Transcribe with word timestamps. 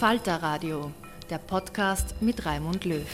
Falter 0.00 0.42
Radio, 0.42 0.90
der 1.28 1.36
Podcast 1.36 2.14
mit 2.22 2.46
Raimund 2.46 2.86
Löw. 2.86 3.04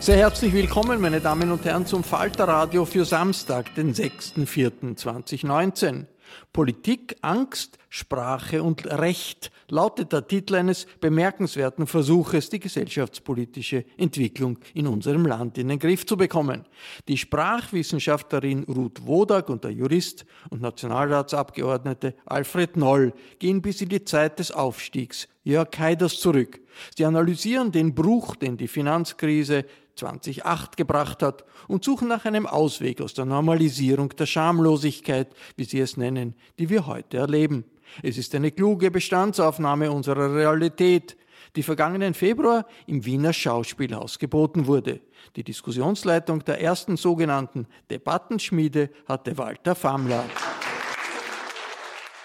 Sehr 0.00 0.16
herzlich 0.16 0.54
willkommen, 0.54 1.02
meine 1.02 1.20
Damen 1.20 1.52
und 1.52 1.66
Herren, 1.66 1.84
zum 1.84 2.02
Falterradio 2.02 2.86
für 2.86 3.04
Samstag, 3.04 3.74
den 3.74 3.92
6.4.2019. 3.92 6.06
Politik, 6.52 7.16
Angst, 7.22 7.78
Sprache 7.88 8.62
und 8.62 8.86
Recht 8.86 9.50
lautet 9.68 10.12
der 10.12 10.26
Titel 10.26 10.54
eines 10.54 10.86
bemerkenswerten 11.00 11.86
Versuches, 11.86 12.48
die 12.48 12.60
gesellschaftspolitische 12.60 13.84
Entwicklung 13.96 14.58
in 14.74 14.86
unserem 14.86 15.26
Land 15.26 15.58
in 15.58 15.68
den 15.68 15.78
Griff 15.78 16.06
zu 16.06 16.16
bekommen. 16.16 16.64
Die 17.08 17.16
Sprachwissenschaftlerin 17.16 18.64
Ruth 18.64 19.06
Wodak 19.06 19.48
und 19.48 19.64
der 19.64 19.72
Jurist 19.72 20.24
und 20.50 20.62
Nationalratsabgeordnete 20.62 22.14
Alfred 22.26 22.76
Noll 22.76 23.12
gehen 23.38 23.62
bis 23.62 23.80
in 23.80 23.88
die 23.88 24.04
Zeit 24.04 24.38
des 24.38 24.50
Aufstiegs 24.50 25.28
Jörg 25.44 25.70
Haiders 25.78 26.20
zurück. 26.20 26.60
Sie 26.96 27.04
analysieren 27.04 27.72
den 27.72 27.94
Bruch, 27.94 28.36
den 28.36 28.56
die 28.56 28.68
Finanzkrise 28.68 29.64
2008 29.96 30.76
gebracht 30.76 31.22
hat 31.22 31.44
und 31.68 31.84
suchen 31.84 32.08
nach 32.08 32.24
einem 32.24 32.46
Ausweg 32.46 33.00
aus 33.00 33.14
der 33.14 33.24
Normalisierung 33.24 34.10
der 34.10 34.26
Schamlosigkeit, 34.26 35.28
wie 35.56 35.64
sie 35.64 35.80
es 35.80 35.96
nennen, 35.96 36.34
die 36.58 36.68
wir 36.68 36.86
heute 36.86 37.18
erleben. 37.18 37.64
Es 38.02 38.16
ist 38.16 38.34
eine 38.34 38.50
kluge 38.50 38.90
Bestandsaufnahme 38.90 39.90
unserer 39.90 40.34
Realität, 40.34 41.16
die 41.56 41.62
vergangenen 41.62 42.14
Februar 42.14 42.66
im 42.86 43.04
Wiener 43.04 43.32
Schauspielhaus 43.32 44.18
geboten 44.18 44.66
wurde. 44.66 45.00
Die 45.36 45.44
Diskussionsleitung 45.44 46.44
der 46.44 46.60
ersten 46.60 46.96
sogenannten 46.96 47.66
Debattenschmiede 47.90 48.90
hatte 49.06 49.36
Walter 49.36 49.74
Famler. 49.74 50.24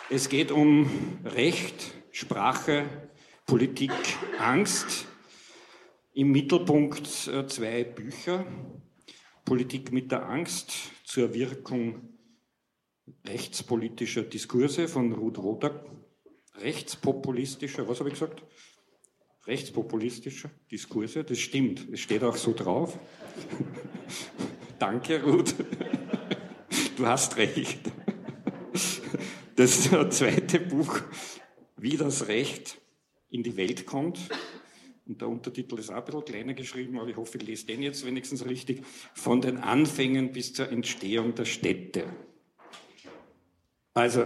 Es 0.10 0.30
geht 0.30 0.52
um 0.52 0.90
Recht, 1.26 1.92
Sprache, 2.12 2.86
Politik, 3.46 3.92
Angst 4.40 5.07
im 6.18 6.32
Mittelpunkt 6.32 7.28
äh, 7.28 7.46
zwei 7.46 7.84
Bücher. 7.84 8.44
Politik 9.46 9.92
mit 9.92 10.12
der 10.12 10.28
Angst 10.28 10.72
zur 11.06 11.32
Wirkung 11.36 12.10
rechtspolitischer 13.26 14.24
Diskurse 14.24 14.88
von 14.88 15.14
Ruth 15.14 15.38
Rodak. 15.38 15.86
Rechtspopulistischer, 16.56 17.88
was 17.88 18.00
habe 18.00 18.10
ich 18.10 18.16
gesagt? 18.16 18.42
Rechtspopulistischer 19.46 20.50
Diskurse, 20.72 21.24
das 21.24 21.38
stimmt, 21.38 21.88
es 21.94 22.00
steht 22.00 22.24
auch 22.24 22.36
so 22.36 22.54
drauf. 22.54 22.98
Danke, 24.80 25.24
Ruth. 25.24 25.54
Du 26.98 27.06
hast 27.06 27.38
recht. 27.38 27.80
Das 29.56 29.84
zweite 29.84 30.60
Buch, 30.62 31.00
wie 31.78 31.96
das 31.96 32.28
Recht 32.28 32.82
in 33.30 33.44
die 33.44 33.56
Welt 33.56 33.86
kommt, 33.86 34.20
und 35.08 35.22
der 35.22 35.30
Untertitel 35.30 35.80
ist 35.80 35.90
auch 35.90 35.96
ein 35.96 36.06
bisschen 36.06 36.26
kleiner 36.26 36.54
geschrieben, 36.54 37.00
aber 37.00 37.10
ich 37.10 37.18
hoffe, 37.18 37.38
ich 37.38 37.48
lese 37.48 37.68
den 37.68 37.82
jetzt 37.82 38.06
wenigstens 38.06 38.46
richtig, 38.46 38.84
von 39.14 39.42
den 39.42 39.58
Anfängen 39.58 40.32
bis 40.32 40.54
zur 40.54 40.70
Entstehung 40.70 41.36
der 41.36 41.46
Städte. 41.46 42.06
Also, 43.94 44.26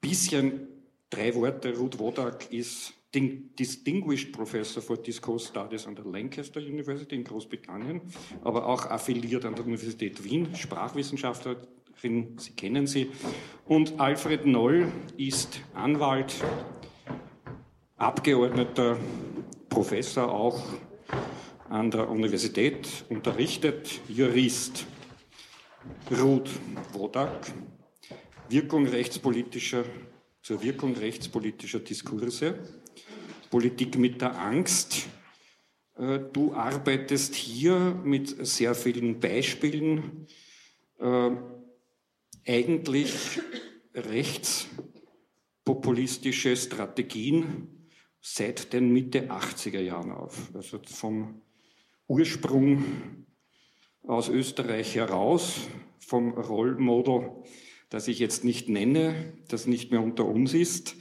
bisschen 0.00 0.68
drei 1.10 1.34
Worte. 1.34 1.76
Ruth 1.76 1.98
Wodak 1.98 2.52
ist 2.52 2.94
Distinguished 3.14 4.32
Professor 4.32 4.82
for 4.82 4.96
Discourse 4.96 5.48
Studies 5.48 5.86
an 5.86 5.94
der 5.94 6.06
Lancaster 6.06 6.60
University 6.60 7.14
in 7.14 7.24
Großbritannien, 7.24 8.00
aber 8.42 8.66
auch 8.66 8.86
affiliiert 8.86 9.44
an 9.44 9.54
der 9.54 9.66
Universität 9.66 10.24
Wien, 10.24 10.54
Sprachwissenschaftlerin, 10.54 12.38
Sie 12.38 12.52
kennen 12.56 12.86
sie. 12.86 13.10
Und 13.66 14.00
Alfred 14.00 14.46
Noll 14.46 14.90
ist 15.18 15.60
Anwalt, 15.74 16.34
Abgeordneter 18.02 18.98
Professor 19.68 20.28
auch 20.28 20.60
an 21.68 21.92
der 21.92 22.10
Universität, 22.10 23.04
unterrichtet, 23.08 24.00
Jurist. 24.08 24.86
Ruth 26.10 26.50
Wodak, 26.94 27.52
Wirkung 28.48 28.88
rechtspolitischer, 28.88 29.84
zur 30.42 30.60
Wirkung 30.64 30.96
rechtspolitischer 30.96 31.78
Diskurse, 31.78 32.58
Politik 33.52 33.96
mit 33.96 34.20
der 34.20 34.36
Angst. 34.36 35.06
Äh, 35.96 36.18
du 36.32 36.54
arbeitest 36.54 37.36
hier 37.36 37.78
mit 38.02 38.44
sehr 38.44 38.74
vielen 38.74 39.20
Beispielen, 39.20 40.26
äh, 40.98 41.30
eigentlich 42.48 43.38
rechtspopulistische 43.94 46.56
Strategien 46.56 47.78
seit 48.22 48.72
den 48.72 48.92
Mitte 48.92 49.30
80er 49.30 49.80
Jahren 49.80 50.12
auf. 50.12 50.50
Also 50.54 50.80
vom 50.86 51.42
Ursprung 52.06 53.26
aus 54.04 54.28
Österreich 54.28 54.94
heraus, 54.94 55.68
vom 55.98 56.30
Rollmodel, 56.30 57.30
das 57.90 58.08
ich 58.08 58.20
jetzt 58.20 58.44
nicht 58.44 58.68
nenne, 58.68 59.34
das 59.48 59.66
nicht 59.66 59.90
mehr 59.90 60.00
unter 60.00 60.24
uns 60.24 60.54
ist. 60.54 60.94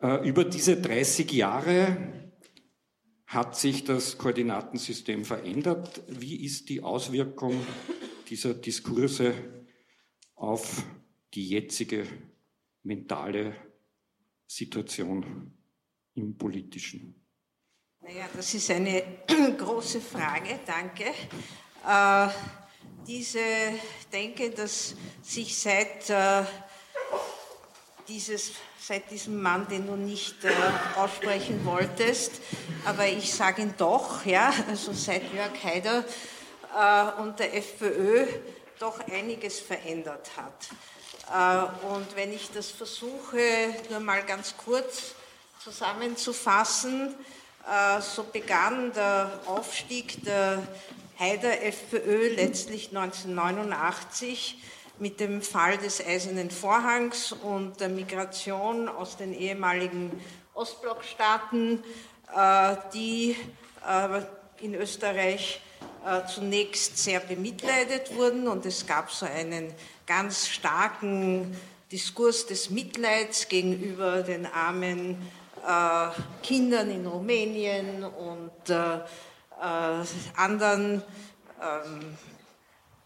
Äh, 0.00 0.26
über 0.26 0.44
diese 0.44 0.80
30 0.80 1.30
Jahre 1.30 2.32
hat 3.26 3.56
sich 3.56 3.84
das 3.84 4.18
Koordinatensystem 4.18 5.24
verändert. 5.24 6.02
Wie 6.08 6.42
ist 6.42 6.68
die 6.68 6.82
Auswirkung 6.82 7.54
dieser 8.28 8.54
Diskurse 8.54 9.34
auf 10.34 10.84
die 11.34 11.46
jetzige 11.46 12.06
mentale 12.82 13.54
Situation? 14.46 15.59
Im 16.14 16.36
Politischen? 16.36 17.14
Naja, 18.00 18.28
das 18.34 18.54
ist 18.54 18.70
eine 18.70 19.02
große 19.58 20.00
Frage, 20.00 20.60
danke. 20.66 21.04
Äh, 21.86 22.28
diese, 23.06 23.40
denke, 24.12 24.50
dass 24.50 24.94
sich 25.22 25.58
seit 25.58 26.08
äh, 26.10 26.44
dieses, 28.08 28.52
seit 28.78 29.10
diesem 29.10 29.40
Mann, 29.40 29.68
den 29.68 29.86
du 29.86 29.96
nicht 29.96 30.44
äh, 30.44 30.50
aussprechen 30.96 31.64
wolltest, 31.64 32.40
aber 32.84 33.06
ich 33.06 33.32
sage 33.32 33.62
ihn 33.62 33.74
doch, 33.76 34.24
ja, 34.24 34.52
also 34.68 34.92
seit 34.92 35.32
Jörg 35.32 35.52
Haider 35.62 36.04
äh, 36.76 37.20
und 37.20 37.38
der 37.38 37.56
FPÖ 37.56 38.26
doch 38.78 38.98
einiges 39.08 39.60
verändert 39.60 40.30
hat. 40.36 40.68
Äh, 41.30 41.86
und 41.86 42.16
wenn 42.16 42.32
ich 42.32 42.50
das 42.50 42.70
versuche, 42.70 43.74
nur 43.90 44.00
mal 44.00 44.24
ganz 44.24 44.56
kurz 44.56 45.14
zusammenzufassen, 45.62 47.14
äh, 47.68 48.00
so 48.00 48.24
begann 48.24 48.92
der 48.92 49.40
Aufstieg 49.46 50.24
der 50.24 50.66
Haider 51.18 51.62
FPÖ 51.62 52.34
letztlich 52.34 52.88
1989 52.88 54.62
mit 54.98 55.20
dem 55.20 55.42
Fall 55.42 55.76
des 55.76 56.04
Eisernen 56.04 56.50
Vorhangs 56.50 57.32
und 57.32 57.78
der 57.80 57.90
Migration 57.90 58.88
aus 58.88 59.18
den 59.18 59.34
ehemaligen 59.34 60.10
Ostblockstaaten, 60.54 61.84
äh, 62.34 62.76
die 62.94 63.36
in 64.60 64.74
Österreich 64.74 65.62
äh, 66.06 66.26
zunächst 66.26 66.98
sehr 66.98 67.20
bemitleidet 67.20 68.14
wurden. 68.14 68.46
Und 68.46 68.66
es 68.66 68.86
gab 68.86 69.10
so 69.10 69.24
einen 69.24 69.72
ganz 70.06 70.48
starken 70.48 71.56
Diskurs 71.90 72.46
des 72.46 72.68
Mitleids 72.68 73.48
gegenüber 73.48 74.22
den 74.22 74.44
armen 74.44 75.12
äh, 75.12 75.39
Kindern 76.42 76.90
in 76.90 77.06
Rumänien 77.06 78.04
und 78.04 78.70
äh, 78.70 78.96
äh 78.96 80.04
anderen 80.36 81.02
ähm, 81.60 82.16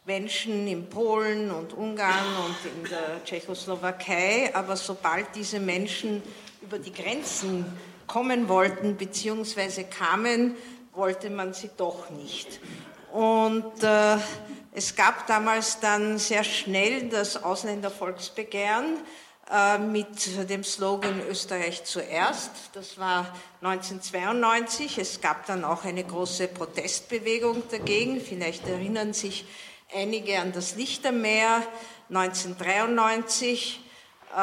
Menschen 0.07 0.69
in 0.69 0.89
Polen 0.89 1.51
und 1.51 1.73
Ungarn 1.73 2.27
und 2.45 2.57
in 2.73 2.91
der 2.91 3.25
Tschechoslowakei. 3.25 4.51
Aber 4.55 4.77
sobald 4.77 5.35
diese 5.35 5.59
Menschen 5.59 6.23
über 6.61 6.79
die 6.79 6.93
Grenzen 6.93 7.65
kommen 8.07 8.49
wollten 8.49 8.97
bzw. 8.97 9.85
kamen, 9.85 10.57
wollte 10.93 11.31
man 11.31 11.55
sie 11.55 11.71
doch 11.77 12.11
nicht. 12.11 12.61
Und 13.13 13.83
äh, 13.83 14.17
es 14.73 14.95
gab 14.95 15.27
damals 15.27 15.81
dann 15.81 16.19
sehr 16.19 16.45
schnell 16.45 17.09
das 17.09 17.43
Ausländervolksbegehren 17.43 18.97
äh, 18.97 19.24
mit 19.91 20.49
dem 20.49 20.65
Slogan 20.65 21.21
Österreich 21.29 21.85
zuerst. 21.85 22.51
Das 22.73 22.99
war 22.99 23.27
1992. 23.61 24.99
Es 24.99 25.21
gab 25.21 25.47
dann 25.47 25.65
auch 25.65 25.85
eine 25.85 26.03
große 26.03 26.49
Protestbewegung 26.49 27.63
dagegen. 27.71 28.21
Vielleicht 28.21 28.67
erinnern 28.67 29.13
sich 29.13 29.45
einige 29.95 30.39
an 30.41 30.53
das 30.53 30.77
Lichtermeer 30.77 31.63
1993, 32.09 33.81
äh, 34.35 34.37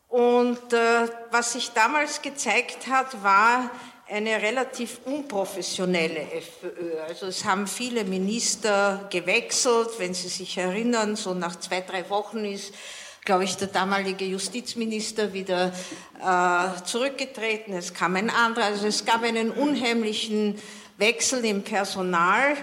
Und 0.09 0.73
äh, 0.73 1.09
was 1.31 1.53
sich 1.53 1.71
damals 1.71 2.23
gezeigt 2.23 2.87
hat, 2.89 3.23
war 3.23 3.71
eine 4.09 4.43
relativ 4.43 5.01
unprofessionelle 5.07 6.31
FPÖ. 6.33 7.01
Also 7.09 7.27
es 7.27 7.45
haben 7.45 7.67
viele 7.67 8.05
Minister 8.05 9.09
gewechselt, 9.11 9.91
wenn 9.99 10.13
Sie 10.13 10.29
sich 10.29 10.59
erinnern, 10.59 11.17
so 11.17 11.35
nach 11.35 11.59
zwei, 11.59 11.81
drei 11.81 12.09
Wochen 12.11 12.45
ist, 12.45 12.75
glaube 13.25 13.45
ich, 13.45 13.57
der 13.57 13.69
damalige 13.69 14.25
Justizminister 14.27 15.33
wieder 15.33 15.73
äh, 16.23 16.85
zurückgetreten. 16.85 17.73
Es 17.73 17.95
kam 17.95 18.17
ein 18.17 18.29
anderer. 18.29 18.67
Also 18.67 18.87
es 18.87 19.05
gab 19.05 19.23
einen 19.23 19.51
unheimlichen 19.51 20.61
Wechsel 20.99 21.45
im 21.45 21.63
Personal 21.63 22.57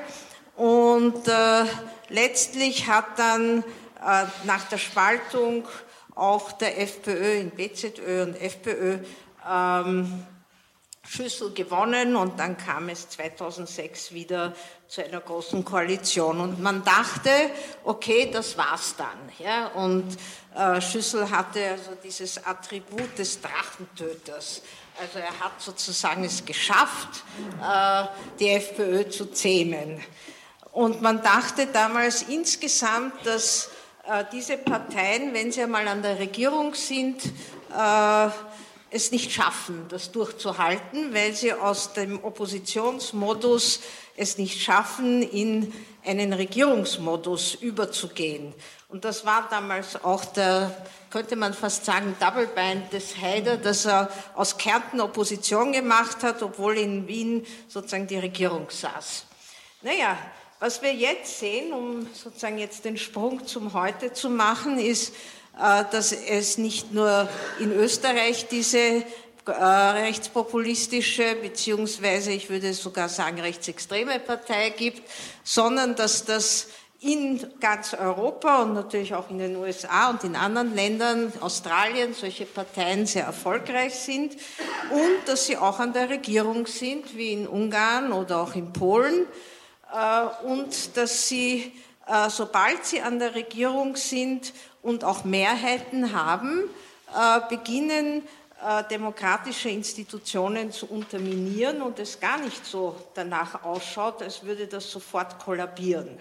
und 0.55 1.27
äh, 1.27 1.65
letztlich 2.09 2.87
hat 2.87 3.17
dann 3.17 3.63
äh, 4.05 4.25
nach 4.45 4.65
der 4.69 4.77
Spaltung 4.77 5.67
auch 6.15 6.51
der 6.51 6.79
FPÖ 6.79 7.39
in 7.39 7.49
BZÖ 7.51 8.23
und 8.23 8.39
FPÖ 8.39 8.99
ähm, 9.49 10.25
Schüssel 11.11 11.51
gewonnen 11.51 12.15
und 12.15 12.39
dann 12.39 12.55
kam 12.55 12.87
es 12.87 13.09
2006 13.09 14.13
wieder 14.13 14.53
zu 14.87 15.03
einer 15.03 15.19
großen 15.19 15.65
Koalition 15.65 16.39
und 16.39 16.61
man 16.61 16.85
dachte, 16.85 17.29
okay, 17.83 18.29
das 18.31 18.57
war's 18.57 18.95
dann. 18.95 19.29
Ja? 19.37 19.67
Und 19.67 20.05
äh, 20.55 20.79
Schüssel 20.79 21.29
hatte 21.29 21.71
also 21.71 21.97
dieses 22.01 22.45
Attribut 22.45 23.17
des 23.17 23.41
Drachentöters. 23.41 24.61
Also 25.01 25.19
er 25.19 25.37
hat 25.41 25.61
sozusagen 25.61 26.23
es 26.23 26.45
geschafft, 26.45 27.25
äh, 27.61 28.05
die 28.39 28.51
FPÖ 28.51 29.09
zu 29.09 29.33
zähmen. 29.33 30.01
Und 30.71 31.01
man 31.01 31.21
dachte 31.21 31.67
damals 31.67 32.21
insgesamt, 32.21 33.25
dass 33.25 33.69
äh, 34.07 34.23
diese 34.31 34.55
Parteien, 34.55 35.33
wenn 35.33 35.51
sie 35.51 35.63
einmal 35.63 35.89
an 35.89 36.01
der 36.01 36.19
Regierung 36.19 36.73
sind, 36.73 37.21
äh, 37.77 38.29
es 38.91 39.11
nicht 39.11 39.31
schaffen, 39.31 39.85
das 39.87 40.11
durchzuhalten, 40.11 41.13
weil 41.13 41.33
sie 41.33 41.53
aus 41.53 41.93
dem 41.93 42.21
Oppositionsmodus 42.23 43.79
es 44.17 44.37
nicht 44.37 44.61
schaffen, 44.61 45.23
in 45.23 45.73
einen 46.05 46.33
Regierungsmodus 46.33 47.55
überzugehen. 47.55 48.53
Und 48.89 49.05
das 49.05 49.25
war 49.25 49.47
damals 49.49 50.03
auch 50.03 50.25
der, 50.25 50.85
könnte 51.09 51.37
man 51.37 51.53
fast 51.53 51.85
sagen, 51.85 52.17
Double 52.19 52.47
Bind 52.47 52.91
des 52.91 53.15
Haider, 53.17 53.55
dass 53.55 53.85
er 53.85 54.09
aus 54.35 54.57
Kärnten 54.57 54.99
Opposition 54.99 55.71
gemacht 55.71 56.21
hat, 56.23 56.43
obwohl 56.43 56.77
in 56.77 57.07
Wien 57.07 57.45
sozusagen 57.69 58.07
die 58.07 58.17
Regierung 58.17 58.69
saß. 58.69 59.25
Naja, 59.83 60.17
was 60.59 60.81
wir 60.81 60.93
jetzt 60.93 61.39
sehen, 61.39 61.71
um 61.71 62.07
sozusagen 62.13 62.57
jetzt 62.57 62.83
den 62.83 62.97
Sprung 62.97 63.47
zum 63.47 63.73
Heute 63.73 64.11
zu 64.11 64.29
machen, 64.29 64.77
ist, 64.77 65.13
dass 65.61 66.11
es 66.11 66.57
nicht 66.57 66.91
nur 66.91 67.29
in 67.59 67.71
Österreich 67.71 68.47
diese 68.47 69.03
äh, 69.47 69.51
rechtspopulistische 69.51 71.35
beziehungsweise 71.35 72.31
ich 72.31 72.49
würde 72.49 72.73
sogar 72.73 73.09
sagen 73.09 73.39
rechtsextreme 73.39 74.19
Partei 74.19 74.71
gibt, 74.71 75.01
sondern 75.43 75.95
dass 75.95 76.25
das 76.25 76.67
in 76.99 77.43
ganz 77.59 77.93
Europa 77.93 78.61
und 78.61 78.73
natürlich 78.73 79.13
auch 79.13 79.29
in 79.29 79.39
den 79.39 79.55
USA 79.55 80.11
und 80.11 80.23
in 80.23 80.35
anderen 80.35 80.75
Ländern, 80.75 81.33
Australien, 81.41 82.13
solche 82.13 82.45
Parteien 82.45 83.05
sehr 83.05 83.25
erfolgreich 83.25 83.95
sind 83.95 84.33
und 84.91 85.27
dass 85.27 85.45
sie 85.47 85.57
auch 85.57 85.79
an 85.79 85.93
der 85.93 86.09
Regierung 86.09 86.67
sind, 86.67 87.15
wie 87.17 87.33
in 87.33 87.47
Ungarn 87.47 88.13
oder 88.13 88.41
auch 88.41 88.55
in 88.55 88.73
Polen 88.73 89.25
äh, 89.91 90.45
und 90.45 90.97
dass 90.97 91.27
sie, 91.27 91.71
sobald 92.29 92.85
sie 92.85 93.01
an 93.01 93.19
der 93.19 93.35
Regierung 93.35 93.95
sind, 93.95 94.53
und 94.81 95.03
auch 95.03 95.23
Mehrheiten 95.23 96.13
haben, 96.13 96.69
äh, 97.15 97.39
beginnen 97.49 98.23
äh, 98.63 98.83
demokratische 98.89 99.69
Institutionen 99.69 100.71
zu 100.71 100.85
unterminieren 100.87 101.81
und 101.81 101.99
es 101.99 102.19
gar 102.19 102.37
nicht 102.37 102.65
so 102.65 102.95
danach 103.13 103.63
ausschaut, 103.63 104.21
als 104.21 104.43
würde 104.43 104.67
das 104.67 104.89
sofort 104.89 105.39
kollabieren. 105.39 106.19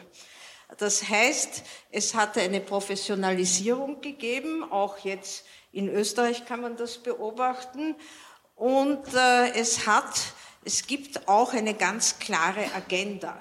Das 0.78 1.08
heißt, 1.08 1.62
es 1.90 2.14
hatte 2.14 2.40
eine 2.40 2.60
Professionalisierung 2.60 4.00
gegeben, 4.00 4.64
auch 4.70 4.98
jetzt 4.98 5.44
in 5.72 5.88
Österreich 5.88 6.44
kann 6.46 6.60
man 6.60 6.76
das 6.76 6.98
beobachten. 6.98 7.94
Und 8.56 9.02
äh, 9.14 9.50
es 9.52 9.86
hat, 9.86 10.20
es 10.64 10.86
gibt 10.86 11.28
auch 11.28 11.52
eine 11.52 11.74
ganz 11.74 12.18
klare 12.18 12.64
Agenda, 12.74 13.38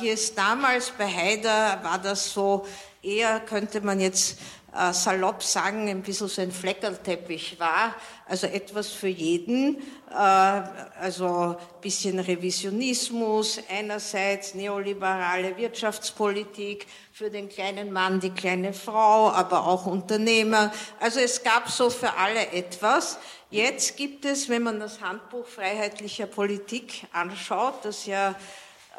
die 0.00 0.08
es 0.08 0.34
damals 0.34 0.90
bei 0.90 1.06
Haider 1.06 1.78
war 1.84 2.00
das 2.00 2.32
so, 2.32 2.66
eher 3.04 3.40
könnte 3.40 3.80
man 3.80 4.00
jetzt 4.00 4.38
äh, 4.76 4.92
salopp 4.92 5.42
sagen, 5.42 5.88
ein 5.88 6.02
bisschen 6.02 6.28
so 6.28 6.42
ein 6.42 6.50
Fleckerlteppich 6.50 7.60
war, 7.60 7.94
also 8.26 8.46
etwas 8.46 8.90
für 8.90 9.08
jeden, 9.08 9.78
äh, 10.10 10.14
also 10.14 11.56
bisschen 11.80 12.18
Revisionismus, 12.18 13.60
einerseits 13.70 14.54
neoliberale 14.54 15.56
Wirtschaftspolitik, 15.56 16.86
für 17.12 17.30
den 17.30 17.48
kleinen 17.48 17.92
Mann, 17.92 18.18
die 18.18 18.30
kleine 18.30 18.72
Frau, 18.72 19.30
aber 19.30 19.68
auch 19.68 19.86
Unternehmer. 19.86 20.72
Also 20.98 21.20
es 21.20 21.44
gab 21.44 21.70
so 21.70 21.90
für 21.90 22.14
alle 22.14 22.50
etwas. 22.50 23.18
Jetzt 23.50 23.96
gibt 23.96 24.24
es, 24.24 24.48
wenn 24.48 24.64
man 24.64 24.80
das 24.80 25.00
Handbuch 25.00 25.46
freiheitlicher 25.46 26.26
Politik 26.26 27.06
anschaut, 27.12 27.84
das 27.84 28.06
ja 28.06 28.34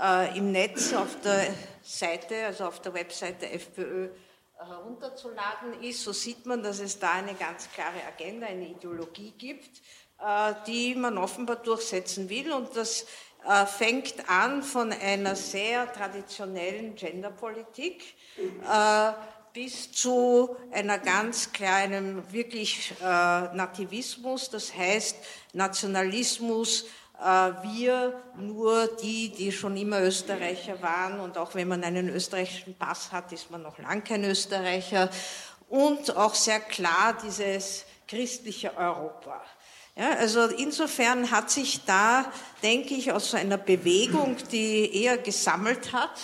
äh, 0.01 0.37
im 0.37 0.53
Netz 0.53 0.93
auf 0.93 1.09
der 1.25 1.47
Seite, 1.85 2.45
also 2.47 2.65
auf 2.65 2.81
der 2.81 2.95
Webseite 2.95 3.41
der 3.41 3.53
FPÖ 3.53 4.09
herunterzuladen 4.57 5.83
ist, 5.83 6.03
so 6.03 6.13
sieht 6.13 6.45
man, 6.45 6.63
dass 6.63 6.79
es 6.79 6.97
da 6.97 7.11
eine 7.11 7.35
ganz 7.35 7.69
klare 7.71 8.03
Agenda, 8.07 8.47
eine 8.47 8.69
Ideologie 8.69 9.33
gibt, 9.37 9.81
äh, 10.19 10.53
die 10.65 10.95
man 10.95 11.17
offenbar 11.17 11.57
durchsetzen 11.57 12.27
will. 12.29 12.51
Und 12.51 12.75
das 12.75 13.05
äh, 13.47 13.67
fängt 13.67 14.27
an 14.27 14.63
von 14.63 14.91
einer 14.91 15.35
sehr 15.35 15.91
traditionellen 15.93 16.95
Genderpolitik 16.95 18.15
äh, 18.37 19.11
bis 19.53 19.91
zu 19.91 20.55
einer 20.71 20.97
ganz 20.97 21.53
kleinen, 21.53 22.33
wirklich 22.33 22.93
Nativismus, 22.99 24.49
das 24.49 24.75
heißt 24.75 25.15
Nationalismus, 25.53 26.81
äh, 26.81 26.87
wir 27.19 28.21
nur 28.37 28.87
die, 29.01 29.29
die 29.29 29.51
schon 29.51 29.77
immer 29.77 30.01
Österreicher 30.01 30.81
waren 30.81 31.19
und 31.19 31.37
auch 31.37 31.55
wenn 31.55 31.67
man 31.67 31.83
einen 31.83 32.09
österreichischen 32.09 32.75
Pass 32.75 33.11
hat, 33.11 33.31
ist 33.31 33.49
man 33.51 33.61
noch 33.61 33.77
lang 33.77 34.03
kein 34.03 34.23
Österreicher 34.23 35.09
und 35.69 36.15
auch 36.15 36.35
sehr 36.35 36.59
klar 36.59 37.17
dieses 37.23 37.85
christliche 38.07 38.75
Europa. 38.75 39.41
Ja, 39.97 40.09
also 40.19 40.45
insofern 40.47 41.31
hat 41.31 41.49
sich 41.49 41.85
da, 41.85 42.25
denke 42.61 42.95
ich, 42.95 43.13
aus 43.13 43.31
so 43.31 43.37
einer 43.37 43.57
Bewegung, 43.57 44.35
die 44.51 45.03
eher 45.03 45.17
gesammelt 45.17 45.93
hat, 45.93 46.19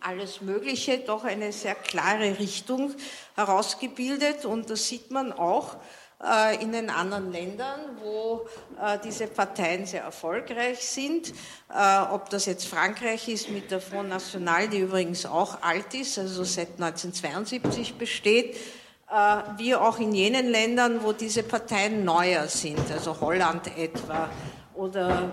alles 0.00 0.42
Mögliche, 0.42 0.98
doch 0.98 1.24
eine 1.24 1.50
sehr 1.50 1.74
klare 1.74 2.38
Richtung 2.38 2.94
herausgebildet 3.34 4.44
und 4.44 4.68
das 4.68 4.86
sieht 4.88 5.10
man 5.10 5.32
auch 5.32 5.74
äh, 5.74 5.78
in 6.60 6.72
den 6.72 6.88
anderen 6.90 7.32
Ländern, 7.32 7.80
wo 8.02 8.46
äh, 8.80 8.98
diese 9.04 9.26
Parteien 9.26 9.84
sehr 9.84 10.02
erfolgreich 10.02 10.80
sind. 10.80 11.34
Äh, 11.68 12.00
ob 12.12 12.30
das 12.30 12.46
jetzt 12.46 12.66
Frankreich 12.66 13.28
ist 13.28 13.50
mit 13.50 13.70
der 13.70 13.80
Front 13.80 14.08
National, 14.08 14.68
die 14.68 14.78
übrigens 14.78 15.26
auch 15.26 15.62
alt 15.62 15.92
ist, 15.94 16.18
also 16.18 16.44
seit 16.44 16.80
1972 16.80 17.94
besteht, 17.94 18.56
wie 19.58 19.74
auch 19.74 20.00
in 20.00 20.12
jenen 20.12 20.48
Ländern, 20.48 21.04
wo 21.04 21.12
diese 21.12 21.42
Parteien 21.42 22.04
neuer 22.04 22.48
sind, 22.48 22.90
also 22.90 23.20
Holland 23.20 23.70
etwa 23.76 24.30
oder 24.74 25.30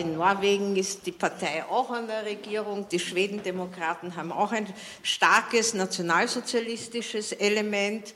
in 0.00 0.14
Norwegen 0.14 0.76
ist 0.76 1.04
die 1.04 1.12
Partei 1.12 1.64
auch 1.68 1.90
an 1.90 2.06
der 2.06 2.24
Regierung. 2.24 2.88
Die 2.88 3.00
Schwedendemokraten 3.00 4.16
haben 4.16 4.32
auch 4.32 4.52
ein 4.52 4.72
starkes 5.02 5.74
nationalsozialistisches 5.74 7.32
Element. 7.32 8.14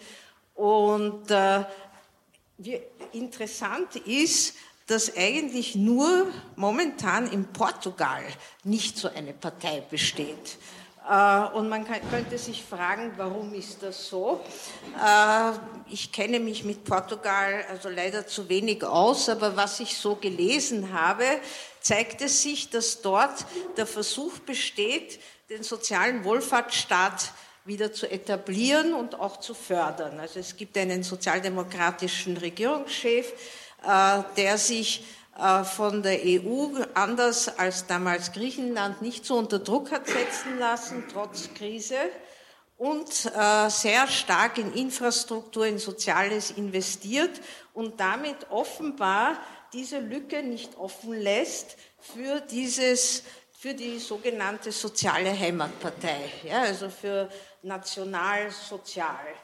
Und 0.61 1.31
äh, 1.31 1.64
interessant 3.12 3.97
ist, 3.97 4.55
dass 4.87 5.17
eigentlich 5.17 5.75
nur 5.75 6.26
momentan 6.55 7.33
in 7.33 7.47
Portugal 7.47 8.23
nicht 8.62 8.99
so 8.99 9.09
eine 9.09 9.33
Partei 9.33 9.81
besteht. 9.81 10.59
Äh, 11.09 11.47
und 11.55 11.71
man 11.71 11.87
könnte 12.11 12.37
sich 12.37 12.62
fragen, 12.62 13.14
warum 13.17 13.55
ist 13.55 13.83
das 13.83 14.07
so? 14.07 14.43
Äh, 15.02 15.52
ich 15.88 16.12
kenne 16.12 16.38
mich 16.40 16.62
mit 16.62 16.85
Portugal 16.85 17.64
also 17.71 17.88
leider 17.88 18.26
zu 18.26 18.47
wenig 18.50 18.85
aus, 18.85 19.31
aber 19.31 19.57
was 19.57 19.81
ich 19.81 19.97
so 19.97 20.17
gelesen 20.17 20.93
habe, 20.93 21.25
zeigt 21.81 22.21
es 22.21 22.43
sich, 22.43 22.69
dass 22.69 23.00
dort 23.00 23.47
der 23.79 23.87
Versuch 23.87 24.40
besteht, 24.40 25.21
den 25.49 25.62
sozialen 25.62 26.23
Wohlfahrtsstaat 26.25 27.33
wieder 27.64 27.93
zu 27.93 28.11
etablieren 28.11 28.95
und 28.95 29.19
auch 29.19 29.38
zu 29.38 29.55
fördern. 29.55 30.19
Also 30.19 30.40
es 30.40 30.57
gibt 30.57 30.76
einen 30.76 31.02
sozialdemokratischen 31.02 32.37
Regierungschef, 32.37 33.33
äh, 33.87 34.23
der 34.37 34.59
sich 34.59 35.05
äh, 35.38 35.64
von 35.64 36.02
der 36.02 36.21
EU 36.25 36.69
anders 36.95 37.59
als 37.59 37.87
damals 37.87 38.33
Griechenland 38.33 39.02
nicht 39.02 39.25
so 39.25 39.37
unter 39.37 39.59
Druck 39.59 39.90
hat 39.90 40.07
setzen 40.07 40.59
lassen, 40.59 41.05
trotz 41.12 41.52
Krise, 41.55 41.97
und 42.76 43.31
äh, 43.37 43.69
sehr 43.69 44.09
stark 44.09 44.57
in 44.57 44.73
Infrastruktur, 44.73 45.67
in 45.67 45.79
Soziales 45.79 46.50
investiert 46.50 47.31
und 47.75 48.00
damit 48.00 48.37
offenbar 48.49 49.37
diese 49.75 49.99
Lücke 49.99 50.43
nicht 50.43 50.79
offen 50.79 51.12
lässt 51.12 51.76
für 52.00 52.40
dieses 52.40 53.23
für 53.52 53.75
die 53.75 53.99
sogenannte 53.99 54.73
soziale 54.73 55.38
Heimatpartei, 55.38 56.33
ja, 56.45 56.62
also 56.62 56.88
für 56.88 57.29
national-sozial. 57.62 59.35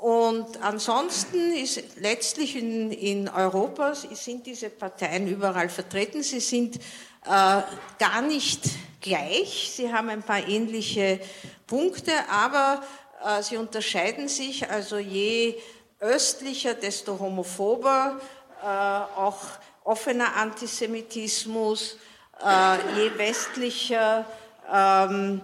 Und 0.00 0.62
ansonsten 0.62 1.52
ist 1.54 1.98
letztlich 1.98 2.56
in, 2.56 2.90
in 2.90 3.28
Europa 3.28 3.94
sind 3.94 4.46
diese 4.46 4.70
Parteien 4.70 5.28
überall 5.28 5.68
vertreten. 5.68 6.22
Sie 6.22 6.40
sind 6.40 6.76
äh, 6.76 6.80
gar 7.26 8.22
nicht 8.26 8.62
gleich. 9.02 9.72
Sie 9.74 9.92
haben 9.92 10.08
ein 10.08 10.22
paar 10.22 10.48
ähnliche 10.48 11.20
Punkte, 11.66 12.12
aber 12.30 12.82
äh, 13.22 13.42
sie 13.42 13.58
unterscheiden 13.58 14.28
sich. 14.28 14.70
Also 14.70 14.96
je 14.96 15.60
östlicher, 15.98 16.72
desto 16.72 17.18
homophober, 17.18 18.18
äh, 18.62 18.66
auch 18.66 19.38
offener 19.84 20.34
Antisemitismus, 20.36 21.98
äh, 22.42 22.76
je 22.96 23.18
westlicher, 23.18 24.24
ähm, 24.72 25.42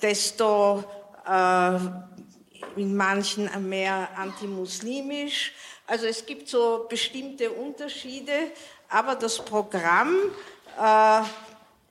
desto 0.00 0.84
äh, 1.26 1.78
in 2.80 2.96
manchen 2.96 3.48
mehr 3.68 4.08
antimuslimisch. 4.16 5.52
Also 5.86 6.06
es 6.06 6.24
gibt 6.24 6.48
so 6.48 6.86
bestimmte 6.88 7.50
Unterschiede, 7.50 8.32
aber 8.88 9.14
das 9.14 9.44
Programm 9.44 10.16
äh, 10.78 11.22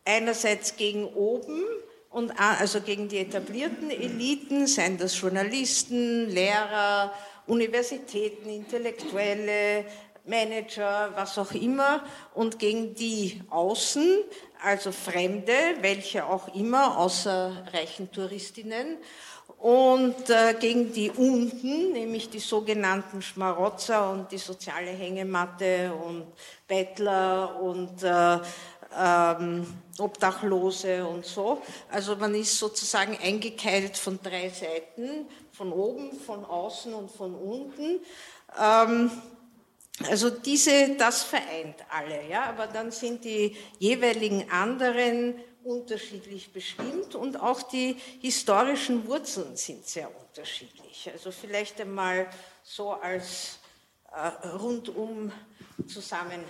einerseits 0.05 0.75
gegen 0.75 1.05
oben 1.05 1.63
und 2.09 2.31
also 2.39 2.81
gegen 2.81 3.07
die 3.07 3.19
etablierten 3.19 3.89
Eliten, 3.89 4.67
seien 4.67 4.97
das 4.97 5.19
Journalisten, 5.19 6.29
Lehrer, 6.29 7.13
Universitäten, 7.47 8.50
Intellektuelle, 8.50 9.85
Manager, 10.25 11.11
was 11.15 11.38
auch 11.38 11.51
immer, 11.53 12.03
und 12.35 12.59
gegen 12.59 12.93
die 12.95 13.41
Außen, 13.50 14.19
also 14.63 14.91
Fremde, 14.91 15.53
welche 15.81 16.25
auch 16.25 16.53
immer, 16.55 16.97
außer 16.97 17.65
reichen 17.73 18.11
Touristinnen, 18.11 18.97
und 19.61 20.29
äh, 20.29 20.55
gegen 20.59 20.91
die 20.91 21.11
unten, 21.11 21.91
nämlich 21.91 22.29
die 22.29 22.39
sogenannten 22.39 23.21
Schmarotzer 23.21 24.09
und 24.11 24.31
die 24.31 24.39
soziale 24.39 24.89
Hängematte 24.89 25.93
und 25.93 26.25
Bettler 26.67 27.61
und 27.61 28.01
äh, 28.01 28.39
ähm, 28.97 29.67
Obdachlose 29.99 31.05
und 31.05 31.25
so. 31.25 31.61
Also 31.91 32.15
man 32.15 32.33
ist 32.33 32.57
sozusagen 32.57 33.17
eingekeilt 33.21 33.97
von 33.97 34.19
drei 34.21 34.49
Seiten, 34.49 35.27
von 35.51 35.71
oben, 35.71 36.19
von 36.19 36.43
außen 36.43 36.93
und 36.93 37.11
von 37.11 37.35
unten. 37.35 37.99
Ähm, 38.59 39.11
also 40.10 40.29
diese, 40.29 40.96
das 40.98 41.24
vereint 41.24 41.75
alle, 41.89 42.27
ja, 42.29 42.46
aber 42.46 42.67
dann 42.67 42.91
sind 42.91 43.24
die 43.25 43.55
jeweiligen 43.79 44.50
anderen 44.50 45.36
unterschiedlich 45.63 46.51
bestimmt 46.51 47.15
und 47.15 47.39
auch 47.39 47.62
die 47.62 47.96
historischen 48.22 49.08
Wurzeln 49.08 49.55
sind 49.55 49.86
sehr 49.88 50.10
unterschiedlich. 50.10 51.10
Also 51.12 51.31
vielleicht 51.31 51.79
einmal 51.81 52.27
so 52.63 52.91
als 52.91 53.60
äh, 54.12 54.48
rundum 54.48 55.31
Zusammenhang. 55.88 56.41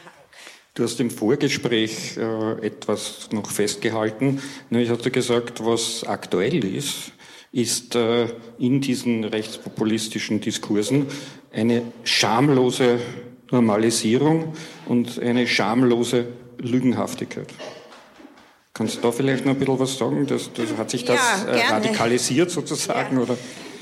Du 0.73 0.83
hast 0.83 0.99
im 0.99 1.11
Vorgespräch 1.11 2.17
äh, 2.17 2.65
etwas 2.65 3.29
noch 3.31 3.49
festgehalten. 3.51 4.41
Ich 4.69 4.89
hatte 4.89 5.11
gesagt, 5.11 5.63
was 5.65 6.05
aktuell 6.05 6.63
ist, 6.63 7.11
ist 7.51 7.95
äh, 7.95 8.27
in 8.57 8.79
diesen 8.79 9.25
rechtspopulistischen 9.25 10.39
Diskursen 10.39 11.07
eine 11.51 11.83
schamlose 12.03 12.99
Normalisierung 13.51 14.53
und 14.85 15.19
eine 15.19 15.47
schamlose 15.47 16.27
Lügenhaftigkeit. 16.57 17.47
Kannst 18.73 18.97
du 18.97 19.01
da 19.01 19.11
vielleicht 19.11 19.45
noch 19.45 19.53
ein 19.53 19.59
bisschen 19.59 19.79
was 19.79 19.97
sagen? 19.97 20.25
Das, 20.25 20.51
das 20.53 20.77
hat 20.77 20.89
sich 20.89 21.03
das 21.03 21.19
ja, 21.45 21.51
äh, 21.51 21.67
radikalisiert 21.67 22.49
sozusagen? 22.49 23.17
Ja. 23.17 23.23
Oder? 23.23 23.37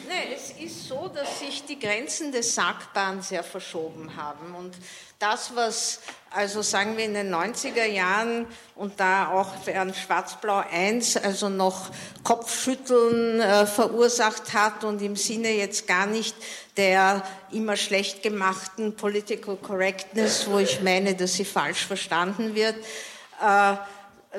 Nein, 0.07 0.17
es 0.35 0.51
ist 0.63 0.87
so, 0.87 1.09
dass 1.13 1.39
sich 1.39 1.63
Grenzen 1.79 2.31
des 2.31 2.55
Sagbaren 2.55 3.21
sehr 3.21 3.43
verschoben 3.43 4.15
haben. 4.15 4.55
Und 4.55 4.75
das, 5.19 5.55
was 5.55 5.99
also 6.31 6.61
sagen 6.61 6.95
wir 6.95 7.05
in 7.05 7.13
den 7.13 7.33
90er 7.33 7.85
Jahren 7.85 8.45
und 8.75 8.99
da 8.99 9.29
auch 9.29 9.47
während 9.65 9.95
Schwarz-Blau 9.95 10.63
1 10.71 11.17
also 11.17 11.49
noch 11.49 11.89
Kopfschütteln 12.23 13.41
äh, 13.41 13.65
verursacht 13.65 14.53
hat 14.53 14.83
und 14.83 15.01
im 15.01 15.15
Sinne 15.15 15.49
jetzt 15.51 15.87
gar 15.87 16.05
nicht 16.05 16.35
der 16.77 17.23
immer 17.51 17.75
schlecht 17.75 18.21
gemachten 18.21 18.95
Political 18.95 19.57
Correctness, 19.57 20.47
wo 20.49 20.59
ich 20.59 20.81
meine, 20.81 21.15
dass 21.15 21.33
sie 21.33 21.45
falsch 21.45 21.85
verstanden 21.85 22.53
wird, 22.55 22.75
äh, 23.41 23.73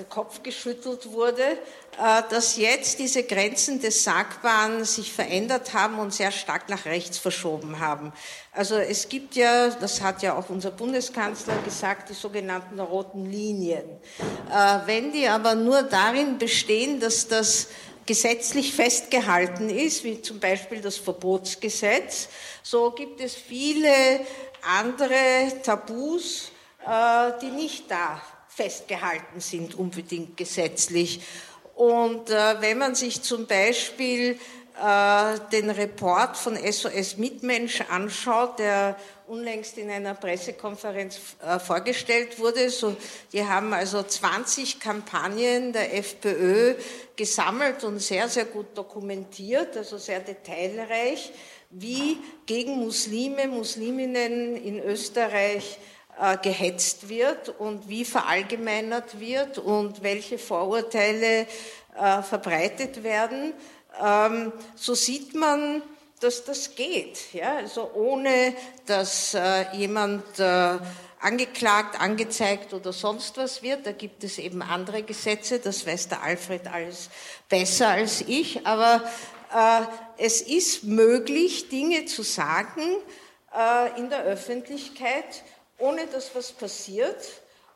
Kopf 0.09 0.44
geschüttelt 0.44 1.11
wurde, 1.11 1.42
äh, 1.42 2.23
dass 2.30 2.56
jetzt 2.56 3.00
diese 3.00 3.25
Grenzen 3.25 3.80
des 3.80 4.04
Sagbaren 4.04 4.85
sich 4.85 5.12
verändert 5.12 5.75
haben 5.75 5.99
und 5.99 6.14
sehr 6.14 6.30
stark 6.30 6.68
nach 6.68 6.85
rechts 6.85 7.18
verschoben 7.18 7.80
haben. 7.80 8.12
Also 8.52 8.76
es 8.76 9.09
gibt 9.09 9.35
ja, 9.35 9.68
das 9.70 10.00
hat 10.00 10.23
ja 10.23 10.38
auch 10.38 10.49
unser 10.49 10.70
Bundeskanzler 10.70 11.56
gesagt, 11.64 12.09
die 12.09 12.14
sogenannten 12.14 12.78
roten 12.78 13.28
Linien. 13.28 13.85
Äh, 14.49 14.78
wenn 14.87 15.12
die 15.12 15.26
aber 15.26 15.56
nur 15.56 15.82
darin 15.82 16.38
bestehen, 16.38 17.00
dass 17.00 17.26
das 17.26 17.66
gesetzlich 18.06 18.73
festgehalten 18.73 19.70
ist, 19.70 20.04
wie 20.04 20.23
zum 20.23 20.38
Beispiel 20.38 20.80
das 20.80 20.99
Verbotsgesetz, 20.99 22.28
so 22.62 22.92
gibt 22.92 23.20
es 23.20 23.35
viele 23.35 23.90
andere 24.62 25.52
Tabus, 25.64 26.52
äh, 26.87 27.32
die 27.42 27.50
nicht 27.50 27.90
da 27.90 28.23
festgehalten 28.54 29.40
sind, 29.40 29.75
unbedingt 29.75 30.37
gesetzlich. 30.37 31.21
Und 31.75 32.28
äh, 32.30 32.61
wenn 32.61 32.78
man 32.78 32.95
sich 32.95 33.23
zum 33.23 33.47
Beispiel 33.47 34.38
äh, 34.78 35.38
den 35.52 35.71
Report 35.71 36.37
von 36.37 36.57
SOS 36.57 37.16
Mitmensch 37.16 37.83
anschaut, 37.88 38.59
der 38.59 38.97
unlängst 39.26 39.78
in 39.78 39.90
einer 39.90 40.14
Pressekonferenz 40.14 41.21
äh, 41.45 41.59
vorgestellt 41.59 42.38
wurde. 42.38 42.69
So, 42.71 42.97
die 43.33 43.45
haben 43.45 43.73
also 43.73 44.02
20 44.02 44.80
Kampagnen 44.80 45.73
der 45.73 45.97
FPÖ 45.97 46.75
gesammelt 47.14 47.85
und 47.85 48.00
sehr, 48.00 48.28
sehr 48.28 48.47
gut 48.47 48.76
dokumentiert, 48.76 49.76
also 49.76 49.99
sehr 49.99 50.21
detailreich, 50.21 51.30
wie 51.71 52.19
gegen 52.47 52.78
Muslime, 52.78 53.47
Musliminnen 53.47 54.57
in 54.57 54.80
Österreich 54.80 55.78
gehetzt 56.43 57.09
wird 57.09 57.49
und 57.59 57.89
wie 57.89 58.05
verallgemeinert 58.05 59.19
wird 59.21 59.59
und 59.59 60.03
welche 60.03 60.39
Vorurteile 60.39 61.47
äh, 61.99 62.23
verbreitet 62.23 63.03
werden, 63.03 63.55
ähm, 64.03 64.53
so 64.75 64.95
sieht 64.95 65.35
man, 65.35 65.83
dass 66.21 66.45
das 66.45 66.75
geht. 66.75 67.33
Ja? 67.33 67.57
Also 67.57 67.91
ohne, 67.95 68.55
dass 68.87 69.35
äh, 69.35 69.65
jemand 69.75 70.25
angeklagt, 71.21 72.00
angezeigt 72.00 72.73
oder 72.73 72.93
sonst 72.93 73.37
was 73.37 73.62
wird. 73.62 73.87
Da 73.87 73.93
gibt 73.93 74.25
es 74.25 74.39
eben 74.39 74.62
andere 74.62 75.03
Gesetze, 75.03 75.59
das 75.59 75.87
weiß 75.87 76.09
der 76.09 76.23
Alfred 76.23 76.67
alles 76.67 77.11
besser 77.49 77.89
als 77.89 78.23
ich. 78.23 78.67
Aber 78.67 79.03
äh, 79.55 79.83
es 80.17 80.41
ist 80.41 80.85
möglich, 80.85 81.69
Dinge 81.69 82.07
zu 82.07 82.23
sagen 82.23 82.83
äh, 83.55 83.99
in 83.99 84.09
der 84.09 84.23
Öffentlichkeit, 84.23 85.45
ohne 85.81 86.07
dass 86.07 86.35
was 86.35 86.53
passiert, 86.53 87.17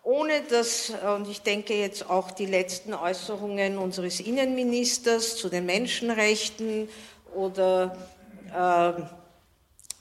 ohne 0.03 0.43
dass, 0.43 0.93
und 1.17 1.29
ich 1.29 1.41
denke 1.41 1.75
jetzt 1.75 2.09
auch 2.09 2.31
die 2.31 2.47
letzten 2.47 2.93
Äußerungen 2.93 3.79
unseres 3.79 4.21
Innenministers 4.21 5.37
zu 5.37 5.49
den 5.49 5.65
Menschenrechten 5.67 6.89
oder 7.35 7.97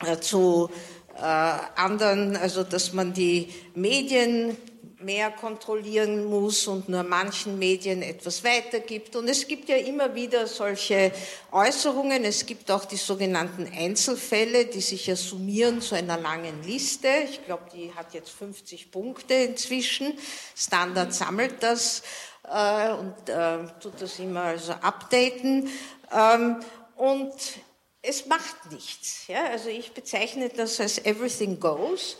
äh, 0.06 0.18
zu 0.20 0.70
äh, 1.16 1.22
anderen, 1.22 2.36
also 2.36 2.64
dass 2.64 2.92
man 2.92 3.14
die 3.14 3.54
Medien 3.76 4.58
mehr 5.04 5.32
kontrollieren 5.32 6.26
muss 6.26 6.68
und 6.68 6.90
nur 6.90 7.04
manchen 7.04 7.60
Medien 7.60 8.02
etwas 8.02 8.44
weitergibt. 8.44 9.16
Und 9.16 9.28
es 9.28 9.48
gibt 9.48 9.70
ja 9.70 9.78
immer 9.78 10.16
wieder 10.16 10.48
solche 10.48 11.12
Äußerungen. 11.52 12.24
Es 12.24 12.46
gibt 12.46 12.72
auch 12.72 12.86
die 12.86 12.98
sogenannten 12.98 13.70
Einzelfälle, 13.76 14.66
die 14.66 14.82
sich 14.82 15.08
ja 15.08 15.16
summieren 15.16 15.82
zu 15.82 15.96
einer 15.96 16.18
langen 16.18 16.64
Liste. 16.64 17.08
Ich 17.30 17.46
glaube, 17.46 17.64
die 17.74 17.94
hat 17.94 18.14
jetzt 18.14 18.32
50 18.32 18.92
Punkte 18.92 19.34
inzwischen. 19.34 20.14
Standard 20.56 21.14
sammelt 21.14 21.62
das 21.62 22.04
äh, 22.44 22.92
und 22.92 23.30
äh, 23.30 23.60
tut 23.80 24.02
das 24.02 24.20
immer 24.20 24.44
also 24.44 24.74
updaten. 24.74 25.70
Ähm, 26.12 26.58
und 26.96 27.34
es 28.02 28.26
macht 28.26 28.72
nichts. 28.72 29.28
Ja? 29.28 29.46
Also 29.46 29.70
ich 29.70 29.94
bezeichne 29.94 30.50
das 30.50 30.80
als 30.80 31.00
everything 31.06 31.60
goes 31.60 32.18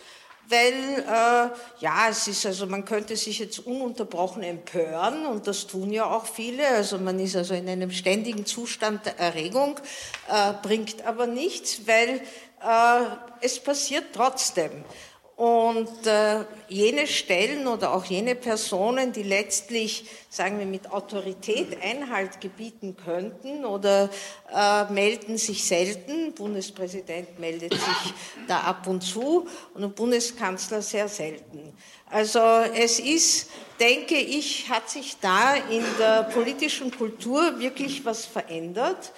weil 0.50 0.74
äh, 0.74 1.50
ja, 1.80 2.10
es 2.10 2.28
ist 2.28 2.46
also, 2.46 2.68
man 2.68 2.86
könnte 2.86 3.16
sich 3.16 3.40
jetzt 3.40 3.60
ununterbrochen 3.60 4.44
empören 4.44 5.26
und 5.26 5.48
das 5.48 5.68
tun 5.68 5.92
ja 5.92 6.06
auch 6.06 6.26
viele. 6.26 6.68
Also 6.68 6.98
man 6.98 7.20
ist 7.20 7.36
also 7.36 7.54
in 7.54 7.68
einem 7.70 7.92
ständigen 7.92 8.46
Zustand 8.46 9.06
der 9.06 9.20
Erregung, 9.20 9.80
äh, 10.30 10.54
bringt 10.62 11.06
aber 11.06 11.28
nichts, 11.28 11.88
weil 11.88 12.22
äh, 12.62 13.06
es 13.42 13.60
passiert 13.60 14.06
trotzdem. 14.14 14.84
Und 15.36 16.06
äh, 16.06 16.46
jene 16.68 17.08
Stellen 17.08 17.66
oder 17.66 17.96
auch 17.96 18.06
jene 18.06 18.36
Personen, 18.36 19.12
die 19.12 19.24
letztlich, 19.24 20.06
sagen 20.30 20.60
wir, 20.60 20.68
mit 20.68 20.92
Autorität 20.92 21.76
Einhalt 21.82 22.40
gebieten 22.40 22.96
könnten 22.96 23.66
oder 23.66 24.12
äh, 24.54 24.86
melden 24.94 25.40
sich 25.40 25.66
selten. 25.66 26.34
Bundespräsident 26.34 27.40
meldet 27.40 27.74
sich 27.74 28.14
da 28.48 28.60
ab 28.60 28.86
und 28.86 29.02
zu 29.02 29.48
und 29.74 29.82
der 29.82 29.88
Bundeskanzler 29.88 30.84
sehr 30.84 31.08
selten. 31.08 31.74
Also 32.12 32.40
es 32.40 33.00
ist, 33.00 33.50
denke 33.80 34.16
ich, 34.16 34.70
hat 34.70 34.88
sich 34.88 35.18
da 35.20 35.56
in 35.56 35.84
der 35.98 36.24
politischen 36.24 36.96
Kultur 36.96 37.60
wirklich 37.60 38.06
was 38.06 38.24
verändert. 38.28 39.12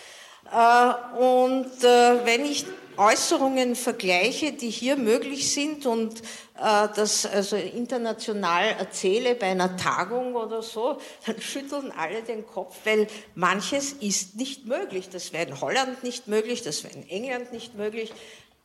Äh, 0.49 1.19
und 1.19 1.83
äh, 1.83 2.25
wenn 2.25 2.45
ich 2.45 2.65
Äußerungen 2.97 3.75
vergleiche, 3.75 4.53
die 4.53 4.69
hier 4.69 4.95
möglich 4.95 5.51
sind 5.51 5.85
und 5.85 6.21
äh, 6.21 6.87
das 6.95 7.25
also 7.25 7.55
international 7.55 8.75
erzähle 8.79 9.35
bei 9.35 9.47
einer 9.47 9.77
Tagung 9.77 10.35
oder 10.35 10.61
so, 10.61 10.97
dann 11.25 11.39
schütteln 11.41 11.91
alle 11.91 12.21
den 12.21 12.45
Kopf, 12.45 12.75
weil 12.85 13.07
manches 13.35 13.93
ist 13.93 14.35
nicht 14.35 14.65
möglich. 14.65 15.09
Das 15.09 15.33
wäre 15.33 15.47
in 15.47 15.61
Holland 15.61 16.03
nicht 16.03 16.27
möglich, 16.27 16.61
das 16.61 16.83
wäre 16.83 16.93
in 16.95 17.09
England 17.09 17.51
nicht 17.51 17.75
möglich, 17.75 18.13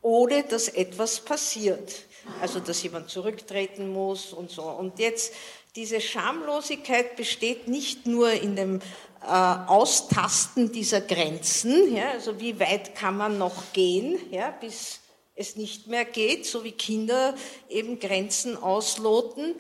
ohne 0.03 0.45
dass 0.45 0.69
etwas 0.69 1.21
passiert. 1.21 2.07
Also 2.41 2.61
dass 2.61 2.83
jemand 2.83 3.09
zurücktreten 3.09 3.93
muss 3.93 4.33
und 4.33 4.51
so. 4.51 4.63
Und 4.63 4.99
jetzt 4.99 5.33
diese 5.77 6.01
Schamlosigkeit 6.01 7.17
besteht 7.17 7.69
nicht 7.69 8.07
nur 8.07 8.31
in 8.33 8.57
dem 8.57 8.81
äh, 9.23 9.27
Austasten 9.27 10.73
dieser 10.73 11.01
Grenzen, 11.01 11.95
ja, 11.95 12.11
also 12.11 12.41
wie 12.41 12.59
weit 12.59 12.95
kann 12.95 13.17
man 13.17 13.39
noch 13.39 13.73
gehen, 13.73 14.19
ja, 14.31 14.51
bis 14.51 15.01
es 15.35 15.57
nicht 15.57 15.87
mehr 15.87 16.05
geht, 16.05 16.47
so 16.47 16.65
wie 16.65 16.73
Kinder 16.73 17.35
eben 17.69 17.99
Grenzen 17.99 18.57
ausloten, 18.57 19.55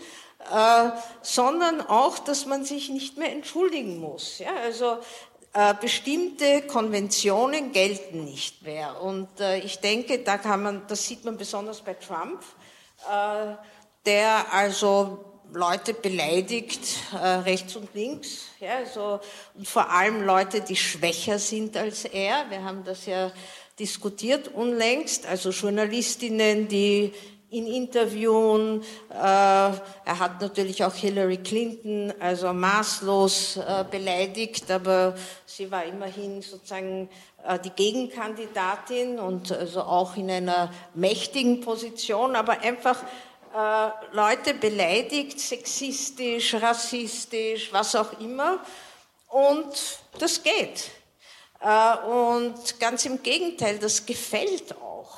äh, 0.52 0.90
sondern 1.22 1.80
auch, 1.80 2.18
dass 2.18 2.46
man 2.46 2.64
sich 2.64 2.90
nicht 2.90 3.16
mehr 3.16 3.32
entschuldigen 3.32 3.98
muss. 3.98 4.38
Ja, 4.38 4.54
also 4.56 4.98
äh, 5.52 5.74
bestimmte 5.80 6.62
Konventionen 6.62 7.72
gelten 7.72 8.24
nicht 8.24 8.62
mehr. 8.62 9.00
Und 9.02 9.40
äh, 9.40 9.58
ich 9.58 9.80
denke, 9.80 10.20
da 10.20 10.38
kann 10.38 10.62
man, 10.62 10.86
das 10.86 11.06
sieht 11.06 11.24
man 11.24 11.36
besonders 11.36 11.80
bei 11.80 11.94
Trump, 11.94 12.42
äh, 13.10 13.54
der 14.06 14.52
also 14.52 15.29
Leute 15.52 15.94
beleidigt, 15.94 16.80
äh, 17.12 17.16
rechts 17.16 17.76
und 17.76 17.92
links, 17.94 18.46
ja, 18.60 18.86
so, 18.86 19.20
und 19.54 19.66
vor 19.66 19.90
allem 19.90 20.22
Leute, 20.22 20.60
die 20.60 20.76
schwächer 20.76 21.38
sind 21.38 21.76
als 21.76 22.04
er. 22.04 22.48
Wir 22.50 22.62
haben 22.62 22.84
das 22.84 23.06
ja 23.06 23.32
diskutiert 23.78 24.48
unlängst, 24.48 25.26
also 25.26 25.50
Journalistinnen, 25.50 26.68
die 26.68 27.12
ihn 27.50 27.66
interviewen. 27.66 28.82
Äh, 29.10 29.14
er 29.14 30.18
hat 30.18 30.40
natürlich 30.40 30.84
auch 30.84 30.94
Hillary 30.94 31.38
Clinton 31.38 32.12
also 32.20 32.52
maßlos 32.52 33.56
äh, 33.56 33.84
beleidigt, 33.90 34.70
aber 34.70 35.14
sie 35.46 35.70
war 35.70 35.84
immerhin 35.84 36.42
sozusagen 36.42 37.08
äh, 37.46 37.58
die 37.58 37.70
Gegenkandidatin 37.70 39.18
und 39.18 39.50
also 39.50 39.82
auch 39.82 40.16
in 40.16 40.30
einer 40.30 40.70
mächtigen 40.94 41.60
Position, 41.60 42.36
aber 42.36 42.60
einfach 42.60 43.02
äh, 43.54 43.90
Leute 44.12 44.54
beleidigt, 44.54 45.40
sexistisch, 45.40 46.54
rassistisch, 46.54 47.72
was 47.72 47.94
auch 47.94 48.18
immer. 48.20 48.64
Und 49.28 49.98
das 50.18 50.42
geht. 50.42 50.90
Äh, 51.60 51.96
und 52.06 52.78
ganz 52.78 53.04
im 53.04 53.22
Gegenteil, 53.22 53.78
das 53.78 54.06
gefällt 54.06 54.74
auch. 54.76 55.10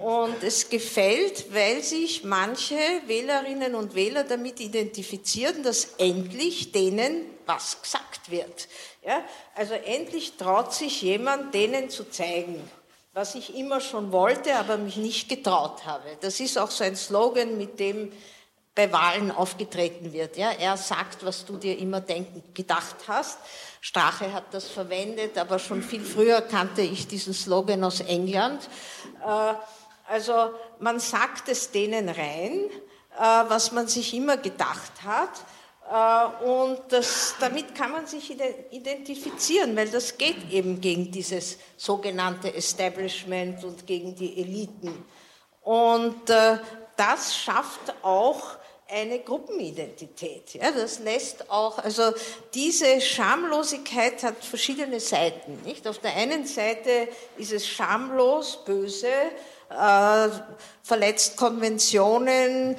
Und 0.00 0.42
es 0.42 0.68
gefällt, 0.68 1.54
weil 1.54 1.82
sich 1.84 2.24
manche 2.24 2.78
Wählerinnen 3.06 3.76
und 3.76 3.94
Wähler 3.94 4.24
damit 4.24 4.58
identifizieren, 4.58 5.62
dass 5.62 5.94
endlich 5.98 6.72
denen 6.72 7.26
was 7.46 7.80
gesagt 7.80 8.30
wird. 8.30 8.68
Ja? 9.06 9.24
Also 9.54 9.74
endlich 9.74 10.36
traut 10.36 10.74
sich 10.74 11.02
jemand, 11.02 11.54
denen 11.54 11.90
zu 11.90 12.10
zeigen, 12.10 12.68
was 13.12 13.34
ich 13.34 13.56
immer 13.56 13.80
schon 13.80 14.12
wollte, 14.12 14.54
aber 14.56 14.76
mich 14.76 14.96
nicht 14.96 15.28
getraut 15.28 15.84
habe. 15.86 16.16
Das 16.20 16.40
ist 16.40 16.58
auch 16.58 16.70
so 16.70 16.84
ein 16.84 16.96
Slogan, 16.96 17.56
mit 17.56 17.80
dem 17.80 18.12
bei 18.74 18.92
Wahlen 18.92 19.32
aufgetreten 19.32 20.12
wird. 20.12 20.36
Ja, 20.36 20.52
er 20.52 20.76
sagt, 20.76 21.24
was 21.24 21.44
du 21.44 21.56
dir 21.56 21.76
immer 21.78 22.00
denken, 22.00 22.54
gedacht 22.54 22.94
hast. 23.08 23.38
Strache 23.80 24.32
hat 24.32 24.54
das 24.54 24.68
verwendet, 24.68 25.36
aber 25.36 25.58
schon 25.58 25.82
viel 25.82 26.04
früher 26.04 26.40
kannte 26.42 26.82
ich 26.82 27.08
diesen 27.08 27.34
Slogan 27.34 27.82
aus 27.82 28.00
England. 28.00 28.68
Äh, 29.26 29.54
also 30.08 30.52
man 30.78 31.00
sagt 31.00 31.48
es 31.48 31.72
denen 31.72 32.08
rein, 32.08 32.70
äh, 33.18 33.20
was 33.20 33.72
man 33.72 33.88
sich 33.88 34.14
immer 34.14 34.36
gedacht 34.36 35.02
hat. 35.04 35.30
Äh, 35.90 36.44
und 36.44 36.80
das, 36.88 37.34
damit 37.40 37.74
kann 37.74 37.92
man 37.92 38.06
sich 38.06 38.36
identifizieren, 38.70 39.76
weil 39.76 39.88
das 39.88 40.18
geht 40.18 40.50
eben 40.50 40.80
gegen 40.80 41.10
dieses 41.10 41.58
sogenannte 41.76 42.54
Establishment 42.54 43.64
und 43.64 43.86
gegen 43.86 44.14
die 44.14 44.40
Eliten. 44.40 45.04
Und 45.62 46.22
das 46.96 47.36
schafft 47.36 47.94
auch 48.02 48.58
eine 48.90 49.18
Gruppenidentität. 49.18 50.54
Ja, 50.54 50.70
das 50.70 50.98
lässt 51.00 51.50
auch, 51.50 51.78
also 51.78 52.12
diese 52.54 53.00
Schamlosigkeit 53.00 54.22
hat 54.22 54.42
verschiedene 54.42 54.98
Seiten. 54.98 55.60
Nicht? 55.64 55.86
Auf 55.86 55.98
der 55.98 56.16
einen 56.16 56.46
Seite 56.46 57.08
ist 57.36 57.52
es 57.52 57.66
schamlos, 57.66 58.64
böse, 58.64 59.08
äh, 59.70 60.28
verletzt 60.82 61.36
Konventionen, 61.36 62.74
äh, 62.74 62.76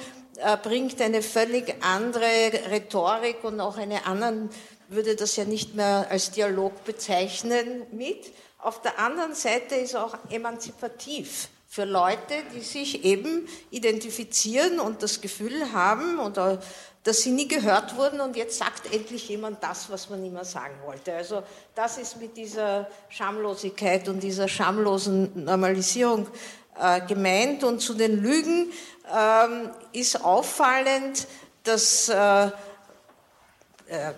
bringt 0.62 1.00
eine 1.00 1.22
völlig 1.22 1.74
andere 1.82 2.24
Rhetorik 2.70 3.44
und 3.44 3.60
auch 3.60 3.76
eine 3.76 4.06
anderen 4.06 4.50
würde 4.88 5.14
das 5.14 5.36
ja 5.36 5.44
nicht 5.44 5.74
mehr 5.74 6.06
als 6.10 6.32
Dialog 6.32 6.84
bezeichnen 6.84 7.86
mit. 7.92 8.32
Auf 8.58 8.82
der 8.82 8.98
anderen 8.98 9.34
Seite 9.34 9.76
ist 9.76 9.96
auch 9.96 10.16
emanzipativ 10.30 11.48
für 11.68 11.84
Leute, 11.84 12.34
die 12.54 12.60
sich 12.60 13.04
eben 13.04 13.48
identifizieren 13.70 14.80
und 14.80 15.02
das 15.02 15.20
Gefühl 15.20 15.72
haben, 15.72 16.18
oder 16.18 16.60
dass 17.04 17.22
sie 17.22 17.30
nie 17.30 17.48
gehört 17.48 17.96
wurden 17.96 18.20
und 18.20 18.36
jetzt 18.36 18.58
sagt 18.58 18.92
endlich 18.92 19.28
jemand 19.28 19.62
das, 19.62 19.88
was 19.88 20.10
man 20.10 20.24
immer 20.24 20.44
sagen 20.44 20.74
wollte. 20.84 21.14
Also 21.14 21.42
das 21.74 21.96
ist 21.96 22.20
mit 22.20 22.36
dieser 22.36 22.88
Schamlosigkeit 23.08 24.08
und 24.08 24.20
dieser 24.20 24.48
schamlosen 24.48 25.44
Normalisierung 25.44 26.26
äh, 26.78 27.00
gemeint. 27.06 27.64
Und 27.64 27.80
zu 27.80 27.94
den 27.94 28.22
Lügen 28.22 28.72
ähm, 29.14 29.70
ist 29.92 30.24
auffallend, 30.24 31.26
dass 31.64 32.08
äh, 32.08 32.46
äh 32.46 32.50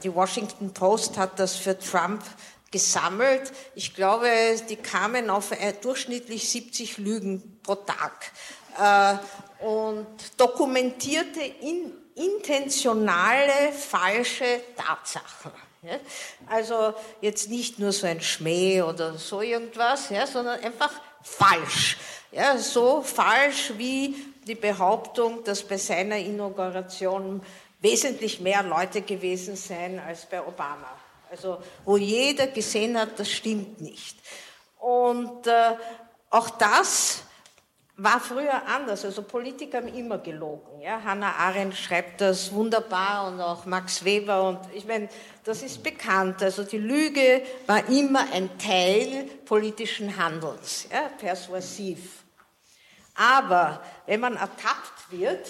die 0.03 0.15
Washington 0.15 0.73
Post 0.73 1.19
hat 1.19 1.39
das 1.39 1.57
für 1.57 1.79
Trump 1.79 2.23
gesammelt. 2.71 3.53
Ich 3.75 3.95
glaube, 3.95 4.29
die 4.69 4.77
kamen 4.77 5.31
auf 5.31 5.51
durchschnittlich 5.83 6.49
70 6.49 6.99
Lügen 6.99 7.61
pro 7.63 7.77
Tag 7.77 8.33
äh, 8.79 9.65
und 9.65 10.07
dokumentierte 10.37 11.41
in, 11.41 11.93
intentionale 12.15 13.73
falsche 13.73 14.61
Tatsachen. 14.77 15.53
Also 16.49 16.95
jetzt 17.21 17.49
nicht 17.49 17.79
nur 17.79 17.93
so 17.93 18.07
ein 18.07 18.21
Schmäh 18.21 18.83
oder 18.83 19.19
so 19.19 19.41
irgendwas, 19.43 20.11
ja, 20.11 20.27
sondern 20.27 20.61
einfach 20.61 20.93
falsch. 21.23 21.97
Ja, 22.31 22.57
so 22.57 23.03
falsch 23.03 23.73
wie 23.77 24.15
die 24.47 24.55
Behauptung, 24.55 25.45
dass 25.45 25.63
bei 25.63 25.77
seiner 25.77 26.17
Inauguration 26.17 27.43
wesentlich 27.81 28.41
mehr 28.41 28.63
Leute 28.63 29.03
gewesen 29.03 29.57
seien 29.57 29.99
als 29.99 30.27
bei 30.27 30.41
Obama. 30.41 30.89
Also 31.31 31.59
wo 31.85 31.97
jeder 31.97 32.47
gesehen 32.49 32.99
hat, 32.99 33.19
das 33.19 33.31
stimmt 33.31 33.81
nicht. 33.81 34.17
Und 34.79 35.47
äh, 35.47 35.77
auch 36.31 36.51
das 36.51 37.23
war 37.97 38.21
früher 38.21 38.67
anders. 38.67 39.05
Also 39.05 39.23
Politiker 39.23 39.79
haben 39.79 39.89
immer 39.89 40.19
gelogen. 40.19 40.81
Ja? 40.81 41.03
Hannah 41.03 41.35
Arendt 41.37 41.77
schreibt 41.77 42.21
das 42.21 42.53
wunderbar 42.53 43.29
und 43.29 43.41
auch 43.41 43.65
Max 43.67 44.05
Weber. 44.05 44.49
Und 44.49 44.59
ich 44.75 44.87
meine, 44.87 45.09
das 45.45 45.63
ist 45.63 45.83
bekannt. 45.83 46.43
Also 46.43 46.65
die 46.65 46.79
Lüge 46.79 47.43
war 47.67 47.89
immer 47.89 48.27
ein 48.33 48.59
Teil 48.59 49.25
politischen 49.45 50.17
Handelns, 50.17 50.87
ja? 50.91 51.09
persuasiv. 51.19 52.22
Aber 53.15 53.83
wenn 54.07 54.21
man 54.21 54.37
ertappt 54.37 55.11
wird, 55.11 55.47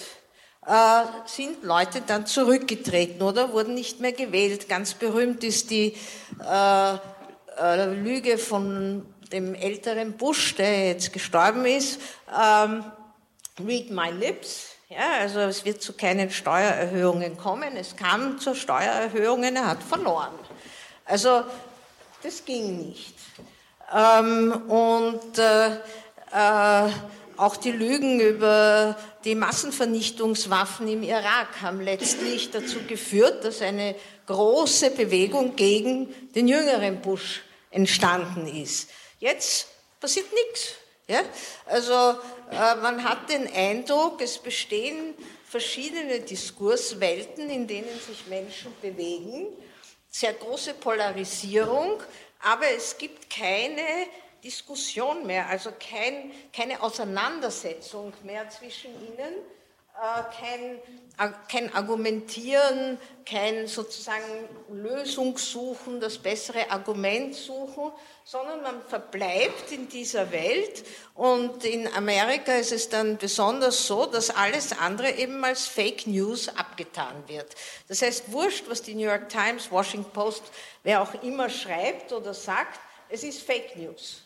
äh, 0.66 1.04
sind 1.26 1.62
Leute 1.64 2.02
dann 2.02 2.26
zurückgetreten 2.26 3.22
oder 3.22 3.52
wurden 3.52 3.74
nicht 3.74 4.00
mehr 4.00 4.12
gewählt. 4.12 4.68
Ganz 4.68 4.94
berühmt 4.94 5.42
ist 5.44 5.70
die 5.70 5.96
äh, 6.40 6.94
äh, 7.58 7.86
Lüge 7.94 8.38
von 8.38 9.06
dem 9.32 9.54
älteren 9.54 10.12
Bush, 10.12 10.54
der 10.54 10.88
jetzt 10.88 11.12
gestorben 11.12 11.64
ist. 11.64 12.00
Ähm, 12.28 12.84
read 13.66 13.90
my 13.90 14.10
lips. 14.10 14.68
Ja, 14.88 15.20
also 15.20 15.40
es 15.40 15.64
wird 15.64 15.80
zu 15.82 15.94
keinen 15.94 16.30
Steuererhöhungen 16.30 17.38
kommen. 17.38 17.76
Es 17.76 17.96
kam 17.96 18.38
zu 18.38 18.54
Steuererhöhungen, 18.54 19.56
er 19.56 19.66
hat 19.68 19.82
verloren. 19.82 20.34
Also 21.06 21.44
das 22.22 22.44
ging 22.44 22.88
nicht. 22.88 23.14
Ähm, 23.92 24.52
und 24.68 25.38
äh, 25.38 25.76
äh, 26.32 26.90
auch 27.42 27.56
die 27.56 27.72
Lügen 27.72 28.20
über 28.20 28.96
die 29.24 29.34
Massenvernichtungswaffen 29.34 30.86
im 30.86 31.02
Irak 31.02 31.60
haben 31.60 31.80
letztlich 31.80 32.52
dazu 32.52 32.78
geführt, 32.86 33.44
dass 33.44 33.60
eine 33.62 33.96
große 34.26 34.92
Bewegung 34.92 35.56
gegen 35.56 36.14
den 36.34 36.46
jüngeren 36.46 37.00
Bush 37.00 37.42
entstanden 37.70 38.46
ist. 38.46 38.90
Jetzt 39.18 39.66
passiert 40.00 40.26
nichts. 40.32 40.74
Ja? 41.08 41.20
Also 41.66 41.92
äh, 42.50 42.76
man 42.76 43.02
hat 43.02 43.28
den 43.28 43.52
Eindruck, 43.52 44.20
es 44.20 44.38
bestehen 44.38 45.14
verschiedene 45.44 46.20
Diskurswelten, 46.20 47.50
in 47.50 47.66
denen 47.66 48.00
sich 48.06 48.26
Menschen 48.28 48.72
bewegen, 48.80 49.48
sehr 50.08 50.34
große 50.34 50.74
Polarisierung, 50.74 52.00
aber 52.40 52.68
es 52.76 52.96
gibt 52.96 53.28
keine 53.28 53.82
Diskussion 54.42 55.26
mehr, 55.26 55.48
also 55.48 55.70
kein, 55.70 56.32
keine 56.52 56.82
Auseinandersetzung 56.82 58.12
mehr 58.24 58.48
zwischen 58.50 58.90
ihnen, 59.06 59.34
äh, 59.94 60.22
kein, 60.40 60.78
äh, 61.18 61.32
kein 61.50 61.74
Argumentieren, 61.74 62.98
kein 63.26 63.66
sozusagen 63.66 64.48
Lösungssuchen, 64.70 66.00
das 66.00 66.18
bessere 66.18 66.70
Argument 66.70 67.34
suchen, 67.34 67.92
sondern 68.24 68.62
man 68.62 68.82
verbleibt 68.82 69.70
in 69.70 69.88
dieser 69.88 70.32
Welt 70.32 70.84
und 71.14 71.64
in 71.64 71.86
Amerika 71.94 72.54
ist 72.54 72.72
es 72.72 72.88
dann 72.88 73.18
besonders 73.18 73.86
so, 73.86 74.06
dass 74.06 74.30
alles 74.30 74.72
andere 74.72 75.10
eben 75.12 75.44
als 75.44 75.66
Fake 75.66 76.06
News 76.06 76.48
abgetan 76.48 77.22
wird. 77.28 77.54
Das 77.86 78.02
heißt, 78.02 78.32
wurscht, 78.32 78.64
was 78.68 78.82
die 78.82 78.94
New 78.94 79.06
York 79.06 79.28
Times, 79.28 79.70
Washington 79.70 80.10
Post, 80.12 80.42
wer 80.82 81.02
auch 81.02 81.22
immer 81.22 81.50
schreibt 81.50 82.12
oder 82.12 82.32
sagt, 82.32 82.80
es 83.08 83.22
ist 83.22 83.42
Fake 83.42 83.76
News. 83.76 84.22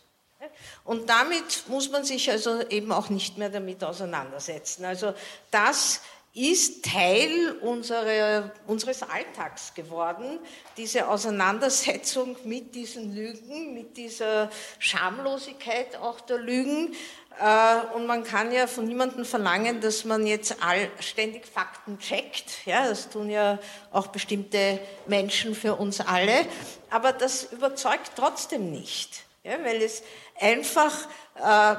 Und 0.84 1.08
damit 1.08 1.64
muss 1.68 1.90
man 1.90 2.04
sich 2.04 2.30
also 2.30 2.60
eben 2.68 2.92
auch 2.92 3.08
nicht 3.08 3.38
mehr 3.38 3.50
damit 3.50 3.82
auseinandersetzen. 3.82 4.84
Also 4.84 5.14
das 5.50 6.00
ist 6.36 6.84
Teil 6.84 7.56
unserer, 7.62 8.50
unseres 8.66 9.02
Alltags 9.02 9.72
geworden, 9.72 10.38
diese 10.76 11.08
Auseinandersetzung 11.08 12.36
mit 12.44 12.74
diesen 12.74 13.14
Lügen, 13.14 13.72
mit 13.72 13.96
dieser 13.96 14.50
Schamlosigkeit 14.78 15.96
auch 15.96 16.20
der 16.20 16.36
Lügen. 16.36 16.94
Äh, 17.40 17.94
und 17.94 18.06
man 18.06 18.22
kann 18.22 18.52
ja 18.52 18.66
von 18.66 18.84
niemandem 18.84 19.24
verlangen, 19.24 19.80
dass 19.80 20.04
man 20.04 20.26
jetzt 20.26 20.62
all, 20.62 20.90
ständig 21.00 21.46
Fakten 21.46 21.98
checkt. 21.98 22.66
Ja, 22.66 22.86
das 22.86 23.08
tun 23.08 23.30
ja 23.30 23.58
auch 23.90 24.08
bestimmte 24.08 24.78
Menschen 25.06 25.54
für 25.54 25.74
uns 25.76 26.02
alle. 26.02 26.46
Aber 26.90 27.12
das 27.12 27.44
überzeugt 27.44 28.12
trotzdem 28.14 28.70
nicht. 28.70 29.25
Ja, 29.46 29.62
weil 29.62 29.80
es 29.80 30.02
einfach 30.40 31.06
äh, 31.36 31.76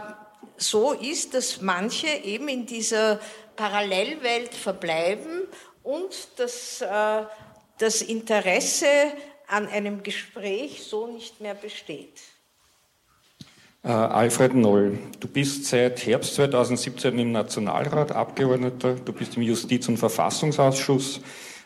so 0.55 0.93
ist, 0.93 1.33
dass 1.33 1.59
manche 1.59 2.07
eben 2.07 2.47
in 2.47 2.65
dieser 2.65 3.19
Parallelwelt 3.57 4.53
verbleiben 4.53 5.41
und 5.83 6.15
dass 6.37 6.79
äh, 6.79 7.23
das 7.77 8.01
Interesse 8.01 8.87
an 9.47 9.67
einem 9.67 10.01
Gespräch 10.01 10.83
so 10.83 11.07
nicht 11.07 11.41
mehr 11.41 11.55
besteht. 11.55 12.21
Uh, 13.83 13.89
Alfred 13.89 14.53
Noll, 14.53 14.97
du 15.19 15.27
bist 15.27 15.65
seit 15.65 16.05
Herbst 16.05 16.35
2017 16.35 17.19
im 17.19 17.33
Nationalrat 17.33 18.13
Abgeordneter, 18.13 18.95
du 18.95 19.11
bist 19.11 19.35
im 19.35 19.43
Justiz- 19.43 19.89
und 19.89 19.97
Verfassungsausschuss. 19.97 21.19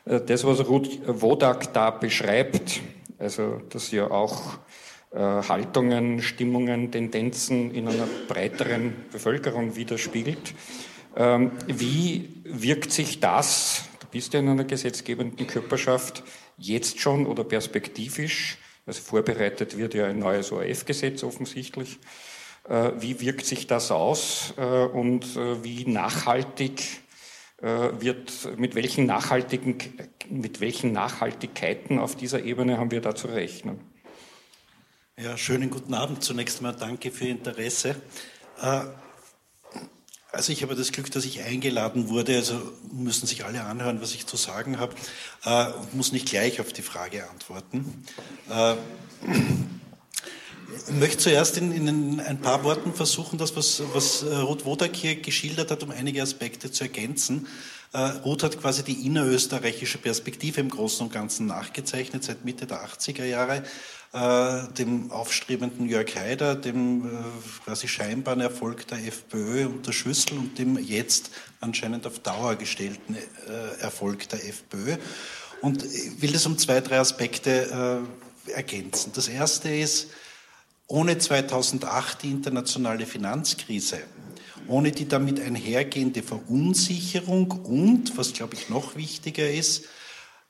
Uh, 0.08 0.18
das, 0.18 0.44
was 0.46 0.68
Ruth 0.68 1.00
Wodak 1.06 1.74
da 1.74 1.92
beschreibt, 1.92 2.82
also 3.20 3.62
dass 3.70 3.92
ja 3.92 4.10
auch 4.10 4.56
äh, 4.56 4.58
Haltungen, 5.14 6.22
Stimmungen, 6.22 6.92
Tendenzen 6.92 7.72
in 7.72 7.88
einer 7.88 8.08
breiteren 8.28 8.94
Bevölkerung 9.12 9.76
widerspiegelt. 9.76 10.54
Ähm, 11.18 11.52
wie 11.68 12.30
wirkt 12.46 12.92
sich 12.92 13.20
das, 13.20 13.84
du 14.00 14.08
bist 14.08 14.34
ja 14.34 14.40
in 14.40 14.48
einer 14.48 14.64
gesetzgebenden 14.64 15.48
Körperschaft, 15.48 16.24
jetzt 16.58 17.00
schon 17.00 17.26
oder 17.26 17.44
perspektivisch, 17.44 18.58
also 18.86 19.02
vorbereitet 19.02 19.78
wird 19.78 19.94
ja 19.94 20.06
ein 20.06 20.20
neues 20.20 20.52
ORF-Gesetz 20.52 21.24
offensichtlich, 21.24 22.00
Wie 23.00 23.20
wirkt 23.20 23.46
sich 23.46 23.66
das 23.66 23.90
aus 23.92 24.54
und 24.94 25.36
wie 25.64 25.90
nachhaltig 25.90 26.84
wird, 27.60 28.32
mit 28.58 28.76
welchen 28.76 29.08
nachhaltigen, 29.08 29.78
mit 30.30 30.62
welchen 30.62 30.92
Nachhaltigkeiten 30.92 31.98
auf 31.98 32.16
dieser 32.16 32.44
Ebene 32.44 32.78
haben 32.78 32.92
wir 32.92 33.02
da 33.02 33.16
zu 33.16 33.28
rechnen? 33.28 33.91
Ja, 35.22 35.38
schönen 35.38 35.70
guten 35.70 35.94
Abend. 35.94 36.24
Zunächst 36.24 36.58
einmal 36.58 36.76
danke 36.76 37.12
für 37.12 37.26
Ihr 37.26 37.32
Interesse. 37.32 37.96
Also 40.32 40.52
ich 40.52 40.64
habe 40.64 40.74
das 40.74 40.92
Glück, 40.92 41.12
dass 41.12 41.26
ich 41.26 41.44
eingeladen 41.44 42.10
wurde, 42.10 42.36
also 42.38 42.60
müssen 42.92 43.28
sich 43.28 43.46
alle 43.46 43.64
anhören, 43.64 44.02
was 44.02 44.16
ich 44.16 44.26
zu 44.26 44.36
sagen 44.36 44.80
habe, 44.80 44.96
äh, 45.46 45.68
und 45.74 45.94
muss 45.94 46.12
nicht 46.12 46.28
gleich 46.28 46.60
auf 46.60 46.74
die 46.74 46.82
Frage 46.82 47.30
antworten. 47.30 48.04
Äh, 48.50 48.74
ich 50.88 50.94
möchte 51.00 51.18
zuerst 51.18 51.56
in, 51.58 51.72
in, 51.72 52.20
ein 52.20 52.42
paar 52.42 52.64
Worten 52.64 52.96
versuchen, 52.96 53.38
das, 53.38 53.56
was, 53.56 53.84
was 53.94 54.24
äh, 54.24 54.36
Ruth 54.38 54.66
Wodak 54.66 54.96
hier 54.96 55.18
geschildert 55.18 55.70
hat, 55.70 55.84
um 55.84 55.92
einige 55.92 56.24
Aspekte 56.24 56.72
zu 56.72 56.86
ergänzen. 56.86 57.46
Äh, 57.94 58.00
Ruth 58.00 58.42
hat 58.42 58.60
quasi 58.60 58.84
die 58.84 59.06
innerösterreichische 59.06 60.00
Perspektive 60.00 60.62
im 60.62 60.70
Großen 60.70 61.06
und 61.06 61.14
Ganzen 61.14 61.46
nachgezeichnet 61.46 62.24
seit 62.24 62.44
Mitte 62.44 62.66
der 62.66 62.84
80er 62.88 63.26
Jahre 63.26 63.64
äh, 64.14 64.68
dem 64.78 65.12
aufstrebenden 65.12 65.88
Jörg 65.88 66.16
Haider, 66.16 66.56
dem 66.56 67.06
äh, 67.06 67.10
quasi 67.64 67.88
scheinbaren 67.88 68.42
Erfolg 68.42 68.88
der 68.88 69.06
FPÖ 69.06 69.68
unter 69.68 69.94
Schüssel 69.94 70.38
und 70.38 70.58
dem 70.60 70.78
jetzt 70.78 71.32
anscheinend 71.62 72.06
auf 72.06 72.20
Dauer 72.20 72.56
gestellten 72.56 73.16
äh, 73.16 73.82
Erfolg 73.82 74.28
der 74.30 74.46
FPÖ. 74.46 74.98
Und 75.62 75.86
ich 75.86 76.22
will 76.22 76.32
das 76.32 76.46
um 76.46 76.58
zwei, 76.58 76.82
drei 76.82 77.00
Aspekte 77.00 78.04
äh, 78.48 78.52
ergänzen. 78.52 79.12
Das 79.16 79.28
erste 79.28 79.70
ist, 79.70 80.08
ohne 80.88 81.18
2008 81.18 82.24
die 82.24 82.32
internationale 82.32 83.06
Finanzkrise, 83.06 84.00
ohne 84.68 84.92
die 84.92 85.08
damit 85.08 85.40
einhergehende 85.40 86.22
Verunsicherung 86.22 87.52
und, 87.52 88.18
was 88.18 88.34
glaube 88.34 88.56
ich 88.56 88.70
noch 88.70 88.96
wichtiger 88.96 89.50
ist, 89.50 89.86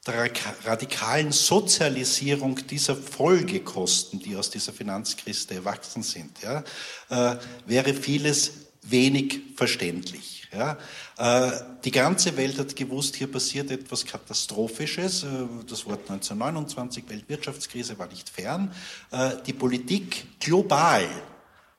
der 0.08 0.32
radikalen 0.66 1.32
Sozialisierung 1.32 2.56
dieser 2.68 2.96
Folgekosten, 2.96 4.20
die 4.20 4.36
aus 4.36 4.50
dieser 4.50 4.74
Finanzkrise 4.74 5.54
erwachsen 5.54 6.02
sind, 6.02 6.42
ja, 6.42 6.64
äh, 7.10 7.38
wäre 7.68 7.94
vieles 7.94 8.52
wenig 8.82 9.42
verständlich. 9.56 10.48
Ja. 10.52 10.78
Äh, 11.18 11.52
die 11.86 11.92
ganze 11.92 12.36
Welt 12.36 12.58
hat 12.58 12.76
gewusst, 12.76 13.16
hier 13.16 13.32
passiert 13.32 13.72
etwas 13.72 14.06
Katastrophisches. 14.06 15.24
Äh, 15.24 15.28
das 15.70 15.86
Wort 15.86 16.10
1929, 16.10 17.08
Weltwirtschaftskrise, 17.08 17.98
war 17.98 18.08
nicht 18.08 18.30
fern. 18.30 18.74
Äh, 19.12 19.32
die 19.46 19.54
Politik 19.54 20.40
global 20.40 21.08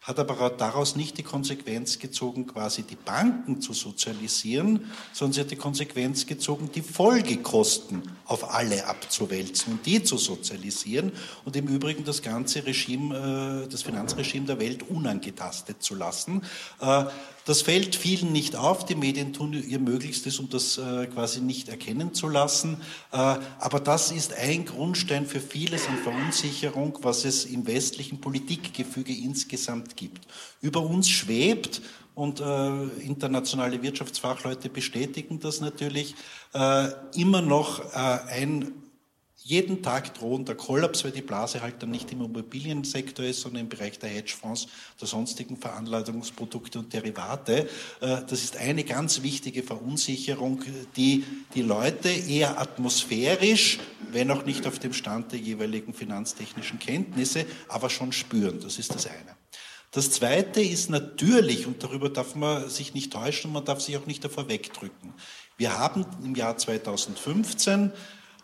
hat 0.03 0.19
aber 0.19 0.51
daraus 0.51 0.97
nicht 0.97 1.17
die 1.17 1.23
Konsequenz 1.23 2.01
gezogen, 2.01 2.49
quasi 2.49 2.83
die 2.83 2.97
Banken 2.97 3.61
zu 3.61 3.73
sozialisieren, 3.73 4.91
sondern 5.13 5.33
sie 5.33 5.41
hat 5.41 5.51
die 5.53 5.57
Konsequenz 5.57 6.27
gezogen, 6.27 6.71
die 6.75 6.83
Folgekosten 6.83 8.03
auf 8.27 8.53
alle 8.53 8.87
abzuwälzen 8.87 9.75
und 9.75 9.87
die 9.87 10.03
zu 10.03 10.19
sozialisieren 10.19 11.13
und 11.45 11.55
im 11.55 11.69
Übrigen 11.69 12.05
das 12.05 12.21
ganze 12.21 12.67
Regime, 12.67 13.65
äh, 13.65 13.69
das 13.69 13.83
Finanzregime 13.83 14.47
der 14.47 14.59
Welt 14.59 14.83
unangetastet 14.91 15.83
zu 15.83 15.95
lassen. 15.95 16.43
Das 17.45 17.63
fällt 17.63 17.97
vielen 17.97 18.31
nicht 18.31 18.55
auf. 18.55 18.85
Die 18.85 18.95
Medien 18.95 19.33
tun 19.33 19.53
ihr 19.53 19.81
Möglichstes, 19.81 20.39
um 20.39 20.49
das 20.49 20.79
äh, 20.79 21.07
quasi 21.07 21.41
nicht 21.41 21.69
erkennen 21.69 22.15
zu 22.15 22.29
lassen. 22.29 22.77
Äh, 23.11 23.17
aber 23.17 23.81
das 23.81 24.13
ist 24.13 24.33
ein 24.35 24.65
Grundstein 24.65 25.27
für 25.27 25.41
vieles 25.41 25.89
an 25.89 25.99
Verunsicherung, 25.99 26.99
was 27.03 27.25
es 27.25 27.45
im 27.45 27.67
westlichen 27.67 28.21
Politikgefüge 28.21 29.13
insgesamt 29.13 29.97
gibt. 29.97 30.27
Über 30.61 30.83
uns 30.83 31.09
schwebt, 31.09 31.83
und 32.15 32.41
äh, 32.41 32.85
internationale 33.07 33.83
Wirtschaftsfachleute 33.83 34.69
bestätigen 34.69 35.41
das 35.41 35.63
natürlich, 35.63 36.15
immer 37.15 37.41
noch 37.41 37.95
ein 37.95 38.71
jeden 39.45 39.83
Tag 39.83 40.15
drohender 40.15 40.55
Kollaps, 40.55 41.05
weil 41.05 41.11
die 41.11 41.23
Blase 41.23 41.63
halt 41.63 41.83
dann 41.83 41.91
nicht 41.91 42.13
im 42.13 42.23
Immobiliensektor 42.23 43.25
ist, 43.25 43.41
sondern 43.41 43.63
im 43.63 43.69
Bereich 43.69 43.99
der 43.99 44.09
Hedgefonds, 44.09 44.69
der 45.01 45.09
sonstigen 45.09 45.57
Veranlagungsprodukte 45.57 46.79
und 46.79 46.93
Derivate. 46.93 47.69
Äh, 48.01 48.23
das 48.29 48.45
ist 48.45 48.57
eine 48.57 48.85
ganz 48.85 49.23
wichtige 49.23 49.63
Verunsicherung, 49.63 50.63
die 50.97 51.25
die 51.55 51.63
Leute 51.63 52.09
eher 52.09 52.61
atmosphärisch, 52.61 53.81
wenn 54.11 54.31
auch 54.31 54.45
nicht 54.45 54.67
auf 54.67 54.79
dem 54.79 54.93
Stand 54.93 55.33
der 55.33 55.41
jeweiligen 55.41 55.93
finanztechnischen 55.93 56.79
Kenntnisse, 56.79 57.45
aber 57.69 57.91
schon 57.91 58.13
spüren. 58.13 58.61
Das 58.61 58.79
ist 58.79 58.95
das 58.95 59.07
eine. 59.07 59.37
Das 59.91 60.11
Zweite 60.11 60.63
ist 60.63 60.89
natürlich, 60.89 61.67
und 61.67 61.83
darüber 61.83 62.09
darf 62.09 62.35
man 62.35 62.71
sich 62.71 62.95
nicht 62.95 63.13
täuschen, 63.13 63.53
man 63.53 63.65
darf 63.65 63.81
sich 63.81 63.97
auch 63.99 64.07
nicht 64.07 64.25
davor 64.25 64.49
wegdrücken. 64.49 65.13
Wir 65.59 65.79
haben 65.79 66.07
im 66.25 66.35
Jahr 66.35 66.57
2015 66.57 67.93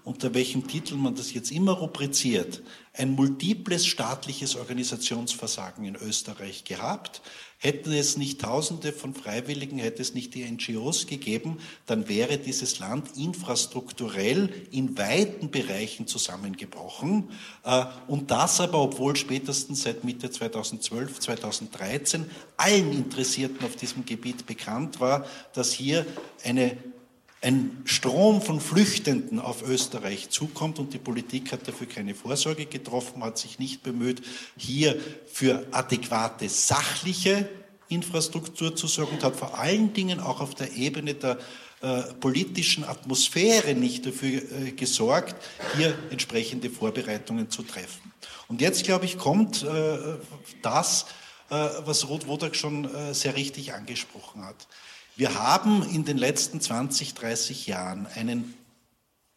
unter 0.08 0.32
welchem 0.32 0.66
Titel 0.66 0.96
man 0.96 1.14
das 1.14 1.34
jetzt 1.34 1.52
immer 1.52 1.72
rubriziert, 1.72 2.62
ein 2.94 3.10
multiples 3.10 3.86
staatliches 3.86 4.56
Organisationsversagen 4.56 5.84
in 5.84 5.96
Österreich 5.96 6.64
gehabt. 6.64 7.20
Hätten 7.58 7.92
es 7.92 8.16
nicht 8.16 8.40
Tausende 8.40 8.92
von 8.92 9.14
Freiwilligen, 9.14 9.78
hätte 9.78 10.00
es 10.00 10.14
nicht 10.14 10.34
die 10.34 10.44
NGOs 10.44 11.06
gegeben, 11.06 11.58
dann 11.86 12.08
wäre 12.08 12.38
dieses 12.38 12.78
Land 12.78 13.16
infrastrukturell 13.16 14.48
in 14.70 14.96
weiten 14.96 15.50
Bereichen 15.50 16.06
zusammengebrochen. 16.06 17.30
Äh, 17.64 17.84
und 18.06 18.30
das 18.30 18.60
aber, 18.60 18.80
obwohl 18.80 19.14
spätestens 19.16 19.82
seit 19.82 20.04
Mitte 20.04 20.30
2012, 20.30 21.18
2013 21.18 22.30
allen 22.56 22.92
Interessierten 22.92 23.66
auf 23.66 23.76
diesem 23.76 24.06
Gebiet 24.06 24.46
bekannt 24.46 25.00
war, 25.00 25.26
dass 25.52 25.72
hier 25.72 26.06
eine 26.44 26.76
ein 27.40 27.82
Strom 27.84 28.42
von 28.42 28.60
Flüchtenden 28.60 29.38
auf 29.38 29.62
Österreich 29.62 30.30
zukommt 30.30 30.78
und 30.78 30.92
die 30.92 30.98
Politik 30.98 31.52
hat 31.52 31.68
dafür 31.68 31.86
keine 31.86 32.14
Vorsorge 32.14 32.66
getroffen, 32.66 33.22
hat 33.22 33.38
sich 33.38 33.58
nicht 33.58 33.82
bemüht, 33.82 34.22
hier 34.56 34.98
für 35.26 35.66
adäquate 35.70 36.48
sachliche 36.48 37.48
Infrastruktur 37.88 38.74
zu 38.74 38.86
sorgen 38.86 39.16
und 39.16 39.24
hat 39.24 39.36
vor 39.36 39.58
allen 39.58 39.92
Dingen 39.92 40.20
auch 40.20 40.40
auf 40.40 40.54
der 40.54 40.72
Ebene 40.72 41.14
der 41.14 41.38
äh, 41.80 42.02
politischen 42.20 42.84
Atmosphäre 42.84 43.74
nicht 43.74 44.04
dafür 44.04 44.42
äh, 44.42 44.72
gesorgt, 44.72 45.36
hier 45.76 45.96
entsprechende 46.10 46.70
Vorbereitungen 46.70 47.50
zu 47.50 47.62
treffen. 47.62 48.12
Und 48.48 48.60
jetzt, 48.60 48.82
glaube 48.82 49.04
ich, 49.04 49.16
kommt 49.16 49.62
äh, 49.62 49.98
das, 50.60 51.06
äh, 51.50 51.54
was 51.84 52.08
Ruth 52.08 52.26
Wodak 52.26 52.56
schon 52.56 52.92
äh, 52.92 53.14
sehr 53.14 53.36
richtig 53.36 53.74
angesprochen 53.74 54.44
hat. 54.44 54.66
Wir 55.18 55.34
haben 55.34 55.82
in 55.82 56.04
den 56.04 56.16
letzten 56.16 56.60
20, 56.60 57.12
30 57.14 57.66
Jahren 57.66 58.06
einen 58.14 58.54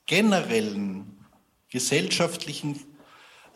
generellen 0.06 1.18
gesellschaftlichen 1.72 2.80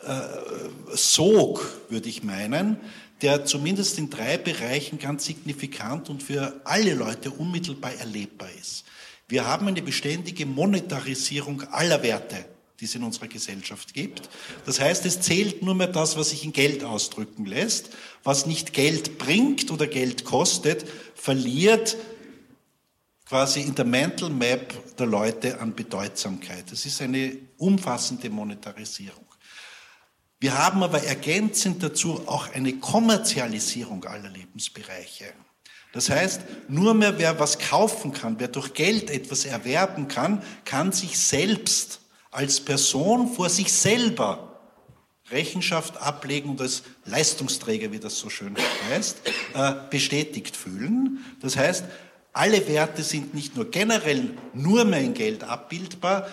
äh, 0.02 0.96
Sog, 0.96 1.64
würde 1.88 2.08
ich 2.08 2.24
meinen, 2.24 2.78
der 3.22 3.44
zumindest 3.44 3.96
in 3.98 4.10
drei 4.10 4.38
Bereichen 4.38 4.98
ganz 4.98 5.24
signifikant 5.24 6.10
und 6.10 6.20
für 6.20 6.60
alle 6.64 6.94
Leute 6.94 7.30
unmittelbar 7.30 7.94
erlebbar 7.94 8.48
ist. 8.58 8.84
Wir 9.28 9.46
haben 9.46 9.68
eine 9.68 9.82
beständige 9.82 10.46
Monetarisierung 10.46 11.62
aller 11.70 12.02
Werte, 12.02 12.44
die 12.80 12.86
es 12.86 12.94
in 12.96 13.04
unserer 13.04 13.28
Gesellschaft 13.28 13.94
gibt. 13.94 14.28
Das 14.64 14.80
heißt, 14.80 15.06
es 15.06 15.20
zählt 15.20 15.62
nur 15.62 15.76
mehr 15.76 15.86
das, 15.86 16.16
was 16.16 16.30
sich 16.30 16.44
in 16.44 16.52
Geld 16.52 16.82
ausdrücken 16.82 17.46
lässt. 17.46 17.90
Was 18.24 18.46
nicht 18.46 18.72
Geld 18.72 19.16
bringt 19.16 19.70
oder 19.70 19.86
Geld 19.86 20.24
kostet, 20.24 20.86
verliert 21.14 21.96
quasi 23.26 23.60
in 23.60 23.74
der 23.74 23.84
Mental 23.84 24.30
Map 24.30 24.96
der 24.96 25.06
Leute 25.06 25.60
an 25.60 25.74
Bedeutsamkeit. 25.74 26.70
Das 26.70 26.86
ist 26.86 27.02
eine 27.02 27.36
umfassende 27.58 28.30
Monetarisierung. 28.30 29.24
Wir 30.38 30.56
haben 30.56 30.82
aber 30.82 31.02
ergänzend 31.02 31.82
dazu 31.82 32.22
auch 32.26 32.52
eine 32.52 32.74
Kommerzialisierung 32.74 34.04
aller 34.04 34.28
Lebensbereiche. 34.28 35.32
Das 35.92 36.10
heißt, 36.10 36.42
nur 36.68 36.94
mehr 36.94 37.18
wer 37.18 37.40
was 37.40 37.58
kaufen 37.58 38.12
kann, 38.12 38.38
wer 38.38 38.48
durch 38.48 38.74
Geld 38.74 39.10
etwas 39.10 39.46
erwerben 39.46 40.08
kann, 40.08 40.42
kann 40.64 40.92
sich 40.92 41.18
selbst 41.18 42.00
als 42.30 42.60
Person 42.60 43.32
vor 43.32 43.48
sich 43.48 43.72
selber 43.72 44.60
Rechenschaft 45.30 45.96
ablegen 45.96 46.50
und 46.50 46.60
als 46.60 46.82
Leistungsträger, 47.06 47.90
wie 47.90 47.98
das 47.98 48.18
so 48.18 48.28
schön 48.28 48.56
heißt, 48.90 49.16
äh, 49.54 49.72
bestätigt 49.90 50.54
fühlen. 50.54 51.24
Das 51.40 51.56
heißt, 51.56 51.84
alle 52.36 52.66
Werte 52.68 53.02
sind 53.02 53.34
nicht 53.34 53.56
nur 53.56 53.70
generell 53.70 54.36
nur 54.54 54.84
mehr 54.84 55.00
in 55.00 55.14
Geld 55.14 55.44
abbildbar, 55.44 56.28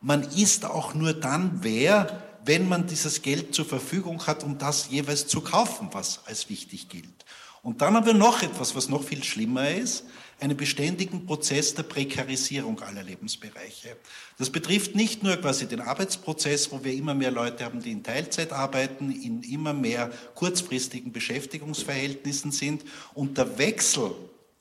man 0.00 0.22
ist 0.22 0.64
auch 0.64 0.94
nur 0.94 1.14
dann 1.14 1.60
wer, 1.62 2.22
wenn 2.44 2.68
man 2.68 2.86
dieses 2.86 3.22
Geld 3.22 3.54
zur 3.54 3.64
Verfügung 3.64 4.26
hat, 4.26 4.44
um 4.44 4.58
das 4.58 4.90
jeweils 4.90 5.26
zu 5.26 5.40
kaufen, 5.40 5.88
was 5.92 6.20
als 6.26 6.50
wichtig 6.50 6.88
gilt. 6.88 7.24
Und 7.62 7.80
dann 7.80 7.94
haben 7.94 8.04
wir 8.04 8.14
noch 8.14 8.42
etwas, 8.42 8.74
was 8.74 8.88
noch 8.88 9.02
viel 9.02 9.24
schlimmer 9.24 9.70
ist. 9.70 10.04
einen 10.40 10.56
beständigen 10.56 11.26
Prozess 11.26 11.74
der 11.74 11.84
Prekarisierung 11.84 12.80
aller 12.80 13.02
Lebensbereiche. 13.02 13.96
Das 14.38 14.50
betrifft 14.50 14.94
nicht 14.94 15.22
nur 15.22 15.36
quasi 15.36 15.66
den 15.66 15.80
Arbeitsprozess, 15.80 16.70
wo 16.70 16.84
wir 16.84 16.92
immer 16.92 17.14
mehr 17.14 17.30
Leute 17.30 17.64
haben, 17.64 17.80
die 17.80 17.92
in 17.92 18.02
Teilzeit 18.02 18.52
arbeiten, 18.52 19.10
in 19.10 19.42
immer 19.42 19.72
mehr 19.72 20.10
kurzfristigen 20.34 21.12
Beschäftigungsverhältnissen 21.12 22.52
sind 22.52 22.84
und 23.14 23.38
der 23.38 23.58
Wechsel 23.58 24.10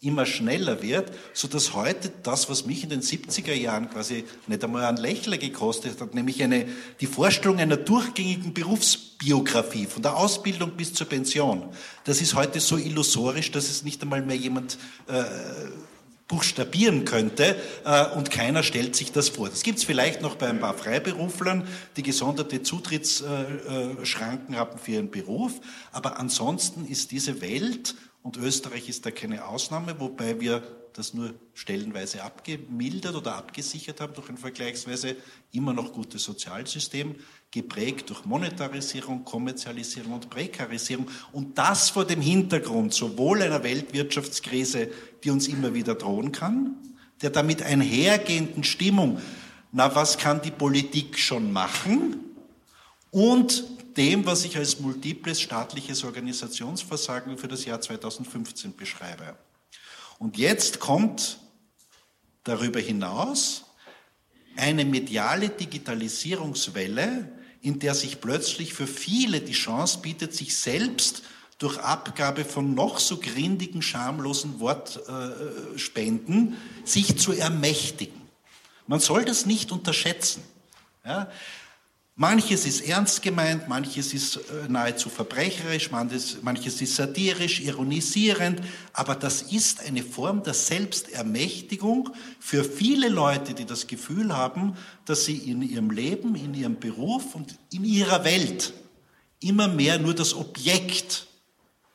immer 0.03 0.25
schneller 0.25 0.81
wird, 0.81 1.11
so 1.33 1.47
dass 1.47 1.73
heute 1.73 2.11
das, 2.23 2.49
was 2.49 2.65
mich 2.65 2.83
in 2.83 2.89
den 2.89 3.01
70er 3.01 3.53
Jahren 3.53 3.89
quasi 3.89 4.25
nicht 4.47 4.63
einmal 4.63 4.85
ein 4.85 4.97
Lächler 4.97 5.37
gekostet 5.37 5.99
hat, 6.01 6.13
nämlich 6.13 6.43
eine, 6.43 6.65
die 6.99 7.07
Vorstellung 7.07 7.59
einer 7.59 7.77
durchgängigen 7.77 8.53
Berufsbiografie, 8.53 9.85
von 9.85 10.03
der 10.03 10.17
Ausbildung 10.17 10.71
bis 10.71 10.93
zur 10.93 11.07
Pension, 11.07 11.69
das 12.03 12.21
ist 12.21 12.35
heute 12.35 12.59
so 12.59 12.77
illusorisch, 12.77 13.51
dass 13.51 13.69
es 13.69 13.83
nicht 13.83 14.01
einmal 14.01 14.21
mehr 14.21 14.35
jemand 14.35 14.77
äh, 15.07 15.23
buchstabieren 16.27 17.05
könnte 17.05 17.55
äh, 17.85 18.05
und 18.15 18.31
keiner 18.31 18.63
stellt 18.63 18.95
sich 18.95 19.11
das 19.11 19.29
vor. 19.29 19.49
Das 19.49 19.63
gibt 19.63 19.77
es 19.77 19.83
vielleicht 19.83 20.21
noch 20.21 20.35
bei 20.35 20.47
ein 20.47 20.59
paar 20.59 20.73
Freiberuflern, 20.73 21.67
die 21.95 22.03
gesonderte 22.03 22.63
Zutrittsschranken 22.63 24.55
haben 24.55 24.77
für 24.79 24.91
ihren 24.91 25.11
Beruf, 25.11 25.53
aber 25.91 26.19
ansonsten 26.19 26.85
ist 26.85 27.11
diese 27.11 27.41
Welt 27.41 27.95
und 28.23 28.37
Österreich 28.37 28.89
ist 28.89 29.05
da 29.05 29.11
keine 29.11 29.45
Ausnahme, 29.45 29.99
wobei 29.99 30.39
wir 30.39 30.63
das 30.93 31.13
nur 31.13 31.33
stellenweise 31.53 32.23
abgemildert 32.23 33.15
oder 33.15 33.35
abgesichert 33.35 33.99
haben 33.99 34.13
durch 34.13 34.29
ein 34.29 34.37
vergleichsweise 34.37 35.15
immer 35.51 35.73
noch 35.73 35.91
gutes 35.91 36.23
Sozialsystem, 36.23 37.15
geprägt 37.51 38.09
durch 38.09 38.25
Monetarisierung, 38.25 39.25
Kommerzialisierung 39.25 40.13
und 40.13 40.29
Prekarisierung. 40.29 41.07
Und 41.31 41.57
das 41.57 41.89
vor 41.89 42.05
dem 42.05 42.21
Hintergrund 42.21 42.93
sowohl 42.93 43.41
einer 43.41 43.63
Weltwirtschaftskrise, 43.63 44.89
die 45.23 45.29
uns 45.29 45.47
immer 45.47 45.73
wieder 45.73 45.95
drohen 45.95 46.31
kann, 46.31 46.77
der 47.21 47.29
damit 47.29 47.61
einhergehenden 47.61 48.63
Stimmung, 48.63 49.19
na 49.71 49.93
was 49.95 50.17
kann 50.17 50.41
die 50.41 50.51
Politik 50.51 51.17
schon 51.17 51.51
machen? 51.51 52.19
Und 53.11 53.63
dem, 53.97 54.25
was 54.25 54.45
ich 54.45 54.57
als 54.57 54.79
multiples 54.79 55.41
staatliches 55.41 56.03
Organisationsversagen 56.03 57.37
für 57.37 57.47
das 57.47 57.65
Jahr 57.65 57.81
2015 57.81 58.75
beschreibe. 58.75 59.37
Und 60.19 60.37
jetzt 60.37 60.79
kommt 60.79 61.37
darüber 62.43 62.79
hinaus 62.79 63.65
eine 64.55 64.85
mediale 64.85 65.49
Digitalisierungswelle, 65.49 67.31
in 67.61 67.79
der 67.79 67.95
sich 67.95 68.21
plötzlich 68.21 68.73
für 68.73 68.87
viele 68.87 69.41
die 69.41 69.53
Chance 69.53 69.99
bietet, 69.99 70.33
sich 70.33 70.57
selbst 70.57 71.23
durch 71.57 71.77
Abgabe 71.77 72.43
von 72.43 72.73
noch 72.73 72.99
so 72.99 73.17
grindigen, 73.17 73.81
schamlosen 73.81 74.59
Wortspenden 74.59 76.57
sich 76.83 77.17
zu 77.17 77.31
ermächtigen. 77.31 78.21
Man 78.85 78.99
soll 78.99 79.23
das 79.23 79.45
nicht 79.45 79.71
unterschätzen. 79.71 80.43
Ja? 81.05 81.31
Manches 82.15 82.67
ist 82.67 82.81
ernst 82.81 83.23
gemeint, 83.23 83.67
manches 83.67 84.13
ist 84.13 84.37
äh, 84.37 84.69
nahezu 84.69 85.09
verbrecherisch, 85.09 85.89
manches, 85.89 86.37
ist 86.79 86.95
satirisch, 86.95 87.61
ironisierend, 87.61 88.61
aber 88.93 89.15
das 89.15 89.41
ist 89.41 89.79
eine 89.79 90.03
Form 90.03 90.43
der 90.43 90.53
Selbstermächtigung 90.53 92.11
für 92.39 92.63
viele 92.63 93.09
Leute, 93.09 93.55
die 93.55 93.65
das 93.65 93.87
Gefühl 93.87 94.37
haben, 94.37 94.77
dass 95.05 95.25
sie 95.25 95.37
in 95.37 95.63
ihrem 95.63 95.89
Leben, 95.89 96.35
in 96.35 96.53
ihrem 96.53 96.79
Beruf 96.79 97.33
und 97.33 97.57
in 97.71 97.83
ihrer 97.83 98.23
Welt 98.23 98.73
immer 99.39 99.67
mehr 99.67 99.97
nur 99.97 100.13
das 100.13 100.35
Objekt 100.35 101.25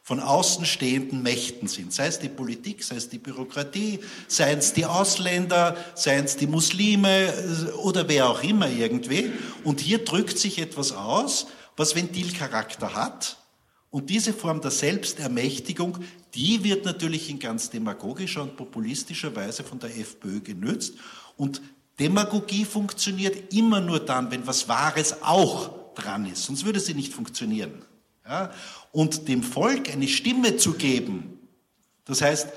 von 0.08 0.20
außenstehenden 0.20 1.22
Mächten 1.22 1.68
sind, 1.68 1.92
sei 1.92 2.06
es 2.06 2.18
die 2.18 2.30
Politik, 2.30 2.82
sei 2.82 2.96
es 2.96 3.10
die 3.10 3.18
Bürokratie, 3.18 4.00
sei 4.26 4.54
es 4.54 4.72
die 4.72 4.86
Ausländer, 4.86 5.76
sei 5.94 6.16
es 6.16 6.38
die 6.38 6.46
Muslime 6.46 7.26
äh, 7.26 7.72
oder 7.72 8.08
wer 8.08 8.30
auch 8.30 8.42
immer 8.42 8.70
irgendwie. 8.70 9.30
Und 9.64 9.80
hier 9.80 10.02
drückt 10.06 10.38
sich 10.38 10.60
etwas 10.60 10.92
aus, 10.92 11.48
was 11.76 11.94
Ventilcharakter 11.94 12.94
hat. 12.94 13.36
Und 13.90 14.08
diese 14.08 14.32
Form 14.32 14.62
der 14.62 14.70
Selbstermächtigung, 14.70 15.98
die 16.32 16.64
wird 16.64 16.86
natürlich 16.86 17.28
in 17.28 17.38
ganz 17.38 17.68
demagogischer 17.68 18.40
und 18.40 18.56
populistischer 18.56 19.36
Weise 19.36 19.62
von 19.62 19.78
der 19.78 19.94
FPÖ 19.94 20.40
genützt. 20.40 20.94
Und 21.36 21.60
Demagogie 21.98 22.64
funktioniert 22.64 23.52
immer 23.52 23.82
nur 23.82 24.00
dann, 24.00 24.30
wenn 24.30 24.46
was 24.46 24.68
Wahres 24.68 25.22
auch 25.22 25.92
dran 25.94 26.24
ist. 26.24 26.44
Sonst 26.44 26.64
würde 26.64 26.80
sie 26.80 26.94
nicht 26.94 27.12
funktionieren. 27.12 27.84
Ja? 28.26 28.50
Und 28.92 29.28
dem 29.28 29.42
Volk 29.42 29.90
eine 29.90 30.08
Stimme 30.08 30.56
zu 30.56 30.74
geben, 30.74 31.38
das 32.04 32.22
heißt, 32.22 32.48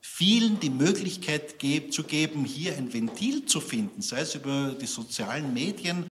vielen 0.00 0.60
die 0.60 0.70
Möglichkeit 0.70 1.54
zu 1.90 2.04
geben, 2.04 2.44
hier 2.44 2.76
ein 2.76 2.92
Ventil 2.92 3.46
zu 3.46 3.60
finden, 3.60 4.02
sei 4.02 4.20
es 4.20 4.34
über 4.34 4.74
die 4.78 4.86
sozialen 4.86 5.54
Medien. 5.54 6.06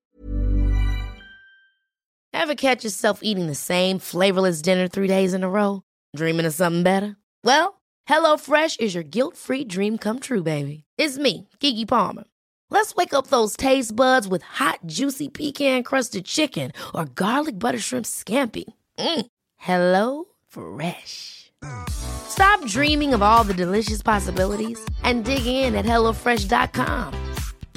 Ever 2.34 2.56
catch 2.56 2.84
yourself 2.84 3.19
eating 3.21 3.47
the 3.47 3.56
same 3.56 4.00
flavorless 4.00 4.62
dinner 4.62 4.88
three 4.88 5.08
days 5.08 5.34
in 5.34 5.43
a 5.43 5.50
row? 5.50 5.84
Dreaming 6.15 6.45
of 6.47 6.54
something 6.54 6.82
better? 6.82 7.17
Well, 7.43 7.82
HelloFresh 8.10 8.80
is 8.80 8.95
your 8.95 9.04
guilt-free 9.04 9.65
dream 9.65 9.97
come 9.97 10.19
true, 10.19 10.41
baby. 10.41 10.86
It's 10.97 11.17
me, 11.19 11.47
Kiki 11.60 11.86
Palmer. 11.86 12.24
Let's 12.69 12.95
wake 12.95 13.13
up 13.13 13.28
those 13.28 13.56
taste 13.58 13.95
buds 13.95 14.28
with 14.28 14.43
hot, 14.43 14.80
juicy 14.86 15.30
pecan-crusted 15.30 16.26
chicken 16.26 16.71
or 16.95 17.06
garlic 17.06 17.60
butter 17.60 17.80
shrimp 17.80 18.06
scampi. 18.06 18.63
Mm. 18.97 19.26
Hello 19.63 20.26
Fresh. 20.47 21.52
Stop 21.89 22.65
dreaming 22.65 23.13
of 23.13 23.21
all 23.21 23.43
the 23.43 23.54
delicious 23.54 24.02
possibilities 24.02 24.84
and 25.04 25.24
dig 25.24 25.45
in 25.45 25.76
at 25.76 25.86
HelloFresh.com. 25.86 27.13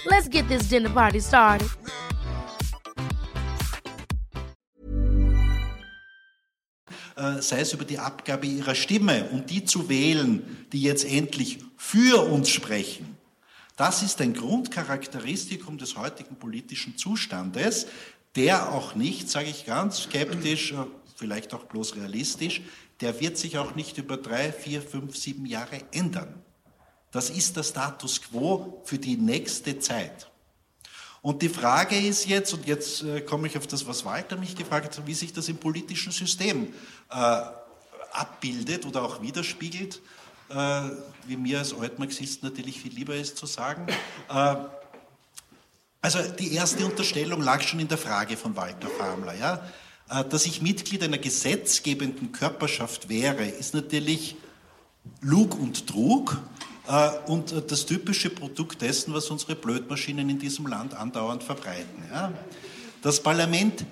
Let's 0.07 0.27
get 0.29 0.49
this 0.49 0.71
dinner 0.71 0.89
party 0.89 1.21
started. 1.21 1.69
Äh, 7.17 7.43
sei 7.43 7.61
es 7.61 7.75
über 7.75 7.85
die 7.85 7.99
Abgabe 7.99 8.47
ihrer 8.47 8.75
Stimme 8.75 9.29
und 9.31 9.51
die 9.51 9.67
zu 9.67 9.91
wählen, 9.91 10.67
die 10.73 10.81
jetzt 10.81 11.05
endlich 11.05 11.59
für 11.77 12.23
uns 12.23 12.49
sprechen. 12.49 13.19
Das 13.77 14.03
ist 14.03 14.23
ein 14.23 14.33
Grundcharakteristikum 14.33 15.77
des 15.77 15.99
heutigen 15.99 16.37
politischen 16.37 16.97
Zustandes, 16.97 17.87
der 18.37 18.73
auch 18.73 18.95
nicht, 18.95 19.29
sage 19.29 19.51
ich 19.51 19.67
ganz 19.67 20.05
skeptisch, 20.05 20.73
äh, 20.73 20.77
vielleicht 21.15 21.55
auch 21.55 21.65
bloß 21.65 21.97
realistisch, 21.97 22.63
der 23.01 23.21
wird 23.21 23.39
sich 23.39 23.59
auch 23.59 23.75
nicht 23.75 23.99
über 23.99 24.17
drei, 24.17 24.53
vier, 24.53 24.83
fünf, 24.83 25.17
sieben 25.17 25.47
Jahre 25.47 25.81
ändern. 25.93 26.43
Das 27.11 27.31
ist 27.31 27.57
der 27.57 27.63
Status 27.63 28.21
quo 28.23 28.83
für 28.85 28.99
die 28.99 29.17
nächste 29.17 29.79
Zeit. 29.79 30.31
Und 31.23 31.41
die 31.41 31.49
Frage 31.49 31.97
ist 31.97 32.27
jetzt, 32.27 32.53
und 32.53 32.67
jetzt 32.67 33.03
äh, 33.03 33.21
komme 33.21 33.47
ich 33.47 33.57
auf 33.57 33.67
das, 33.67 33.87
was 33.87 34.05
Walter 34.05 34.37
mich 34.37 34.55
gefragt 34.57 34.99
hat, 34.99 35.07
wie 35.07 35.15
sich 35.15 35.33
das 35.33 35.49
im 35.49 35.57
politischen 35.57 36.13
System 36.13 36.75
äh, 37.11 37.43
abbildet 38.13 38.85
oder 38.85 39.03
auch 39.03 39.23
widerspiegelt, 39.23 40.03
äh, 40.51 40.83
wie 41.27 41.37
mir 41.37 41.61
als 41.61 41.73
Altmarxist 41.73 42.43
natürlich 42.43 42.81
viel 42.81 42.93
lieber 42.93 43.15
ist 43.15 43.39
zu 43.39 43.47
sagen. 43.47 43.87
Äh, 44.29 44.57
also 46.03 46.21
die 46.39 46.53
erste 46.53 46.85
Unterstellung 46.85 47.41
lag 47.41 47.63
schon 47.63 47.81
in 47.81 47.89
der 47.89 47.97
Frage 47.97 48.37
von 48.37 48.55
Walter 48.55 48.89
Famler. 48.89 49.35
Ja? 49.35 49.67
Äh, 50.09 50.25
dass 50.25 50.47
ich 50.47 50.63
Mitglied 50.63 51.03
einer 51.03 51.19
gesetzgebenden 51.19 52.33
Körperschaft 52.33 53.09
wäre, 53.09 53.47
ist 53.47 53.75
natürlich 53.75 54.37
Lug 55.21 55.59
und 55.59 55.87
Trug 55.87 56.41
äh, 56.87 57.11
und 57.27 57.53
äh, 57.53 57.63
das 57.67 57.87
typische 57.87 58.31
Produkt 58.31 58.83
dessen, 58.83 59.15
was 59.15 59.31
unsere 59.31 59.55
Blödmaschinen 59.55 60.29
in 60.29 60.39
diesem 60.39 60.67
Land 60.67 60.95
andauernd 60.95 61.43
verbreiten. 61.43 62.05
Das 63.03 63.23
Parlament 63.23 63.85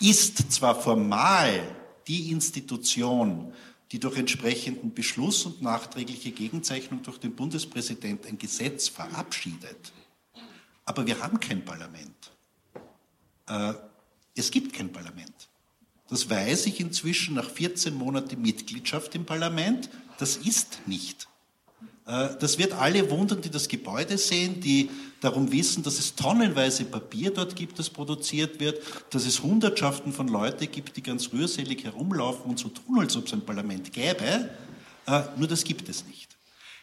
ist 0.00 0.52
zwar 0.52 0.80
formal 0.80 1.62
die 2.06 2.30
Institution, 2.30 3.52
die 3.92 3.98
durch 3.98 4.16
entsprechenden 4.16 4.94
Beschluss 4.94 5.44
und 5.44 5.62
nachträgliche 5.62 6.30
Gegenzeichnung 6.30 7.02
durch 7.02 7.18
den 7.18 7.34
Bundespräsident 7.34 8.26
ein 8.26 8.38
Gesetz 8.38 8.88
verabschiedet, 8.88 9.92
aber 10.84 11.04
wir 11.06 11.20
haben 11.20 11.38
kein 11.40 11.64
Parlament. 11.64 12.30
Es 14.36 14.50
gibt 14.50 14.72
kein 14.72 14.92
Parlament. 14.92 15.49
Das 16.10 16.28
weiß 16.28 16.66
ich 16.66 16.80
inzwischen 16.80 17.36
nach 17.36 17.48
14 17.48 17.94
Monaten 17.94 18.42
Mitgliedschaft 18.42 19.14
im 19.14 19.24
Parlament. 19.24 19.88
Das 20.18 20.36
ist 20.36 20.80
nicht. 20.86 21.28
Äh, 22.06 22.30
das 22.40 22.58
wird 22.58 22.72
alle 22.72 23.10
wundern, 23.10 23.40
die 23.40 23.50
das 23.50 23.68
Gebäude 23.68 24.18
sehen, 24.18 24.60
die 24.60 24.90
darum 25.20 25.52
wissen, 25.52 25.82
dass 25.84 25.98
es 25.98 26.16
tonnenweise 26.16 26.84
Papier 26.84 27.30
dort 27.30 27.54
gibt, 27.54 27.78
das 27.78 27.90
produziert 27.90 28.58
wird, 28.58 28.82
dass 29.10 29.24
es 29.24 29.42
Hundertschaften 29.42 30.12
von 30.12 30.26
Leuten 30.26 30.70
gibt, 30.70 30.96
die 30.96 31.02
ganz 31.02 31.32
rührselig 31.32 31.84
herumlaufen 31.84 32.50
und 32.50 32.58
so 32.58 32.68
tun, 32.68 32.98
als 32.98 33.16
ob 33.16 33.26
es 33.26 33.32
ein 33.32 33.42
Parlament 33.42 33.92
gäbe. 33.92 34.50
Äh, 35.06 35.22
nur 35.36 35.46
das 35.46 35.62
gibt 35.62 35.88
es 35.88 36.04
nicht. 36.06 36.36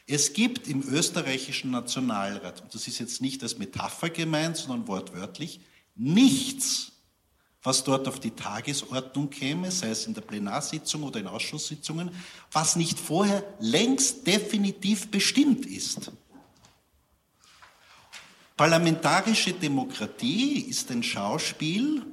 Es 0.10 0.32
gibt 0.32 0.70
im 0.70 0.88
österreichischen 0.88 1.72
Nationalrat, 1.72 2.62
und 2.62 2.73
das 2.73 2.88
ist 2.88 3.00
jetzt 3.00 3.21
nicht 3.21 3.44
als 3.44 3.58
Metapher 3.58 4.10
gemeint, 4.10 4.56
sondern 4.56 4.88
wortwörtlich, 4.88 5.60
nichts, 5.96 6.94
was 7.63 7.83
dort 7.83 8.08
auf 8.08 8.19
die 8.19 8.31
Tagesordnung 8.31 9.29
käme, 9.29 9.71
sei 9.71 9.89
es 9.89 10.05
in 10.08 10.13
der 10.13 10.21
Plenarsitzung 10.21 11.03
oder 11.03 11.19
in 11.19 11.27
Ausschusssitzungen, 11.27 12.12
was 12.51 12.75
nicht 12.75 12.99
vorher 12.99 13.43
längst 13.60 14.25
definitiv 14.25 15.10
bestimmt 15.10 15.65
ist. 15.65 16.12
Parlamentarische 18.55 19.53
Demokratie 19.53 20.62
ist 20.62 20.89
ein 20.91 21.03
Schauspiel, 21.03 22.05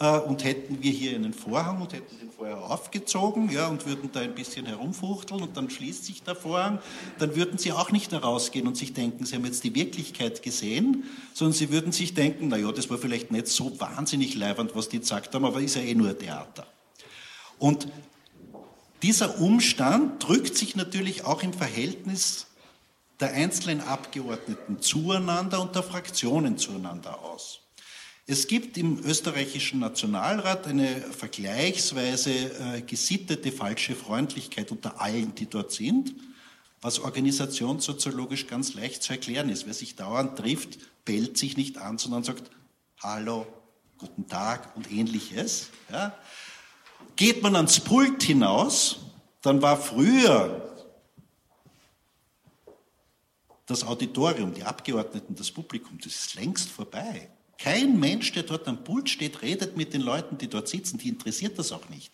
und 0.00 0.44
hätten 0.44 0.82
wir 0.82 0.90
hier 0.90 1.14
einen 1.14 1.34
Vorhang 1.34 1.82
und 1.82 1.92
hätten 1.92 2.18
den 2.18 2.30
vorher 2.30 2.56
aufgezogen 2.56 3.50
ja, 3.50 3.68
und 3.68 3.84
würden 3.84 4.08
da 4.10 4.20
ein 4.20 4.34
bisschen 4.34 4.64
herumfuchteln 4.64 5.42
und 5.42 5.58
dann 5.58 5.68
schließt 5.68 6.06
sich 6.06 6.22
der 6.22 6.34
Vorhang, 6.34 6.78
dann 7.18 7.36
würden 7.36 7.58
Sie 7.58 7.70
auch 7.70 7.92
nicht 7.92 8.10
herausgehen 8.10 8.66
und 8.66 8.78
sich 8.78 8.94
denken, 8.94 9.26
Sie 9.26 9.36
haben 9.36 9.44
jetzt 9.44 9.62
die 9.62 9.74
Wirklichkeit 9.74 10.42
gesehen, 10.42 11.04
sondern 11.34 11.52
Sie 11.52 11.70
würden 11.70 11.92
sich 11.92 12.14
denken, 12.14 12.48
na 12.48 12.56
ja, 12.56 12.72
das 12.72 12.88
war 12.88 12.96
vielleicht 12.96 13.30
nicht 13.30 13.48
so 13.48 13.78
wahnsinnig 13.78 14.34
leibernd, 14.34 14.74
was 14.74 14.88
die 14.88 15.00
gesagt 15.00 15.34
haben, 15.34 15.44
aber 15.44 15.60
ist 15.60 15.76
ja 15.76 15.82
eh 15.82 15.94
nur 15.94 16.18
Theater. 16.18 16.66
Und 17.58 17.86
dieser 19.02 19.38
Umstand 19.38 20.26
drückt 20.26 20.56
sich 20.56 20.76
natürlich 20.76 21.26
auch 21.26 21.42
im 21.42 21.52
Verhältnis 21.52 22.46
der 23.20 23.34
einzelnen 23.34 23.82
Abgeordneten 23.82 24.80
zueinander 24.80 25.60
und 25.60 25.74
der 25.74 25.82
Fraktionen 25.82 26.56
zueinander 26.56 27.22
aus. 27.22 27.59
Es 28.30 28.46
gibt 28.46 28.78
im 28.78 29.04
österreichischen 29.04 29.80
Nationalrat 29.80 30.68
eine 30.68 30.86
vergleichsweise 31.00 32.30
äh, 32.30 32.80
gesittete 32.80 33.50
falsche 33.50 33.96
Freundlichkeit 33.96 34.70
unter 34.70 35.00
allen, 35.00 35.34
die 35.34 35.46
dort 35.46 35.72
sind, 35.72 36.14
was 36.80 37.00
organisationssoziologisch 37.00 38.46
ganz 38.46 38.74
leicht 38.74 39.02
zu 39.02 39.14
erklären 39.14 39.48
ist. 39.48 39.66
Wer 39.66 39.74
sich 39.74 39.96
dauernd 39.96 40.38
trifft, 40.38 40.78
bellt 41.04 41.38
sich 41.38 41.56
nicht 41.56 41.78
an, 41.78 41.98
sondern 41.98 42.22
sagt 42.22 42.52
Hallo, 43.02 43.48
guten 43.98 44.28
Tag 44.28 44.76
und 44.76 44.92
ähnliches. 44.92 45.70
Ja. 45.90 46.16
Geht 47.16 47.42
man 47.42 47.56
ans 47.56 47.80
Pult 47.80 48.22
hinaus, 48.22 48.98
dann 49.42 49.60
war 49.60 49.76
früher 49.76 50.72
das 53.66 53.82
Auditorium, 53.82 54.54
die 54.54 54.62
Abgeordneten, 54.62 55.34
das 55.34 55.50
Publikum, 55.50 55.98
das 55.98 56.14
ist 56.14 56.34
längst 56.36 56.68
vorbei. 56.68 57.28
Kein 57.62 58.00
Mensch, 58.00 58.32
der 58.32 58.44
dort 58.44 58.66
am 58.68 58.84
Pult 58.84 59.10
steht, 59.10 59.42
redet 59.42 59.76
mit 59.76 59.92
den 59.92 60.00
Leuten, 60.00 60.38
die 60.38 60.48
dort 60.48 60.68
sitzen. 60.68 60.96
Die 60.98 61.10
interessiert 61.10 61.58
das 61.58 61.72
auch 61.72 61.88
nicht. 61.90 62.10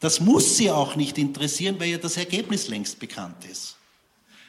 Das 0.00 0.20
muss 0.20 0.56
sie 0.56 0.70
auch 0.70 0.96
nicht 0.96 1.16
interessieren, 1.16 1.80
weil 1.80 1.88
ja 1.88 1.98
das 1.98 2.16
Ergebnis 2.16 2.68
längst 2.68 3.00
bekannt 3.00 3.44
ist. 3.50 3.76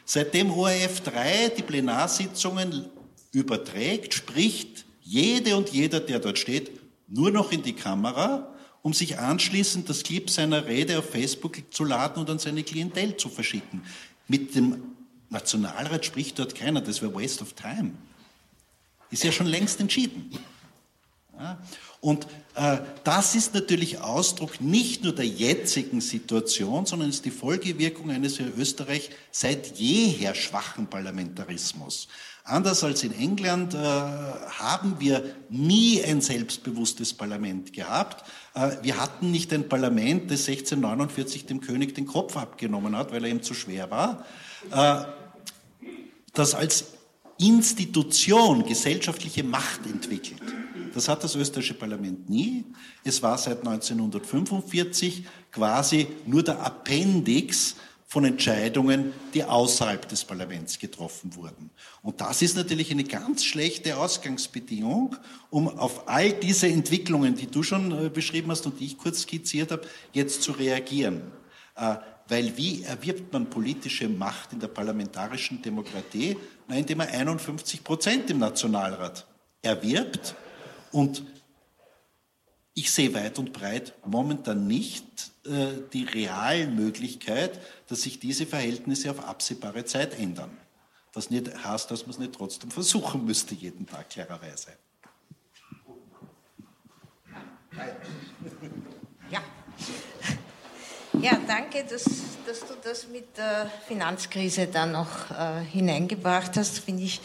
Seitdem 0.04 0.50
ORF 0.50 1.00
3 1.00 1.52
die 1.56 1.62
Plenarsitzungen 1.62 2.86
überträgt, 3.32 4.12
spricht 4.12 4.84
jede 5.02 5.56
und 5.56 5.70
jeder, 5.70 6.00
der 6.00 6.18
dort 6.20 6.38
steht, 6.38 6.70
nur 7.08 7.30
noch 7.30 7.50
in 7.50 7.62
die 7.62 7.72
Kamera, 7.72 8.54
um 8.82 8.92
sich 8.92 9.18
anschließend 9.18 9.88
das 9.88 10.02
Clip 10.02 10.28
seiner 10.28 10.66
Rede 10.66 10.98
auf 10.98 11.10
Facebook 11.10 11.62
zu 11.70 11.84
laden 11.84 12.20
und 12.20 12.30
an 12.30 12.38
seine 12.38 12.62
Klientel 12.62 13.16
zu 13.16 13.28
verschicken. 13.28 13.82
Mit 14.28 14.54
dem 14.54 14.82
Nationalrat 15.30 16.04
spricht 16.04 16.38
dort 16.38 16.54
keiner, 16.54 16.80
das 16.80 17.02
wäre 17.02 17.14
Waste 17.14 17.42
of 17.42 17.54
Time. 17.54 17.92
Ist 19.10 19.24
ja 19.24 19.32
schon 19.32 19.46
längst 19.46 19.80
entschieden. 19.80 20.30
Ja? 21.38 21.58
Und 22.00 22.26
äh, 22.54 22.78
das 23.04 23.34
ist 23.34 23.54
natürlich 23.54 24.00
Ausdruck 24.00 24.60
nicht 24.60 25.04
nur 25.04 25.14
der 25.14 25.26
jetzigen 25.26 26.00
Situation, 26.00 26.86
sondern 26.86 27.10
ist 27.10 27.24
die 27.26 27.30
Folgewirkung 27.30 28.10
eines 28.10 28.38
in 28.38 28.52
Österreich 28.56 29.10
seit 29.30 29.78
jeher 29.78 30.34
schwachen 30.34 30.86
Parlamentarismus. 30.86 32.08
Anders 32.42 32.82
als 32.84 33.04
in 33.04 33.12
England 33.12 33.74
äh, 33.74 33.78
haben 33.78 34.96
wir 34.98 35.36
nie 35.50 36.02
ein 36.02 36.22
selbstbewusstes 36.22 37.12
Parlament 37.12 37.74
gehabt. 37.74 38.24
Äh, 38.54 38.76
wir 38.82 38.98
hatten 38.98 39.30
nicht 39.30 39.52
ein 39.52 39.68
Parlament, 39.68 40.30
das 40.30 40.48
1649 40.48 41.44
dem 41.44 41.60
König 41.60 41.94
den 41.94 42.06
Kopf 42.06 42.36
abgenommen 42.38 42.96
hat, 42.96 43.12
weil 43.12 43.24
er 43.24 43.30
ihm 43.30 43.42
zu 43.42 43.52
schwer 43.52 43.90
war. 43.90 44.24
Äh, 44.70 45.04
das 46.32 46.54
als 46.54 46.86
Institution 47.40 48.64
gesellschaftliche 48.66 49.42
Macht 49.42 49.86
entwickelt. 49.86 50.42
Das 50.94 51.08
hat 51.08 51.22
das 51.24 51.36
österreichische 51.36 51.74
Parlament 51.74 52.28
nie. 52.28 52.64
Es 53.04 53.22
war 53.22 53.38
seit 53.38 53.58
1945 53.58 55.24
quasi 55.50 56.08
nur 56.26 56.42
der 56.42 56.60
Appendix 56.60 57.76
von 58.06 58.24
Entscheidungen, 58.24 59.12
die 59.34 59.44
außerhalb 59.44 60.08
des 60.08 60.24
Parlaments 60.24 60.80
getroffen 60.80 61.36
wurden. 61.36 61.70
Und 62.02 62.20
das 62.20 62.42
ist 62.42 62.56
natürlich 62.56 62.90
eine 62.90 63.04
ganz 63.04 63.44
schlechte 63.44 63.96
Ausgangsbedingung, 63.96 65.14
um 65.48 65.68
auf 65.68 66.08
all 66.08 66.32
diese 66.32 66.66
Entwicklungen, 66.66 67.36
die 67.36 67.46
du 67.46 67.62
schon 67.62 68.06
äh, 68.06 68.08
beschrieben 68.08 68.50
hast 68.50 68.66
und 68.66 68.80
die 68.80 68.86
ich 68.86 68.98
kurz 68.98 69.22
skizziert 69.22 69.70
habe, 69.70 69.82
jetzt 70.12 70.42
zu 70.42 70.50
reagieren. 70.50 71.22
Weil 72.30 72.56
wie 72.56 72.84
erwirbt 72.84 73.32
man 73.32 73.50
politische 73.50 74.08
Macht 74.08 74.52
in 74.52 74.60
der 74.60 74.68
parlamentarischen 74.68 75.60
Demokratie? 75.60 76.36
Na, 76.68 76.76
indem 76.76 77.00
er 77.00 77.08
51 77.08 77.82
Prozent 77.82 78.30
im 78.30 78.38
Nationalrat 78.38 79.26
erwirbt. 79.62 80.36
Und 80.92 81.24
ich 82.72 82.92
sehe 82.92 83.12
weit 83.14 83.40
und 83.40 83.52
breit 83.52 83.94
momentan 84.06 84.68
nicht 84.68 85.32
äh, 85.44 85.72
die 85.92 86.04
realen 86.04 86.76
Möglichkeit, 86.76 87.60
dass 87.88 88.02
sich 88.02 88.20
diese 88.20 88.46
Verhältnisse 88.46 89.10
auf 89.10 89.26
absehbare 89.26 89.84
Zeit 89.84 90.16
ändern. 90.16 90.56
Was 91.12 91.30
nicht 91.30 91.52
heißt, 91.64 91.90
dass 91.90 92.02
man 92.02 92.10
es 92.10 92.18
nicht 92.20 92.34
trotzdem 92.34 92.70
versuchen 92.70 93.24
müsste, 93.24 93.56
jeden 93.56 93.86
Tag 93.88 94.08
klarerweise. 94.08 94.68
Ja. 97.76 97.86
Ja, 101.22 101.38
danke, 101.46 101.84
dass, 101.84 102.04
dass, 102.46 102.60
du 102.60 102.74
das 102.82 103.06
mit 103.08 103.36
der 103.36 103.70
Finanzkrise 103.86 104.68
dann 104.68 104.92
noch 104.92 105.30
äh, 105.30 105.62
hineingebracht 105.70 106.56
hast. 106.56 106.78
Finde 106.78 107.02
ich 107.02 107.20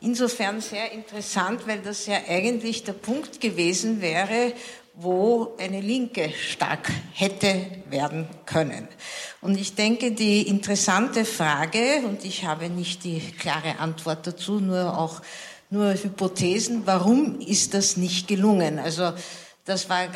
insofern 0.00 0.62
sehr 0.62 0.92
interessant, 0.92 1.66
weil 1.66 1.80
das 1.80 2.06
ja 2.06 2.16
eigentlich 2.26 2.84
der 2.84 2.94
Punkt 2.94 3.42
gewesen 3.42 4.00
wäre, 4.00 4.54
wo 4.94 5.54
eine 5.58 5.82
Linke 5.82 6.30
stark 6.30 6.90
hätte 7.12 7.66
werden 7.90 8.28
können. 8.46 8.88
Und 9.42 9.60
ich 9.60 9.74
denke, 9.74 10.12
die 10.12 10.48
interessante 10.48 11.26
Frage, 11.26 12.02
und 12.06 12.24
ich 12.24 12.46
habe 12.46 12.70
nicht 12.70 13.04
die 13.04 13.20
klare 13.20 13.78
Antwort 13.78 14.26
dazu, 14.26 14.58
nur 14.58 14.96
auch 14.96 15.20
nur 15.68 15.92
Hypothesen, 15.92 16.86
warum 16.86 17.40
ist 17.40 17.74
das 17.74 17.98
nicht 17.98 18.26
gelungen? 18.26 18.78
Also 18.78 19.12
das 19.66 19.90
war 19.90 20.06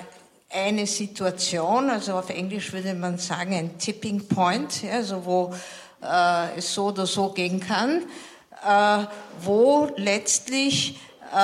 eine 0.50 0.86
Situation, 0.86 1.90
also 1.90 2.14
auf 2.14 2.30
Englisch 2.30 2.72
würde 2.72 2.94
man 2.94 3.18
sagen 3.18 3.54
ein 3.54 3.78
Tipping 3.78 4.26
Point, 4.26 4.82
also 4.90 5.24
wo 5.24 5.54
äh, 6.02 6.58
es 6.58 6.72
so 6.72 6.86
oder 6.86 7.06
so 7.06 7.30
gehen 7.30 7.60
kann, 7.60 8.02
äh, 8.66 9.06
wo 9.40 9.90
letztlich 9.96 10.98
äh, 11.30 11.36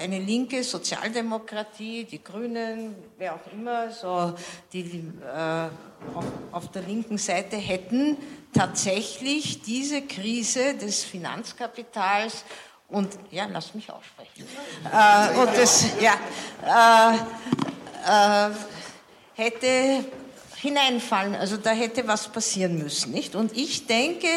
eine 0.00 0.18
linke 0.18 0.64
Sozialdemokratie, 0.64 2.04
die 2.04 2.24
Grünen, 2.24 2.94
wer 3.18 3.34
auch 3.34 3.52
immer, 3.52 3.90
so 3.90 4.34
die 4.72 4.80
äh, 4.80 6.14
auf, 6.14 6.24
auf 6.52 6.70
der 6.70 6.82
linken 6.82 7.18
Seite 7.18 7.56
hätten 7.56 8.16
tatsächlich 8.54 9.60
diese 9.62 10.02
Krise 10.02 10.74
des 10.74 11.04
Finanzkapitals 11.04 12.44
und 12.88 13.18
ja, 13.30 13.46
lass 13.52 13.74
mich 13.74 13.90
aussprechen. 13.90 14.46
Äh, 14.90 15.38
und 15.38 15.56
das, 15.56 15.84
ja, 16.00 16.14
äh, 18.06 18.50
hätte 19.34 20.04
hineinfallen. 20.56 21.34
Also 21.34 21.56
da 21.56 21.70
hätte 21.70 22.06
was 22.06 22.28
passieren 22.28 22.78
müssen, 22.78 23.12
nicht? 23.12 23.34
Und 23.34 23.56
ich 23.56 23.86
denke, 23.86 24.28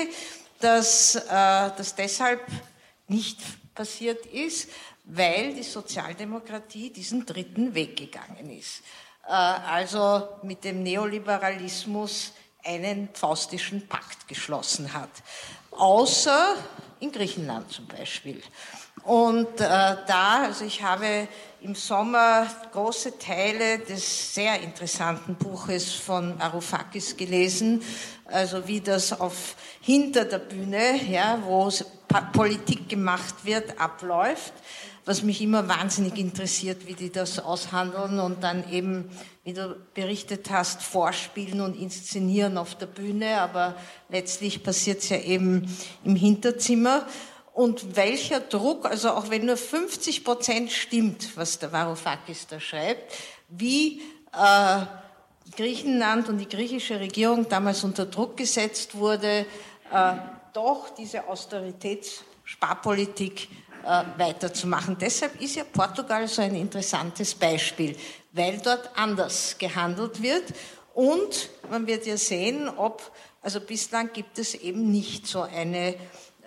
dass 0.60 1.16
äh, 1.16 1.20
das 1.30 1.96
deshalb 1.96 2.42
nicht 3.08 3.40
passiert 3.76 4.26
ist, 4.28 4.70
weil 5.04 5.54
die 5.54 5.64
Sozialdemokratie 5.64 6.90
diesen 6.90 7.26
dritten 7.26 7.76
Weg 7.76 7.98
gegangen 7.98 8.50
ist. 8.58 8.82
Äh, 9.28 9.32
also 9.32 10.30
mit 10.44 10.64
dem 10.64 10.84
Neoliberalismus 10.84 12.32
einen 12.64 13.10
faustischen 13.14 13.88
Pakt 13.88 14.28
geschlossen 14.28 14.94
hat. 14.94 15.10
Außer 15.72 16.56
in 17.00 17.12
Griechenland 17.12 17.72
zum 17.72 17.88
Beispiel. 17.88 18.42
Und 19.04 19.60
äh, 19.60 19.68
da, 20.08 20.44
also 20.44 20.64
ich 20.64 20.82
habe 20.82 21.28
im 21.64 21.76
Sommer 21.76 22.46
große 22.74 23.18
Teile 23.18 23.80
des 23.80 24.36
sehr 24.36 24.60
interessanten 24.60 25.36
Buches 25.36 25.94
von 25.94 26.38
Varoufakis 26.38 27.16
gelesen, 27.16 27.82
also 28.26 28.68
wie 28.68 28.82
das 28.82 29.18
auf 29.18 29.56
hinter 29.80 30.26
der 30.26 30.40
Bühne, 30.40 31.00
ja, 31.10 31.40
wo 31.46 31.72
Politik 32.34 32.90
gemacht 32.90 33.36
wird, 33.44 33.80
abläuft, 33.80 34.52
was 35.06 35.24
mich 35.24 35.42
immer 35.42 35.70
wahnsinnig 35.70 36.18
interessiert, 36.18 36.86
wie 36.86 36.96
die 36.96 37.12
das 37.12 37.40
aushandeln 37.40 38.20
und 38.20 38.44
dann 38.44 38.70
eben, 38.70 39.10
wie 39.46 39.54
du 39.54 39.78
berichtet 39.94 40.50
hast, 40.50 40.84
vorspielen 40.84 41.62
und 41.62 41.80
inszenieren 41.80 42.58
auf 42.58 42.76
der 42.76 42.88
Bühne, 42.88 43.40
aber 43.40 43.76
letztlich 44.10 44.64
passiert 44.64 45.00
es 45.00 45.10
ja 45.10 45.18
eben 45.18 45.74
im 46.04 46.18
Hinterzimmer. 46.18 47.08
Und 47.54 47.96
welcher 47.96 48.40
Druck, 48.40 48.86
also 48.86 49.12
auch 49.12 49.30
wenn 49.30 49.46
nur 49.46 49.58
50 49.58 50.24
Prozent 50.24 50.72
stimmt, 50.72 51.38
was 51.38 51.60
der 51.60 51.72
Varoufakis 51.72 52.48
da 52.48 52.60
schreibt, 52.60 53.14
wie 53.50 54.02
äh, 54.34 54.80
Griechenland 55.56 56.30
und 56.30 56.40
die 56.40 56.50
griechische 56.50 57.00
Regierung 57.00 57.48
damals 57.48 57.84
unter 57.84 58.08
Druck 58.08 58.38
gesetzt 58.38 58.96
wurde, 58.96 59.46
äh, 59.92 60.14
doch 60.54 60.96
diese 60.96 61.28
Austeritätssparpolitik 61.28 63.50
äh, 63.84 64.04
weiterzumachen. 64.18 64.98
Deshalb 65.00 65.40
ist 65.40 65.56
ja 65.56 65.64
Portugal 65.64 66.28
so 66.28 66.42
ein 66.42 66.56
interessantes 66.56 67.36
Beispiel, 67.36 67.96
weil 68.32 68.58
dort 68.64 68.90
anders 68.96 69.56
gehandelt 69.60 70.24
wird 70.24 70.46
und 70.96 71.52
man 71.70 71.86
wird 71.86 72.08
ja 72.08 72.18
sehen, 72.18 72.68
ob, 72.70 73.12
also 73.42 73.62
bislang 73.62 74.12
gibt 74.12 74.40
es 74.40 74.56
eben 74.56 74.92
nicht 74.92 75.28
so 75.28 75.44
eine 75.44 75.94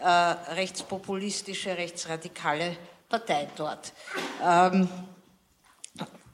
äh, 0.00 0.08
rechtspopulistische, 0.08 1.76
rechtsradikale 1.76 2.76
Partei 3.08 3.48
dort. 3.56 3.92
Ähm, 4.42 4.88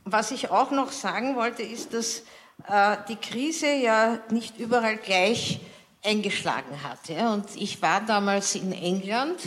was 0.05 0.31
ich 0.31 0.51
auch 0.51 0.71
noch 0.71 0.91
sagen 0.91 1.37
wollte, 1.37 1.63
ist, 1.63 1.95
dass 1.95 2.23
äh, 2.69 2.97
die 3.09 3.17
Krise 3.17 3.73
ja 3.73 4.19
nicht 4.31 4.59
überall 4.59 4.97
gleich 4.97 5.61
eingeschlagen 6.05 6.83
hat. 6.83 7.09
Ja? 7.09 7.33
Und 7.33 7.55
ich 7.57 7.81
war 7.83 8.01
damals 8.01 8.55
in 8.55 8.73
England 8.73 9.41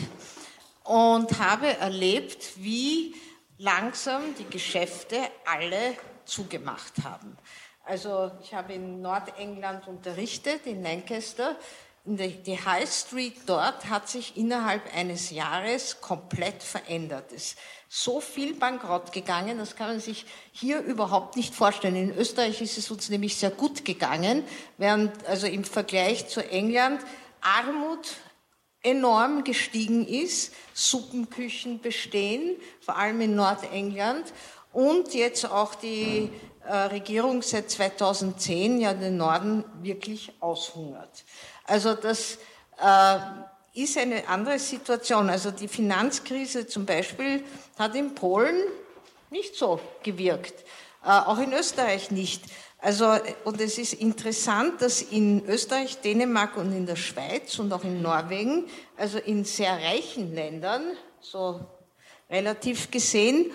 und 0.83 1.39
habe 1.39 1.77
erlebt, 1.77 2.53
wie 2.57 3.15
langsam 3.57 4.35
die 4.37 4.49
Geschäfte 4.49 5.17
alle 5.45 5.95
zugemacht 6.25 6.93
haben. 7.03 7.37
Also 7.83 8.31
ich 8.41 8.53
habe 8.53 8.73
in 8.73 9.01
Nordengland 9.01 9.87
unterrichtet, 9.87 10.65
in 10.65 10.81
Lancaster. 10.81 11.55
Die 12.07 12.63
High 12.63 12.87
Street 12.87 13.33
dort 13.47 13.89
hat 13.89 14.07
sich 14.07 14.37
innerhalb 14.37 14.95
eines 14.95 15.31
Jahres 15.31 16.01
komplett 16.01 16.61
verändert. 16.61 17.31
Es 17.31 17.53
ist 17.53 17.57
so 17.89 18.21
viel 18.21 18.53
bankrott 18.53 19.11
gegangen, 19.11 19.57
das 19.57 19.75
kann 19.75 19.87
man 19.87 19.99
sich 19.99 20.27
hier 20.51 20.81
überhaupt 20.81 21.35
nicht 21.35 21.55
vorstellen. 21.55 21.95
In 21.95 22.15
Österreich 22.15 22.61
ist 22.61 22.77
es 22.77 22.91
uns 22.91 23.09
nämlich 23.09 23.35
sehr 23.37 23.49
gut 23.49 23.85
gegangen, 23.85 24.43
während 24.77 25.25
also 25.25 25.47
im 25.47 25.63
Vergleich 25.63 26.27
zu 26.27 26.47
England 26.47 27.01
Armut 27.41 28.17
enorm 28.83 29.43
gestiegen 29.43 30.07
ist, 30.07 30.53
Suppenküchen 30.75 31.81
bestehen, 31.81 32.55
vor 32.81 32.97
allem 32.97 33.19
in 33.21 33.35
Nordengland, 33.35 34.31
und 34.73 35.15
jetzt 35.15 35.49
auch 35.49 35.73
die 35.73 36.29
äh, 36.65 36.75
Regierung 36.75 37.41
seit 37.41 37.69
2010 37.71 38.81
ja 38.81 38.93
den 38.93 39.17
Norden 39.17 39.63
wirklich 39.81 40.33
aushungert. 40.39 41.23
Also 41.65 41.93
das 41.93 42.37
äh, 42.81 43.17
ist 43.73 43.97
eine 43.97 44.27
andere 44.27 44.59
Situation. 44.59 45.29
Also 45.29 45.51
die 45.51 45.67
Finanzkrise 45.67 46.67
zum 46.67 46.85
Beispiel 46.85 47.43
hat 47.77 47.95
in 47.95 48.15
Polen 48.15 48.55
nicht 49.29 49.55
so 49.55 49.79
gewirkt, 50.03 50.53
äh, 51.03 51.09
auch 51.09 51.39
in 51.39 51.53
Österreich 51.53 52.11
nicht. 52.11 52.43
Also, 52.77 53.17
und 53.45 53.59
es 53.61 53.79
ist 53.79 53.93
interessant, 53.93 54.81
dass 54.81 55.01
in 55.01 55.43
Österreich, 55.47 56.01
Dänemark 56.01 56.55
und 56.55 56.71
in 56.71 56.85
der 56.85 56.95
Schweiz 56.95 57.57
und 57.57 57.73
auch 57.73 57.83
in 57.83 58.01
Norwegen, 58.01 58.67
also 58.95 59.17
in 59.17 59.43
sehr 59.43 59.73
reichen 59.73 60.35
Ländern, 60.35 60.83
so 61.19 61.61
relativ 62.29 62.91
gesehen, 62.91 63.51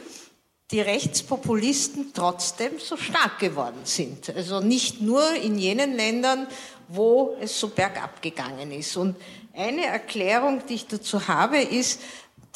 die 0.71 0.81
Rechtspopulisten 0.81 2.13
trotzdem 2.15 2.79
so 2.79 2.97
stark 2.97 3.39
geworden 3.39 3.81
sind. 3.85 4.35
Also 4.35 4.61
nicht 4.61 5.01
nur 5.01 5.35
in 5.35 5.59
jenen 5.59 5.95
Ländern, 5.95 6.47
wo 6.89 7.37
es 7.41 7.59
so 7.59 7.69
bergab 7.69 8.23
gegangen 8.23 8.71
ist. 8.73 8.97
Und 8.97 9.17
eine 9.55 9.87
Erklärung, 9.87 10.63
die 10.69 10.75
ich 10.75 10.87
dazu 10.87 11.27
habe, 11.27 11.59
ist, 11.59 12.01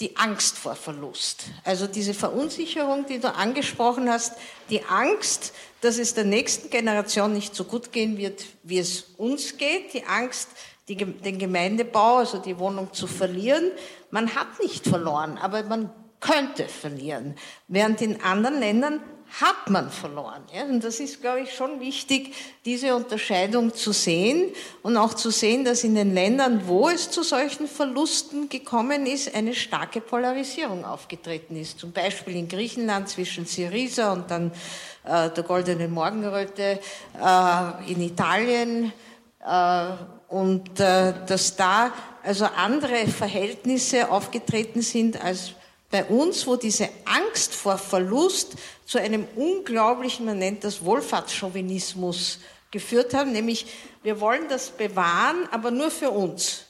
die 0.01 0.17
Angst 0.17 0.59
vor 0.59 0.75
Verlust. 0.75 1.45
Also 1.65 1.87
diese 1.87 2.15
Verunsicherung, 2.15 3.07
die 3.07 3.21
du 3.21 3.33
angesprochen 3.33 4.11
hast, 4.11 4.33
die 4.69 4.85
Angst, 4.85 5.53
dass 5.83 5.99
es 5.99 6.15
der 6.15 6.25
nächsten 6.25 6.71
Generation 6.71 7.33
nicht 7.33 7.55
so 7.55 7.65
gut 7.65 7.93
gehen 7.93 8.17
wird, 8.17 8.45
wie 8.65 8.79
es 8.79 9.05
uns 9.19 9.57
geht, 9.57 9.93
die 9.93 10.05
Angst, 10.05 10.49
die, 10.89 10.97
den 10.97 11.39
Gemeindebau, 11.39 12.17
also 12.17 12.39
die 12.39 12.59
Wohnung 12.59 12.93
zu 12.93 13.07
verlieren. 13.07 13.71
Man 14.11 14.35
hat 14.35 14.61
nicht 14.61 14.87
verloren, 14.87 15.39
aber 15.39 15.63
man 15.63 15.91
könnte 16.25 16.69
verlieren. 16.69 17.35
Während 17.69 18.01
in 18.01 18.23
anderen 18.23 18.59
Ländern 18.59 19.01
hat 19.41 19.69
man 19.69 19.91
verloren. 19.91 20.43
Ja? 20.55 20.65
Und 20.65 20.85
das 20.85 21.01
ist, 21.01 21.21
glaube 21.21 21.41
ich, 21.41 21.53
schon 21.53 21.81
wichtig, 21.81 22.35
diese 22.65 22.95
Unterscheidung 22.95 23.75
zu 23.75 23.93
sehen 23.93 24.53
und 24.83 24.97
auch 24.97 25.15
zu 25.15 25.31
sehen, 25.31 25.65
dass 25.65 25.83
in 25.83 25.97
den 25.97 26.15
Ländern, 26.15 26.63
wo 26.67 26.89
es 26.89 27.11
zu 27.11 27.23
solchen 27.23 27.67
Verlusten 27.67 28.49
gekommen 28.49 29.07
ist, 29.07 29.35
eine 29.35 29.55
starke 29.55 30.01
Polarisierung 30.01 30.85
aufgetreten 30.85 31.57
ist. 31.57 31.81
Zum 31.81 31.93
Beispiel 31.93 32.37
in 32.37 32.49
Griechenland 32.49 33.09
zwischen 33.09 33.45
Syriza 33.45 34.13
und 34.13 34.31
dann 34.31 34.53
äh, 35.05 35.31
der 35.31 35.45
goldenen 35.45 35.93
Morgenröte, 35.93 36.79
äh, 37.21 37.93
in 37.93 38.01
Italien 38.01 38.93
äh, 39.45 39.87
und 40.29 40.79
äh, 40.79 41.13
dass 41.27 41.57
da 41.57 41.93
also 42.23 42.47
andere 42.57 43.07
Verhältnisse 43.09 44.11
aufgetreten 44.11 44.81
sind 44.81 45.23
als 45.23 45.55
bei 45.95 46.05
uns, 46.07 46.45
wo 46.49 46.57
diese 46.57 46.89
Angst 47.05 47.55
vor 47.55 47.79
Verlust 47.79 48.55
zu 48.85 48.99
einem 48.99 49.29
unglaublichen, 49.37 50.27
man 50.27 50.41
nennt 50.41 50.65
das 50.65 50.85
Wohlfahrtschauvinismus 50.85 52.41
geführt 52.73 53.15
haben, 53.15 53.31
nämlich 53.31 53.67
wir 54.03 54.19
wollen 54.19 54.49
das 54.49 54.71
bewahren, 54.71 55.49
aber 55.53 55.71
nur 55.71 55.93
für 55.93 56.11
uns. 56.11 56.65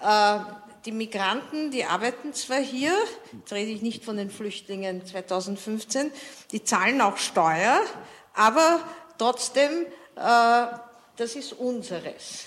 Äh, 0.00 0.38
die 0.84 0.92
Migranten, 0.92 1.72
die 1.72 1.84
arbeiten 1.84 2.32
zwar 2.32 2.60
hier, 2.60 2.92
jetzt 3.32 3.52
rede 3.52 3.72
ich 3.72 3.82
nicht 3.82 4.04
von 4.04 4.16
den 4.16 4.30
Flüchtlingen 4.30 5.04
2015, 5.04 6.12
die 6.52 6.62
zahlen 6.62 7.00
auch 7.00 7.16
Steuer, 7.16 7.80
aber 8.34 8.78
trotzdem, 9.18 9.84
äh, 10.14 10.66
das 11.16 11.34
ist 11.34 11.54
unseres. 11.54 12.44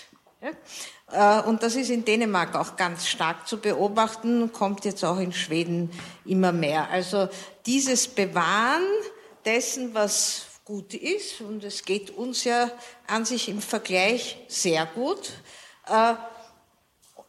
Äh, 1.10 1.40
und 1.42 1.62
das 1.62 1.74
ist 1.74 1.90
in 1.90 2.04
Dänemark 2.04 2.54
auch 2.54 2.76
ganz 2.76 3.08
stark 3.08 3.48
zu 3.48 3.58
beobachten, 3.58 4.52
kommt 4.52 4.84
jetzt 4.84 5.04
auch 5.04 5.18
in 5.18 5.32
Schweden 5.32 5.90
immer 6.24 6.52
mehr. 6.52 6.88
Also 6.90 7.28
dieses 7.66 8.08
Bewahren 8.08 8.84
dessen, 9.44 9.94
was 9.94 10.46
gut 10.64 10.94
ist, 10.94 11.40
und 11.40 11.64
es 11.64 11.84
geht 11.84 12.10
uns 12.10 12.44
ja 12.44 12.70
an 13.06 13.24
sich 13.24 13.48
im 13.48 13.60
Vergleich 13.62 14.38
sehr 14.48 14.84
gut, 14.86 15.32
äh, 15.86 16.14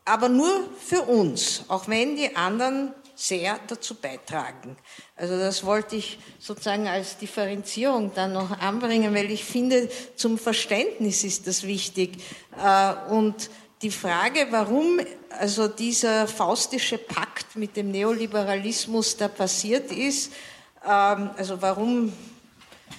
aber 0.05 0.27
nur 0.27 0.69
für 0.77 1.03
uns, 1.03 1.63
auch 1.67 1.87
wenn 1.87 2.15
die 2.15 2.35
anderen 2.35 2.93
sehr 3.19 3.59
dazu 3.67 3.95
beitragen. 3.95 4.77
Also 5.17 5.37
das 5.37 5.65
wollte 5.65 5.97
ich 5.97 6.19
sozusagen 6.39 6.87
als 6.87 7.17
Differenzierung 7.17 8.13
dann 8.15 8.31
noch 8.31 8.51
anbringen, 8.59 9.13
weil 9.13 9.29
ich 9.29 9.43
finde, 9.43 9.89
zum 10.15 10.37
Verständnis 10.37 11.25
ist 11.25 11.45
das 11.45 11.63
wichtig. 11.63 12.17
Äh, 12.57 12.93
und 13.11 13.49
die 13.81 13.91
Frage, 13.91 14.47
warum 14.51 15.01
also 15.37 15.67
dieser 15.67 16.27
faustische 16.27 16.97
Pakt 16.97 17.57
mit 17.57 17.75
dem 17.75 17.91
Neoliberalismus 17.91 19.17
da 19.17 19.27
passiert 19.27 19.91
ist, 19.91 20.31
ähm, 20.85 21.31
also 21.35 21.61
warum, 21.61 22.13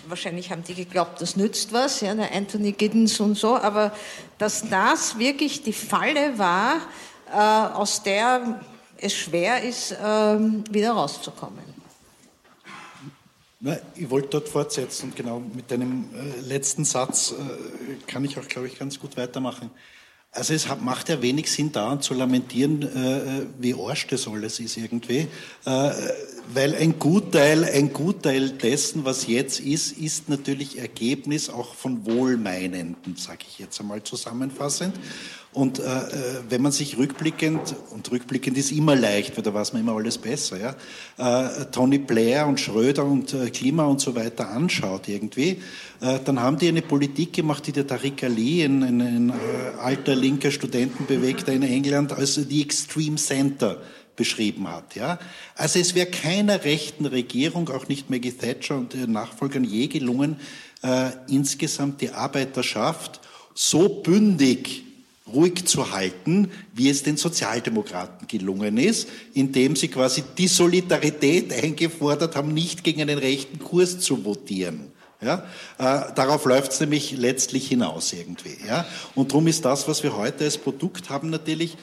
wahrscheinlich 0.07 0.51
haben 0.51 0.65
die 0.65 0.75
geglaubt, 0.75 1.23
das 1.23 1.35
nützt 1.35 1.73
was, 1.73 2.03
ja, 2.03 2.15
der 2.15 2.35
Anthony 2.35 2.73
Giddens 2.73 3.21
und 3.21 3.37
so, 3.37 3.57
aber 3.57 3.93
dass 4.37 4.69
das 4.69 5.19
wirklich 5.19 5.63
die 5.63 5.73
Falle 5.73 6.39
war, 6.39 6.77
äh, 7.33 7.75
aus 7.75 8.03
der 8.03 8.61
es 9.01 9.15
schwer 9.15 9.63
ist, 9.63 9.95
ähm, 10.03 10.65
wieder 10.71 10.93
rauszukommen. 10.93 11.71
Ich 13.95 14.09
wollte 14.09 14.29
dort 14.29 14.49
fortsetzen 14.49 15.11
und 15.11 15.17
genau 15.17 15.41
mit 15.41 15.71
deinem 15.71 16.07
äh, 16.15 16.41
letzten 16.41 16.85
Satz 16.85 17.33
äh, 17.33 17.95
kann 18.07 18.25
ich 18.25 18.39
auch, 18.39 18.49
glaube 18.49 18.69
ich, 18.69 18.79
ganz 18.79 18.99
gut 18.99 19.19
weitermachen. 19.19 19.71
Also 20.33 20.55
es 20.55 20.67
macht 20.81 21.09
ja 21.09 21.21
wenig 21.21 21.51
Sinn, 21.51 21.73
da 21.73 22.01
zu 22.01 22.15
lamentieren, 22.15 22.83
äh, 22.83 23.47
wie 23.59 23.75
arsch 23.75 24.07
das 24.07 24.29
alles 24.29 24.61
ist 24.61 24.77
irgendwie, 24.77 25.27
äh, 25.67 25.91
weil 26.55 26.75
ein 26.77 27.01
Gutteil, 27.01 27.65
ein 27.65 27.93
Gutteil 27.93 28.51
dessen, 28.51 29.05
was 29.05 29.27
jetzt 29.27 29.59
ist, 29.59 29.99
ist 29.99 30.29
natürlich 30.29 30.79
Ergebnis 30.79 31.51
auch 31.51 31.75
von 31.75 32.07
Wohlmeinenden, 32.07 33.17
sage 33.17 33.41
ich 33.49 33.59
jetzt 33.59 33.81
einmal 33.81 34.05
zusammenfassend. 34.05 34.95
Und 35.53 35.81
äh, 35.81 35.83
äh, 35.83 36.11
wenn 36.49 36.63
man 36.63 36.71
sich 36.71 36.97
rückblickend, 36.97 37.75
und 37.91 38.09
rückblickend 38.13 38.57
ist 38.57 38.71
immer 38.71 38.95
leicht, 38.95 39.37
weil 39.37 39.43
da 39.43 39.53
weiß 39.53 39.73
man 39.73 39.83
immer 39.83 39.97
alles 39.97 40.17
besser, 40.17 40.59
ja, 40.59 40.77
äh, 41.19 41.65
Tony 41.73 41.99
Blair 41.99 42.47
und 42.47 42.61
Schröder 42.61 43.05
und 43.05 43.35
äh, 43.35 43.51
Klima 43.51 43.85
und 43.85 44.01
so 44.01 44.15
weiter 44.15 44.49
anschaut 44.49 45.09
irgendwie, 45.09 45.61
äh, 46.01 46.21
dann 46.25 46.39
haben 46.39 46.57
die 46.57 46.69
eine 46.69 46.83
Politik 46.83 47.33
gemacht, 47.33 47.67
die 47.67 47.73
der 47.73 47.85
Tariq 47.85 48.23
Ali, 48.23 48.63
ein, 48.63 48.85
ein, 48.85 49.01
ein 49.01 49.31
äh, 49.31 49.33
alter 49.81 50.15
linker 50.15 50.53
Studentenbewegter 50.53 51.53
in 51.53 51.65
England, 51.65 52.13
als 52.13 52.37
die 52.37 52.63
Extreme 52.63 53.17
Center 53.17 53.79
beschrieben 54.15 54.69
hat. 54.69 54.95
Ja? 54.95 55.19
Also 55.57 55.81
es 55.81 55.97
wäre 55.97 56.07
keiner 56.07 56.63
rechten 56.63 57.07
Regierung, 57.07 57.71
auch 57.71 57.89
nicht 57.89 58.09
Maggie 58.09 58.33
Thatcher 58.33 58.77
und 58.77 58.95
ihren 58.95 59.13
Nachfolgern 59.13 59.65
je 59.65 59.87
gelungen, 59.87 60.37
insgesamt 61.29 62.01
die 62.01 62.11
Arbeiterschaft 62.11 63.21
so 63.55 63.89
bündig 63.89 64.85
ruhig 65.33 65.67
zu 65.67 65.93
halten, 65.93 66.51
wie 66.75 66.89
es 66.89 67.03
den 67.03 67.17
Sozialdemokraten 67.17 68.27
gelungen 68.27 68.77
ist, 68.77 69.09
indem 69.35 69.77
sie 69.77 69.89
quasi 69.89 70.23
die 70.37 70.49
Solidarität 70.49 71.53
eingefordert 71.53 72.37
haben, 72.37 72.53
nicht 72.55 72.85
gegen 72.85 73.03
einen 73.03 73.19
rechten 73.19 73.59
Kurs 73.59 74.01
zu 74.01 74.25
votieren. 74.25 74.93
Ja, 75.23 75.45
äh, 75.77 76.15
darauf 76.15 76.47
läuft 76.47 76.73
es 76.73 76.81
nämlich 76.81 77.13
letztlich 77.13 77.69
hinaus 77.69 78.13
irgendwie. 78.15 78.57
Ja? 78.67 78.87
Und 79.15 79.33
darum 79.33 79.49
ist 79.49 79.65
das, 79.67 79.87
was 79.87 80.03
wir 80.03 80.17
heute 80.17 80.45
als 80.45 80.57
Produkt 80.57 81.11
haben, 81.11 81.29
natürlich 81.29 81.77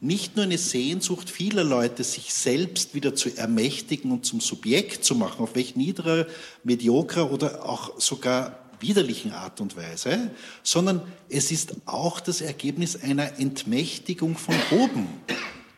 nicht 0.00 0.34
nur 0.34 0.46
eine 0.46 0.58
Sehnsucht 0.58 1.28
vieler 1.28 1.62
Leute, 1.62 2.02
sich 2.02 2.32
selbst 2.32 2.94
wieder 2.94 3.14
zu 3.14 3.36
ermächtigen 3.36 4.10
und 4.10 4.24
zum 4.24 4.40
Subjekt 4.40 5.04
zu 5.04 5.14
machen, 5.14 5.42
auf 5.42 5.54
welch 5.54 5.76
niederer, 5.76 6.26
mediokrer 6.64 7.30
oder 7.30 7.68
auch 7.68 8.00
sogar 8.00 8.59
widerlichen 8.80 9.32
Art 9.32 9.60
und 9.60 9.76
Weise, 9.76 10.30
sondern 10.62 11.02
es 11.28 11.50
ist 11.50 11.74
auch 11.86 12.20
das 12.20 12.40
Ergebnis 12.40 13.02
einer 13.02 13.38
Entmächtigung 13.38 14.36
von 14.36 14.54
oben, 14.70 15.08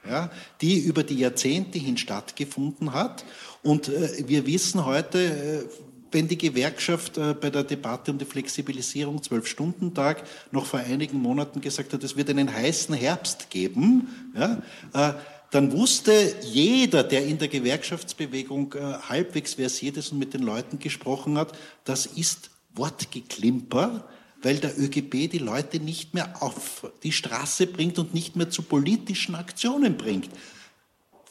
ja, 0.08 0.30
die 0.60 0.78
über 0.78 1.02
die 1.02 1.16
Jahrzehnte 1.16 1.78
hin 1.78 1.96
stattgefunden 1.96 2.92
hat. 2.92 3.24
Und 3.62 3.88
äh, 3.88 4.24
wir 4.26 4.46
wissen 4.46 4.84
heute, 4.84 5.18
äh, 5.18 5.64
wenn 6.12 6.28
die 6.28 6.38
Gewerkschaft 6.38 7.18
äh, 7.18 7.34
bei 7.34 7.50
der 7.50 7.64
Debatte 7.64 8.10
um 8.10 8.18
die 8.18 8.24
Flexibilisierung 8.24 9.22
Zwölf-Stunden-Tag 9.22 10.24
noch 10.50 10.66
vor 10.66 10.80
einigen 10.80 11.18
Monaten 11.18 11.60
gesagt 11.60 11.92
hat, 11.92 12.04
es 12.04 12.16
wird 12.16 12.30
einen 12.30 12.52
heißen 12.52 12.94
Herbst 12.94 13.50
geben, 13.50 14.08
ja, 14.36 14.62
äh, 14.92 15.14
dann 15.50 15.70
wusste 15.72 16.34
jeder, 16.40 17.04
der 17.04 17.26
in 17.26 17.36
der 17.36 17.48
Gewerkschaftsbewegung 17.48 18.72
äh, 18.72 18.78
halbwegs 19.06 19.54
versiert 19.54 19.98
ist 19.98 20.10
und 20.10 20.18
mit 20.18 20.32
den 20.32 20.42
Leuten 20.42 20.78
gesprochen 20.78 21.36
hat, 21.36 21.52
das 21.84 22.06
ist 22.06 22.51
Wortgeklimper, 22.74 24.08
weil 24.42 24.58
der 24.58 24.78
ÖGB 24.78 25.30
die 25.30 25.38
Leute 25.38 25.78
nicht 25.78 26.14
mehr 26.14 26.42
auf 26.42 26.90
die 27.02 27.12
Straße 27.12 27.66
bringt 27.66 27.98
und 27.98 28.14
nicht 28.14 28.36
mehr 28.36 28.50
zu 28.50 28.62
politischen 28.62 29.34
Aktionen 29.34 29.96
bringt. 29.96 30.30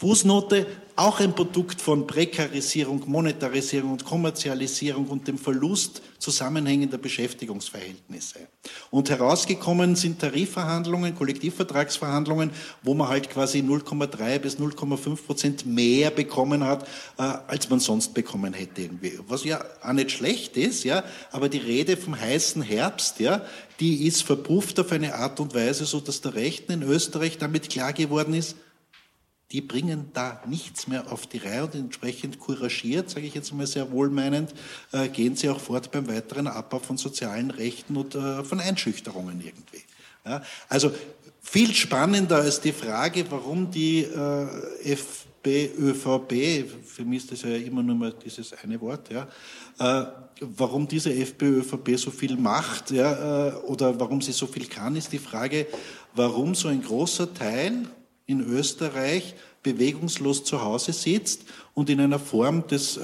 Fußnote, 0.02 0.66
auch 0.96 1.20
ein 1.20 1.36
Produkt 1.36 1.80
von 1.80 2.08
Prekarisierung, 2.08 3.04
Monetarisierung 3.06 3.92
und 3.92 4.04
Kommerzialisierung 4.04 5.06
und 5.06 5.28
dem 5.28 5.38
Verlust 5.38 6.02
zusammenhängender 6.18 6.98
Beschäftigungsverhältnisse. 6.98 8.40
Und 8.90 9.12
herausgekommen 9.12 9.96
sind 9.96 10.18
Tarifverhandlungen, 10.18 11.14
Kollektivvertragsverhandlungen, 11.16 12.50
wo 12.82 12.96
man 12.96 13.10
halt 13.10 13.30
quasi 13.30 13.60
0,3 13.60 14.40
bis 14.40 14.58
0,5 14.58 15.24
Prozent 15.24 15.66
mehr 15.68 16.10
bekommen 16.10 16.64
hat, 16.64 16.88
äh, 17.20 17.22
als 17.22 17.70
man 17.70 17.80
sonst 17.80 18.16
bekommen 18.16 18.54
hätte 18.54 18.82
irgendwie. 18.82 19.20
Was 19.28 19.44
ja 19.44 19.64
auch 19.84 19.94
nicht 19.94 20.10
schlecht 20.10 20.58
ist, 20.58 20.84
ja, 20.84 21.04
aber 21.32 21.48
die 21.48 21.60
Rede 21.60 21.96
vom 21.96 22.20
heißen 22.20 22.64
Herbst, 22.64 23.20
ja, 23.20 23.46
die 23.80 24.08
ist 24.08 24.24
verpufft 24.24 24.80
auf 24.80 24.92
eine 24.92 25.14
Art 25.14 25.40
und 25.40 25.54
Weise, 25.54 25.86
so 25.86 26.00
dass 26.00 26.22
der 26.22 26.34
Rechten 26.34 26.72
in 26.72 26.82
Österreich 26.82 27.38
damit 27.38 27.70
klar 27.70 27.94
geworden 27.94 28.34
ist, 28.34 28.56
die 29.52 29.62
bringen 29.62 30.10
da 30.14 30.42
nichts 30.48 30.88
mehr 30.88 31.12
auf 31.12 31.28
die 31.28 31.38
Reihe 31.38 31.64
und 31.66 31.76
entsprechend 31.76 32.40
couragiert, 32.40 33.10
sage 33.10 33.26
ich 33.26 33.34
jetzt 33.34 33.54
mal 33.54 33.68
sehr 33.68 33.92
wohlmeinend, 33.92 34.54
äh, 34.92 35.10
gehen 35.10 35.36
sie 35.36 35.50
auch 35.50 35.60
fort 35.60 35.92
beim 35.92 36.08
weiteren 36.08 36.48
Abbau 36.48 36.80
von 36.80 36.98
sozialen 36.98 37.52
Rechten 37.52 37.98
und 37.98 38.16
äh, 38.16 38.44
von 38.44 38.60
Einschüchterungen 38.60 39.42
irgendwie. 39.42 39.82
Ja, 40.26 40.42
also 40.70 40.92
viel 41.42 41.74
spannender 41.74 42.38
als 42.38 42.62
die 42.62 42.72
Frage, 42.72 43.26
warum 43.30 43.72
die 43.72 44.04
äh, 44.04 44.92
FPÖVP, 44.92 46.70
für 46.86 47.04
mich 47.04 47.24
ist 47.24 47.32
das 47.32 47.42
ja 47.42 47.56
immer 47.56 47.82
nur 47.82 47.96
mal 47.96 48.14
dieses 48.14 48.54
eine 48.54 48.80
Wort, 48.80 49.10
ja, 49.12 49.28
äh, 49.80 50.06
warum 50.42 50.88
diese 50.88 51.14
FPÖVP 51.14 51.98
so 51.98 52.12
viel 52.12 52.38
macht 52.38 52.92
ja, 52.92 53.48
äh, 53.48 53.54
oder 53.64 54.00
warum 54.00 54.22
sie 54.22 54.32
so 54.32 54.48
viel 54.48 54.68
kann, 54.68 54.96
ist 54.96 55.12
die 55.12 55.20
Frage, 55.20 55.68
warum 56.14 56.56
so 56.56 56.68
ein 56.68 56.82
großer 56.82 57.34
Teil 57.34 57.88
in 58.26 58.42
Österreich 58.42 59.36
bewegungslos 59.64 60.44
zu 60.44 60.64
Hause 60.64 60.94
sitzt 60.94 61.44
und 61.74 61.90
in 61.90 62.00
einer 62.00 62.20
Form 62.20 62.68
des 62.68 62.98
äh, 62.98 63.02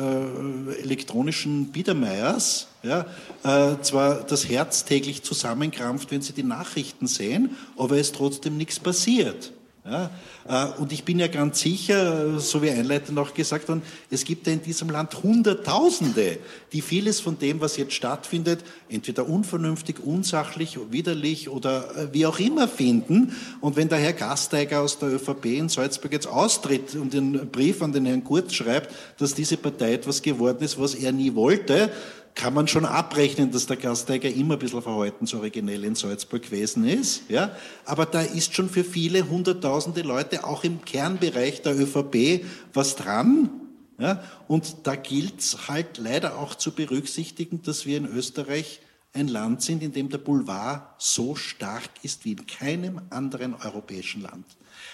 elektronischen 0.81 1.71
Biedermeiers 1.71 2.67
ja, 2.83 3.05
äh, 3.43 3.79
zwar 3.81 4.23
das 4.23 4.49
Herz 4.49 4.85
täglich 4.85 5.23
zusammenkrampft, 5.23 6.11
wenn 6.11 6.21
sie 6.21 6.33
die 6.33 6.43
Nachrichten 6.43 7.07
sehen, 7.07 7.55
aber 7.77 7.97
es 7.97 8.11
trotzdem 8.11 8.57
nichts 8.57 8.79
passiert. 8.79 9.53
Ja? 9.89 10.09
Äh, 10.47 10.79
und 10.79 10.91
ich 10.91 11.03
bin 11.03 11.19
ja 11.19 11.27
ganz 11.27 11.59
sicher, 11.59 12.39
so 12.39 12.61
wie 12.61 12.69
einleitend 12.69 13.17
auch 13.17 13.33
gesagt 13.33 13.67
worden, 13.67 13.81
es 14.09 14.25
gibt 14.25 14.47
ja 14.47 14.53
in 14.53 14.61
diesem 14.61 14.89
Land 14.89 15.23
Hunderttausende, 15.23 16.39
die 16.73 16.81
vieles 16.81 17.19
von 17.19 17.39
dem, 17.39 17.61
was 17.61 17.77
jetzt 17.77 17.93
stattfindet, 17.93 18.63
entweder 18.89 19.27
unvernünftig, 19.27 19.97
unsachlich, 20.03 20.77
widerlich 20.91 21.49
oder 21.49 21.95
äh, 21.95 22.13
wie 22.13 22.25
auch 22.25 22.39
immer 22.39 22.67
finden. 22.67 23.35
Und 23.61 23.75
wenn 23.75 23.89
der 23.89 23.99
Herr 23.99 24.13
Gasteiger 24.13 24.81
aus 24.81 24.99
der 24.99 25.09
ÖVP 25.09 25.45
in 25.45 25.69
Salzburg 25.69 26.11
jetzt 26.11 26.27
austritt 26.27 26.95
und 26.95 27.13
den 27.13 27.49
Brief 27.49 27.81
an 27.81 27.93
den 27.93 28.05
Herrn 28.05 28.23
Kurz 28.23 28.53
schreibt, 28.53 28.93
dass 29.17 29.33
diese 29.33 29.57
Partei 29.57 29.93
etwas 29.93 30.21
geworden 30.21 30.63
ist, 30.63 30.79
was 30.79 30.95
er 30.95 31.11
nie 31.11 31.33
wollte, 31.35 31.91
kann 32.37 32.53
man 32.53 32.67
schon 32.67 32.85
abrechnen, 32.85 33.51
dass 33.51 33.65
der 33.65 33.77
Gasteiger 33.77 34.29
immer 34.29 34.53
ein 34.53 34.59
bisschen 34.59 34.83
verhaltensoriginell 34.83 35.83
in 35.83 35.95
Salzburg 35.95 36.43
gewesen 36.43 36.87
ist. 36.87 37.23
Ja? 37.29 37.51
Aber 37.83 38.05
da 38.05 38.21
ist 38.21 38.53
schon 38.53 38.69
für 38.69 38.83
viele 38.83 39.27
hunderttausende 39.27 40.03
Leute 40.03 40.43
auch 40.45 40.63
im 40.63 40.85
Kernbereich 40.85 41.63
der 41.63 41.75
ÖVP 41.75 42.45
was 42.73 42.95
dran. 42.95 43.49
Ja? 43.97 44.23
Und 44.47 44.77
da 44.83 44.95
gilt 44.95 45.39
es 45.39 45.67
halt 45.67 45.97
leider 45.97 46.37
auch 46.37 46.53
zu 46.53 46.71
berücksichtigen, 46.71 47.63
dass 47.63 47.87
wir 47.87 47.97
in 47.97 48.05
Österreich 48.05 48.81
ein 49.13 49.29
Land 49.29 49.63
sind, 49.63 49.81
in 49.81 49.91
dem 49.91 50.09
der 50.09 50.19
Boulevard 50.19 50.83
so 50.99 51.33
stark 51.33 51.89
ist 52.03 52.23
wie 52.23 52.33
in 52.33 52.45
keinem 52.45 53.01
anderen 53.09 53.55
europäischen 53.55 54.21
Land. 54.21 54.45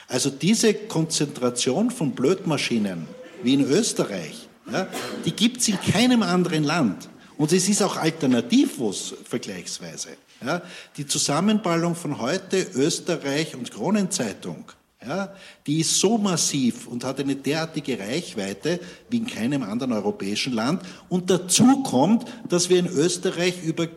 Also 0.08 0.30
diese 0.30 0.74
Konzentration 0.74 1.92
von 1.92 2.12
Blödmaschinen 2.12 3.06
wie 3.44 3.56
in 3.56 3.62
Österreich, 3.70 4.48
ja, 4.72 4.88
die 5.26 5.34
gibt 5.34 5.58
es 5.58 5.68
in 5.68 5.78
keinem 5.82 6.24
anderen 6.24 6.64
Land. 6.64 7.10
Und 7.38 7.52
es 7.52 7.68
ist 7.68 7.82
auch 7.82 7.98
alternativlos 7.98 9.16
vergleichsweise. 9.24 10.10
Ja, 10.46 10.62
die 10.98 11.08
Zusammenballung 11.08 11.96
von 11.96 12.20
heute 12.20 12.68
Österreich 12.76 13.56
und 13.56 13.72
Kronenzeitung, 13.72 14.66
ja, 15.06 15.34
die 15.66 15.80
ist 15.80 16.00
so 16.00 16.18
massiv 16.18 16.88
und 16.88 17.04
hat 17.04 17.20
eine 17.20 17.36
derartige 17.36 17.98
Reichweite 17.98 18.80
wie 19.10 19.18
in 19.18 19.28
keinem 19.28 19.64
anderen 19.64 19.94
europäischen 19.94 20.54
Land. 20.54 20.82
Und 21.10 21.30
dazu 21.30 21.84
kommt, 21.84 22.26
dass 22.50 22.70
wir 22.70 22.80
in 22.80 22.88
Österreich 22.88 23.64
über, 23.64 23.88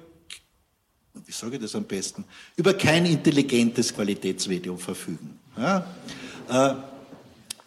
wie 1.25 1.33
sage 1.33 1.57
ich 1.57 1.63
das 1.63 1.75
am 1.75 1.85
besten, 1.85 2.25
über 2.57 2.75
kein 2.75 3.07
intelligentes 3.07 3.95
Qualitätsmedium 3.95 4.79
verfügen. 4.79 5.39
Ja, 5.57 5.87
äh, 6.49 6.96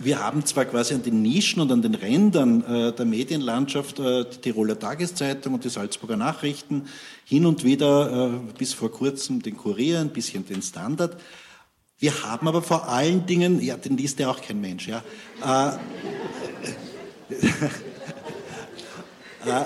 wir 0.01 0.23
haben 0.23 0.45
zwar 0.45 0.63
quasi 0.63 0.93
an 0.93 1.03
den 1.03 1.21
Nischen 1.21 1.61
und 1.61 1.69
an 1.73 1.81
den 1.81 1.93
Rändern 1.93 2.63
äh, 2.63 2.93
der 2.93 3.05
Medienlandschaft 3.05 3.99
äh, 3.99 4.23
die 4.23 4.37
Tiroler 4.37 4.79
Tageszeitung 4.79 5.55
und 5.55 5.65
die 5.65 5.69
Salzburger 5.69 6.15
Nachrichten, 6.15 6.87
hin 7.25 7.45
und 7.45 7.65
wieder 7.65 8.31
äh, 8.31 8.37
bis 8.57 8.73
vor 8.73 8.91
kurzem 8.91 9.41
den 9.41 9.57
Kurier, 9.57 9.99
ein 9.99 10.11
bisschen 10.11 10.45
den 10.45 10.61
Standard. 10.61 11.19
Wir 11.99 12.23
haben 12.23 12.47
aber 12.47 12.61
vor 12.61 12.87
allen 12.87 13.25
Dingen, 13.25 13.61
ja, 13.61 13.75
den 13.75 13.97
liest 13.97 14.19
ja 14.19 14.31
auch 14.31 14.41
kein 14.41 14.61
Mensch, 14.61 14.87
ja. 14.87 15.03
Äh, 15.43 15.71
äh, 19.49 19.65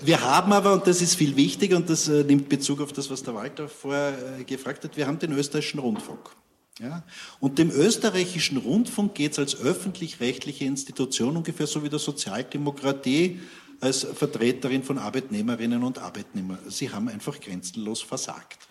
wir 0.00 0.20
haben 0.20 0.52
aber, 0.52 0.74
und 0.74 0.86
das 0.86 1.02
ist 1.02 1.16
viel 1.16 1.34
wichtiger, 1.34 1.76
und 1.76 1.90
das 1.90 2.06
äh, 2.06 2.22
nimmt 2.22 2.48
Bezug 2.48 2.80
auf 2.80 2.92
das, 2.92 3.10
was 3.10 3.24
der 3.24 3.34
Walter 3.34 3.68
vorher 3.68 4.44
gefragt 4.46 4.84
hat, 4.84 4.96
wir 4.96 5.08
haben 5.08 5.18
den 5.18 5.32
österreichischen 5.32 5.80
Rundfunk. 5.80 6.30
Ja? 6.78 7.02
Und 7.40 7.58
dem 7.58 7.70
österreichischen 7.70 8.56
Rundfunk 8.56 9.14
geht 9.14 9.32
es 9.32 9.38
als 9.38 9.56
öffentlich-rechtliche 9.56 10.64
Institution 10.64 11.36
ungefähr 11.36 11.66
so 11.66 11.82
wie 11.82 11.88
der 11.88 11.98
Sozialdemokratie 11.98 13.40
als 13.80 14.04
Vertreterin 14.04 14.82
von 14.82 14.98
Arbeitnehmerinnen 14.98 15.82
und 15.82 15.98
Arbeitnehmern. 15.98 16.58
Sie 16.68 16.90
haben 16.90 17.08
einfach 17.08 17.40
grenzenlos 17.40 18.00
versagt. 18.00 18.68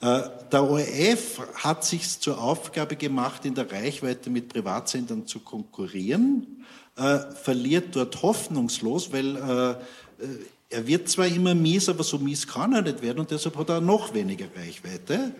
Äh, 0.00 0.22
der 0.52 0.62
ORF 0.62 1.40
hat 1.54 1.84
sich 1.84 2.20
zur 2.20 2.40
Aufgabe 2.40 2.94
gemacht, 2.94 3.44
in 3.44 3.54
der 3.54 3.70
Reichweite 3.70 4.30
mit 4.30 4.48
Privatsendern 4.48 5.26
zu 5.26 5.40
konkurrieren, 5.40 6.64
äh, 6.96 7.18
verliert 7.42 7.96
dort 7.96 8.22
hoffnungslos, 8.22 9.12
weil 9.12 9.36
äh, 9.36 10.24
er 10.70 10.86
wird 10.86 11.08
zwar 11.08 11.26
immer 11.26 11.54
mies, 11.54 11.88
aber 11.88 12.04
so 12.04 12.18
mies 12.18 12.46
kann 12.46 12.74
er 12.74 12.82
nicht 12.82 13.02
werden 13.02 13.20
und 13.20 13.30
deshalb 13.30 13.56
hat 13.56 13.70
er 13.70 13.80
noch 13.80 14.12
weniger 14.14 14.46
Reichweite 14.54 15.34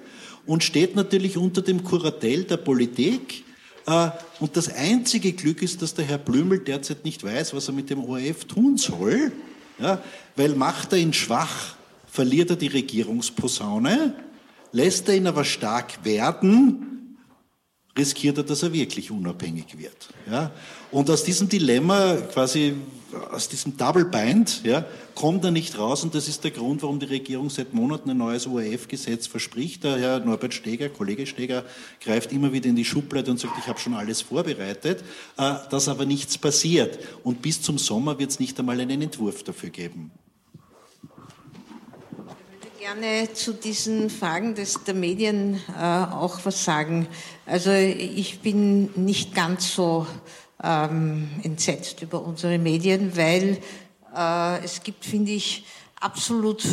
und 0.49 0.65
steht 0.65 0.97
natürlich 0.97 1.37
unter 1.37 1.61
dem 1.61 1.85
Kuratell 1.85 2.45
der 2.45 2.57
Politik. 2.57 3.45
Äh, 3.87 4.09
und 4.41 4.57
das 4.57 4.75
einzige 4.75 5.33
Glück 5.35 5.63
ist, 5.63 5.83
dass 5.83 5.95
der 5.95 6.07
Herr 6.07 6.19
Blümel 6.19 6.59
derzeit 6.59 7.05
nicht 7.05 7.23
weiß, 7.23 7.55
was 7.55 7.69
er 7.69 7.75
mit 7.75 7.91
dem 7.91 8.03
ORF 8.03 8.47
tun 8.47 8.79
soll, 8.79 9.31
ja, 9.79 10.03
weil 10.37 10.57
macht 10.57 10.93
er 10.93 10.99
ihn 10.99 11.13
schwach, 11.13 11.77
verliert 12.11 12.51
er 12.51 12.57
die 12.57 12.69
Regierungsposaune, 12.69 14.15
lässt 14.73 15.09
er 15.09 15.17
ihn 15.17 15.27
aber 15.27 15.45
stark 15.45 16.03
werden, 16.05 16.98
riskiert 17.99 18.39
er, 18.39 18.45
dass 18.45 18.63
er 18.63 18.73
wirklich 18.73 19.11
unabhängig 19.11 19.77
wird. 19.77 20.09
Ja? 20.31 20.53
Und 20.91 21.11
aus 21.11 21.25
diesem 21.25 21.49
Dilemma, 21.49 22.17
quasi 22.33 22.75
aus 23.31 23.49
diesem 23.49 23.77
Double 23.77 24.05
Bind, 24.05 24.63
ja, 24.65 24.85
kommt 25.15 25.45
er 25.45 25.51
nicht 25.51 25.79
raus 25.79 26.05
und 26.05 26.15
das 26.15 26.29
ist 26.29 26.45
der 26.45 26.51
Grund, 26.51 26.83
warum 26.83 27.01
die 27.01 27.07
Regierung 27.07 27.51
seit 27.51 27.73
Monaten 27.73 28.11
ein 28.11 28.19
neues 28.19 28.47
ORF-Gesetz 28.47 29.27
verspricht. 29.27 29.85
Der 29.85 29.99
Herr 29.99 30.21
Norbert 30.21 30.55
Steger, 30.55 30.89
Kollege 30.89 31.27
Steger, 31.27 31.65
greift 32.01 32.33
immer 32.33 32.53
wieder 32.53 32.69
in 32.69 32.77
die 32.77 32.85
Schublade 32.85 33.31
und 33.31 33.41
sagt, 33.41 33.59
ich 33.59 33.67
habe 33.67 33.81
schon 33.81 33.95
alles 33.95 34.21
vorbereitet, 34.21 35.03
äh, 35.39 35.55
dass 35.71 35.89
aber 35.89 36.05
nichts 36.05 36.39
passiert. 36.39 36.99
Und 37.25 37.43
bis 37.43 37.63
zum 37.63 37.79
Sommer 37.79 38.19
wird 38.19 38.31
es 38.31 38.41
nicht 38.41 38.59
einmal 38.59 38.81
einen 38.81 39.03
Entwurf 39.03 39.43
dafür 39.43 39.71
geben 39.71 40.11
gerne 42.89 43.31
zu 43.35 43.53
diesen 43.53 44.09
Fragen 44.09 44.55
des, 44.55 44.83
der 44.85 44.95
Medien 44.95 45.61
äh, 45.79 45.83
auch 45.83 46.39
was 46.45 46.65
sagen. 46.65 47.07
Also 47.45 47.71
ich 47.71 48.41
bin 48.41 48.89
nicht 48.95 49.35
ganz 49.35 49.75
so 49.75 50.07
ähm, 50.63 51.29
entsetzt 51.43 52.01
über 52.01 52.23
unsere 52.23 52.57
Medien, 52.57 53.15
weil 53.15 53.59
äh, 54.17 54.65
es 54.65 54.83
gibt, 54.83 55.05
finde 55.05 55.33
ich, 55.33 55.67
absolut 56.01 56.65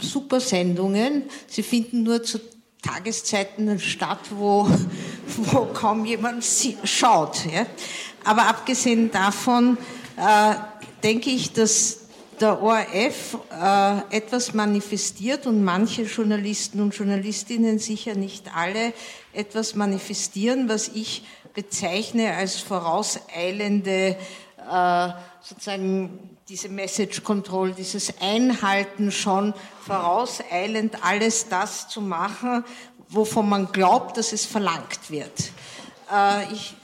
super 0.00 0.40
Sendungen. 0.40 1.22
Sie 1.46 1.62
finden 1.62 2.02
nur 2.02 2.24
zu 2.24 2.40
Tageszeiten 2.82 3.78
statt, 3.78 4.18
wo, 4.30 4.68
wo 5.36 5.66
kaum 5.66 6.06
jemand 6.06 6.44
schaut. 6.82 7.46
Ja? 7.46 7.66
Aber 8.24 8.48
abgesehen 8.48 9.12
davon 9.12 9.78
äh, 10.16 10.54
denke 11.04 11.30
ich, 11.30 11.52
dass 11.52 12.03
der 12.44 12.62
ORF 12.62 13.38
äh, 13.50 14.16
etwas 14.16 14.52
manifestiert 14.52 15.46
und 15.46 15.64
manche 15.64 16.02
Journalisten 16.02 16.82
und 16.82 16.94
Journalistinnen, 16.94 17.78
sicher 17.78 18.14
nicht 18.16 18.54
alle, 18.54 18.92
etwas 19.32 19.74
manifestieren, 19.74 20.68
was 20.68 20.88
ich 20.88 21.24
bezeichne 21.54 22.34
als 22.34 22.60
vorauseilende, 22.60 24.18
äh, 24.70 25.08
sozusagen 25.40 26.36
diese 26.46 26.68
Message 26.68 27.24
Control, 27.24 27.72
dieses 27.72 28.12
Einhalten 28.20 29.10
schon 29.10 29.54
vorauseilend, 29.80 31.02
alles 31.02 31.48
das 31.48 31.88
zu 31.88 32.02
machen, 32.02 32.62
wovon 33.08 33.48
man 33.48 33.72
glaubt, 33.72 34.18
dass 34.18 34.34
es 34.34 34.44
verlangt 34.44 35.10
wird. 35.10 35.50
Äh, 36.12 36.52
ich, 36.52 36.74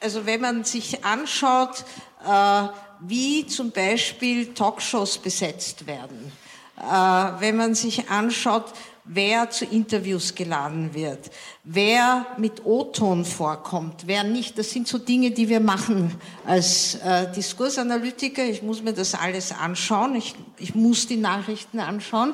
also 0.00 0.26
wenn 0.26 0.42
man 0.42 0.64
sich 0.64 1.02
anschaut, 1.02 1.86
äh, 2.26 2.68
wie 3.06 3.46
zum 3.46 3.70
Beispiel 3.70 4.54
Talkshows 4.54 5.18
besetzt 5.18 5.86
werden. 5.86 6.32
Äh, 6.76 6.82
wenn 6.82 7.56
man 7.56 7.74
sich 7.74 8.08
anschaut, 8.10 8.64
wer 9.04 9.50
zu 9.50 9.66
Interviews 9.66 10.34
geladen 10.34 10.94
wird, 10.94 11.30
wer 11.62 12.26
mit 12.38 12.64
O-Ton 12.64 13.24
vorkommt, 13.24 14.06
wer 14.06 14.24
nicht. 14.24 14.58
Das 14.58 14.70
sind 14.70 14.88
so 14.88 14.96
Dinge, 14.98 15.30
die 15.30 15.48
wir 15.48 15.60
machen 15.60 16.18
als 16.46 16.94
äh, 16.96 17.30
Diskursanalytiker. 17.32 18.44
Ich 18.44 18.62
muss 18.62 18.82
mir 18.82 18.94
das 18.94 19.14
alles 19.14 19.52
anschauen. 19.52 20.16
Ich, 20.16 20.34
ich 20.58 20.74
muss 20.74 21.06
die 21.06 21.18
Nachrichten 21.18 21.80
anschauen 21.80 22.32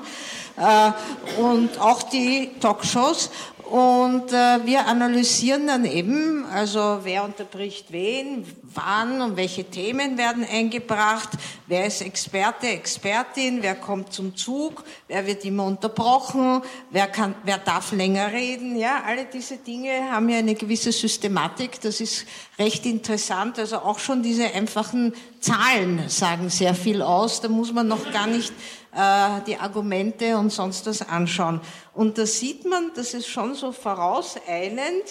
äh, 0.57 0.93
und 1.41 1.81
auch 1.81 2.05
die 2.05 2.51
Talkshows. 2.61 3.31
Und 3.71 4.33
äh, 4.33 4.66
wir 4.66 4.89
analysieren 4.89 5.68
dann 5.68 5.85
eben, 5.85 6.45
also 6.47 6.99
wer 7.05 7.23
unterbricht 7.23 7.93
wen, 7.93 8.45
wann 8.75 9.21
und 9.23 9.37
welche 9.37 9.62
Themen 9.62 10.18
werden 10.18 10.45
eingebracht, 10.45 11.29
wer 11.68 11.87
ist 11.87 12.03
Experte, 12.03 12.66
Expertin, 12.66 13.62
wer 13.62 13.77
kommt 13.77 14.12
zum 14.12 14.35
Zug, 14.35 14.83
wer 15.07 15.25
wird 15.25 15.45
immer 15.45 15.66
unterbrochen, 15.66 16.62
wer, 16.91 17.07
kann, 17.07 17.37
wer 17.45 17.59
darf 17.59 17.93
länger 17.93 18.33
reden. 18.33 18.75
Ja, 18.75 19.05
alle 19.07 19.27
diese 19.27 19.59
Dinge 19.59 20.11
haben 20.11 20.29
ja 20.29 20.39
eine 20.39 20.57
gewisse 20.57 20.91
Systematik. 20.91 21.81
Das 21.81 22.01
ist 22.01 22.27
recht 22.59 22.85
interessant. 22.87 23.57
Also 23.61 23.77
auch 23.77 24.01
schon 24.01 24.25
diese 24.25 24.53
einfachen 24.53 25.14
Zahlen 25.39 26.09
sagen 26.09 26.51
sehr 26.51 26.75
viel 26.75 27.03
aus. 27.03 27.41
Da 27.41 27.49
muss 27.49 27.73
man 27.73 27.87
noch 27.87 28.11
gar 28.11 28.27
nicht 28.27 28.53
die 28.93 29.57
Argumente 29.57 30.36
und 30.36 30.51
sonst 30.51 30.86
was 30.86 31.09
anschauen. 31.09 31.61
Und 31.95 32.18
da 32.18 32.26
sieht 32.26 32.64
man, 32.64 32.93
dass 32.95 33.14
es 33.14 33.26
schon 33.26 33.55
so 33.55 33.70
vorauseilend 33.70 35.05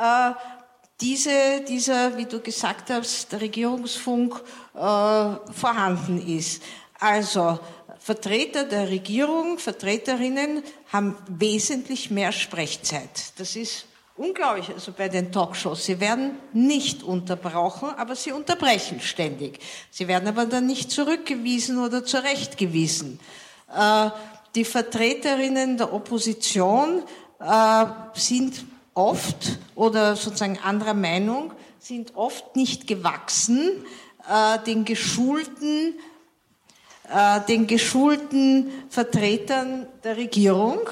äh, 0.00 0.32
diese, 1.00 1.62
dieser, 1.66 2.16
wie 2.16 2.26
du 2.26 2.40
gesagt 2.40 2.90
hast, 2.90 3.32
der 3.32 3.40
Regierungsfunk 3.40 4.34
äh, 4.74 4.78
vorhanden 4.78 6.26
ist. 6.26 6.62
Also 6.98 7.58
Vertreter 7.98 8.64
der 8.64 8.88
Regierung, 8.88 9.58
Vertreterinnen 9.58 10.62
haben 10.92 11.16
wesentlich 11.28 12.10
mehr 12.10 12.32
Sprechzeit. 12.32 13.38
Das 13.38 13.56
ist 13.56 13.86
unglaublich, 14.20 14.68
also 14.68 14.92
bei 14.92 15.08
den 15.08 15.32
Talkshows. 15.32 15.86
Sie 15.86 15.98
werden 15.98 16.32
nicht 16.52 17.02
unterbrochen, 17.02 17.88
aber 17.96 18.14
sie 18.14 18.32
unterbrechen 18.32 19.00
ständig. 19.00 19.58
Sie 19.90 20.08
werden 20.08 20.28
aber 20.28 20.44
dann 20.44 20.66
nicht 20.66 20.90
zurückgewiesen 20.90 21.78
oder 21.78 22.04
zurechtgewiesen. 22.04 23.18
Äh, 23.74 24.10
die 24.54 24.64
Vertreterinnen 24.64 25.78
der 25.78 25.92
Opposition 25.94 27.02
äh, 27.40 27.86
sind 28.12 28.66
oft 28.92 29.58
oder 29.74 30.16
sozusagen 30.16 30.58
anderer 30.58 30.94
Meinung, 30.94 31.52
sind 31.78 32.14
oft 32.14 32.56
nicht 32.56 32.86
gewachsen 32.86 33.86
äh, 34.28 34.58
den 34.64 34.84
geschulten 34.84 35.94
den 37.48 37.66
geschulten 37.66 38.70
Vertretern 38.88 39.88
der 40.04 40.16
Regierung. 40.16 40.88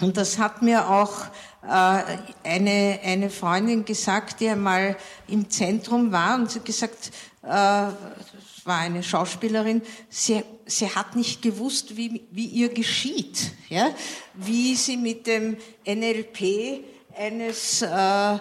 Und 0.00 0.16
das 0.16 0.38
hat 0.38 0.62
mir 0.62 0.88
auch 0.88 1.24
äh, 1.62 2.02
eine, 2.44 3.00
eine 3.02 3.30
Freundin 3.30 3.84
gesagt, 3.84 4.40
die 4.40 4.48
einmal 4.48 4.96
im 5.26 5.50
Zentrum 5.50 6.12
war 6.12 6.36
und 6.36 6.50
sie 6.50 6.60
hat 6.60 6.64
gesagt, 6.64 7.10
äh, 7.42 7.88
es 7.88 8.64
war 8.64 8.78
eine 8.78 9.02
Schauspielerin, 9.02 9.82
sie, 10.08 10.44
sie 10.66 10.94
hat 10.94 11.16
nicht 11.16 11.42
gewusst, 11.42 11.96
wie, 11.96 12.26
wie 12.30 12.46
ihr 12.46 12.68
geschieht, 12.68 13.52
ja? 13.68 13.90
wie 14.34 14.76
sie 14.76 14.96
mit 14.96 15.26
dem 15.26 15.56
NLP 15.84 16.84
eines 17.16 17.82
äh, 17.82 18.38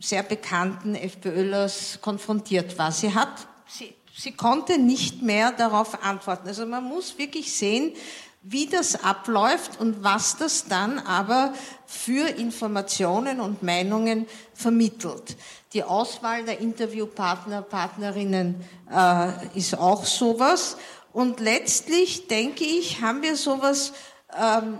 sehr 0.00 0.22
bekannten 0.24 0.96
FPÖlers 0.96 1.98
konfrontiert 2.00 2.76
war. 2.78 2.90
Sie 2.90 3.14
hat, 3.14 3.46
sie, 3.68 3.94
sie 4.16 4.32
konnte 4.32 4.78
nicht 4.78 5.22
mehr 5.22 5.52
darauf 5.52 6.02
antworten. 6.02 6.48
Also 6.48 6.66
man 6.66 6.82
muss 6.82 7.16
wirklich 7.16 7.54
sehen, 7.54 7.92
wie 8.42 8.66
das 8.66 9.04
abläuft 9.04 9.78
und 9.80 10.02
was 10.02 10.36
das 10.38 10.66
dann 10.66 10.98
aber 10.98 11.52
für 11.86 12.26
Informationen 12.28 13.40
und 13.40 13.62
Meinungen 13.62 14.26
vermittelt. 14.54 15.36
Die 15.74 15.84
Auswahl 15.84 16.44
der 16.44 16.58
Interviewpartner, 16.58 17.62
Partnerinnen 17.62 18.64
äh, 18.90 19.58
ist 19.58 19.78
auch 19.78 20.04
sowas. 20.04 20.76
Und 21.12 21.40
letztlich, 21.40 22.28
denke 22.28 22.64
ich, 22.64 23.00
haben 23.02 23.22
wir 23.22 23.36
sowas, 23.36 23.92
ähm, 24.36 24.78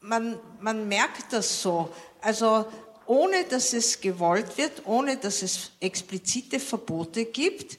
man, 0.00 0.38
man 0.60 0.86
merkt 0.86 1.32
das 1.32 1.62
so. 1.62 1.88
Also 2.20 2.66
ohne 3.06 3.44
dass 3.44 3.72
es 3.72 4.00
gewollt 4.00 4.56
wird, 4.58 4.86
ohne 4.86 5.16
dass 5.16 5.42
es 5.42 5.72
explizite 5.80 6.60
Verbote 6.60 7.24
gibt, 7.24 7.78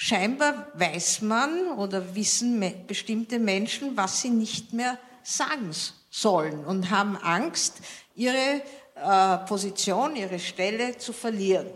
Scheinbar 0.00 0.68
weiß 0.74 1.22
man 1.22 1.72
oder 1.72 2.14
wissen 2.14 2.64
bestimmte 2.86 3.40
Menschen, 3.40 3.96
was 3.96 4.20
sie 4.20 4.30
nicht 4.30 4.72
mehr 4.72 4.96
sagen 5.24 5.72
sollen 6.08 6.64
und 6.64 6.90
haben 6.90 7.16
Angst, 7.16 7.78
ihre 8.14 8.62
äh, 8.94 9.38
Position, 9.38 10.14
ihre 10.14 10.38
Stelle 10.38 10.96
zu 10.98 11.12
verlieren. 11.12 11.66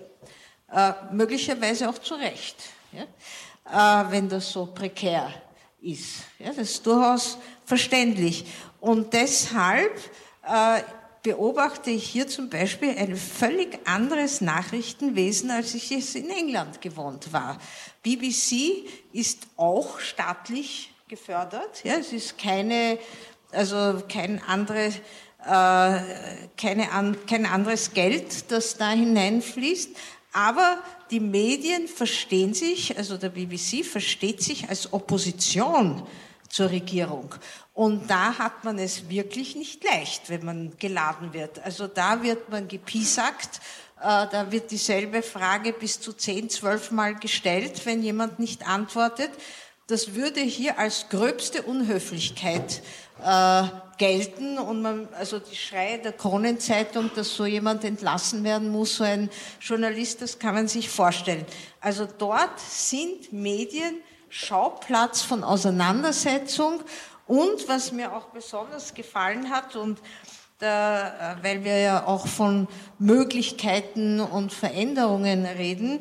Äh, 0.73 0.93
möglicherweise 1.11 1.91
auch 1.91 1.99
zu 1.99 2.15
Recht, 2.15 2.55
ja? 2.93 4.05
äh, 4.05 4.11
wenn 4.13 4.29
das 4.29 4.53
so 4.53 4.67
prekär 4.67 5.35
ist. 5.81 6.23
Ja, 6.39 6.47
das 6.47 6.59
ist 6.59 6.87
durchaus 6.87 7.39
verständlich. 7.65 8.47
Und 8.79 9.13
deshalb 9.15 9.99
äh, 10.47 10.83
beobachte 11.23 11.91
ich 11.91 12.05
hier 12.05 12.27
zum 12.27 12.49
Beispiel 12.49 12.97
ein 12.97 13.17
völlig 13.17 13.79
anderes 13.87 14.41
Nachrichtenwesen, 14.41 15.51
als 15.51 15.75
ich 15.75 15.91
es 15.93 16.15
in 16.15 16.31
England 16.31 16.81
gewohnt 16.81 17.33
war. 17.33 17.59
BBC 18.03 18.87
ist 19.13 19.47
auch 19.57 20.01
staatlich 20.01 20.93
gefördert. 21.09 21.85
Ja, 21.85 21.97
es 21.97 22.13
ist 22.13 22.39
keine, 22.39 22.99
also 23.53 24.03
kein 24.09 24.43
andere, 24.43 24.87
äh, 24.87 26.01
keine 26.57 26.91
an, 26.93 27.17
kein 27.27 27.47
anderes 27.47 27.93
Geld, 27.93 28.51
das 28.51 28.77
da 28.77 28.91
hineinfließt. 28.91 29.91
Aber 30.33 30.83
die 31.11 31.21
Medien 31.21 31.87
verstehen 31.87 32.55
sich, 32.55 32.97
also 32.97 33.19
der 33.19 33.29
BBC 33.29 33.85
versteht 33.85 34.43
sich 34.43 34.69
als 34.69 34.93
Opposition 34.93 36.03
zur 36.49 36.71
Regierung. 36.71 37.35
Und 37.75 38.11
da 38.11 38.39
hat 38.39 38.65
man 38.65 38.79
es 38.79 39.09
wirklich 39.09 39.57
nicht 39.57 39.85
leicht, 39.85 40.29
wenn 40.29 40.45
man 40.45 40.77
geladen 40.79 41.33
wird. 41.33 41.59
Also 41.65 41.87
da 41.87 42.23
wird 42.23 42.51
man 42.51 42.69
gepiesackt, 42.69 43.61
da 44.03 44.51
wird 44.51 44.71
dieselbe 44.71 45.23
Frage 45.23 45.73
bis 45.73 46.01
zu 46.01 46.13
zehn, 46.13 46.51
zwölf 46.51 46.91
Mal 46.91 47.15
gestellt, 47.15 47.87
wenn 47.87 48.03
jemand 48.03 48.39
nicht 48.39 48.67
antwortet. 48.67 49.31
das 49.87 50.15
würde 50.15 50.41
hier 50.41 50.79
als 50.79 51.09
gröbste 51.09 51.63
Unhöflichkeit 51.63 52.83
äh, 53.23 53.65
gelten 53.99 54.59
und 54.59 54.83
man, 54.83 55.09
also 55.17 55.39
die 55.39 55.55
Schreie 55.55 55.99
der 55.99 56.13
Kronenzeitung, 56.13 57.11
dass 57.15 57.35
so 57.37 57.47
jemand 57.47 57.85
entlassen 57.85 58.43
werden 58.43 58.71
muss, 58.71 58.97
so 58.97 59.05
ein 59.05 59.31
Journalist, 59.61 60.23
das 60.23 60.39
kann 60.39 60.55
man 60.55 60.67
sich 60.67 60.89
vorstellen. 60.89 61.45
Also 61.81 62.09
dort 62.19 62.59
sind 62.59 63.33
Medien 63.33 63.97
Schauplatz 64.29 65.23
von 65.23 65.45
Auseinandersetzung 65.45 66.81
und 67.27 67.69
was 67.69 67.93
mir 67.93 68.13
auch 68.17 68.27
besonders 68.27 68.95
gefallen 68.95 69.51
hat 69.51 69.77
und 69.77 69.99
äh, 69.99 70.03
weil 70.63 71.65
wir 71.65 71.79
ja 71.79 72.07
auch 72.07 72.27
von 72.27 72.69
Möglichkeiten 72.99 74.21
und 74.21 74.53
Veränderungen 74.53 75.45
reden, 75.45 76.01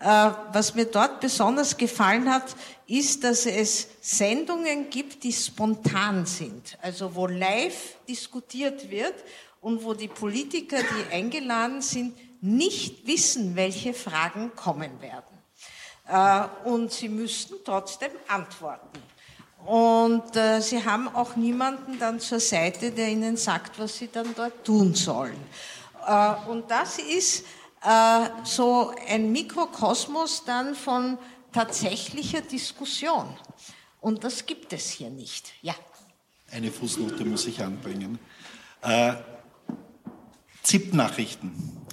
äh, 0.00 0.30
was 0.52 0.74
mir 0.74 0.86
dort 0.86 1.20
besonders 1.20 1.76
gefallen 1.76 2.32
hat, 2.32 2.56
ist, 2.86 3.22
dass 3.22 3.44
es 3.46 3.88
Sendungen 4.00 4.88
gibt, 4.88 5.22
die 5.24 5.32
spontan 5.32 6.24
sind, 6.24 6.78
also 6.80 7.14
wo 7.14 7.26
live 7.26 7.96
diskutiert 8.08 8.90
wird 8.90 9.14
und 9.60 9.84
wo 9.84 9.92
die 9.92 10.08
Politiker, 10.08 10.78
die 10.78 11.14
eingeladen 11.14 11.82
sind, 11.82 12.16
nicht 12.40 13.06
wissen, 13.06 13.54
welche 13.56 13.92
Fragen 13.92 14.52
kommen 14.56 14.90
werden. 15.02 15.38
Äh, 16.08 16.68
und 16.68 16.90
sie 16.90 17.08
müssten 17.08 17.56
trotzdem 17.64 18.10
antworten. 18.26 18.98
Und 19.66 20.36
äh, 20.36 20.60
sie 20.60 20.84
haben 20.84 21.08
auch 21.08 21.36
niemanden 21.36 21.98
dann 21.98 22.18
zur 22.18 22.40
Seite, 22.40 22.90
der 22.90 23.08
ihnen 23.08 23.36
sagt, 23.36 23.78
was 23.78 23.98
sie 23.98 24.08
dann 24.10 24.34
dort 24.34 24.64
tun 24.64 24.94
sollen. 24.94 25.36
und 26.48 26.70
das 26.70 26.98
ist 26.98 27.44
äh, 27.82 28.28
so 28.44 28.92
ein 29.08 29.32
Mikrokosmos 29.32 30.44
dann 30.44 30.74
von 30.74 31.18
tatsächlicher 31.52 32.40
Diskussion. 32.40 33.26
Und 34.00 34.24
das 34.24 34.46
gibt 34.46 34.72
es 34.72 34.90
hier 34.90 35.10
nicht. 35.10 35.52
Ja. 35.62 35.74
Eine 36.50 36.70
Fußnote 36.70 37.24
muss 37.24 37.46
ich 37.46 37.62
anbringen. 37.62 38.18
Äh, 38.82 39.14
ZIP-Nachrichten. 40.62 41.86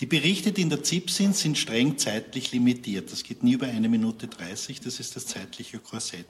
Die 0.00 0.06
Berichte, 0.06 0.52
die 0.52 0.62
in 0.62 0.70
der 0.70 0.84
ZIP 0.84 1.10
sind, 1.10 1.36
sind 1.36 1.58
streng 1.58 1.98
zeitlich 1.98 2.52
limitiert. 2.52 3.10
Das 3.10 3.24
geht 3.24 3.42
nie 3.42 3.54
über 3.54 3.66
eine 3.66 3.88
Minute 3.88 4.28
30, 4.28 4.80
das 4.80 5.00
ist 5.00 5.16
das 5.16 5.26
zeitliche 5.26 5.78
Korsett. 5.78 6.26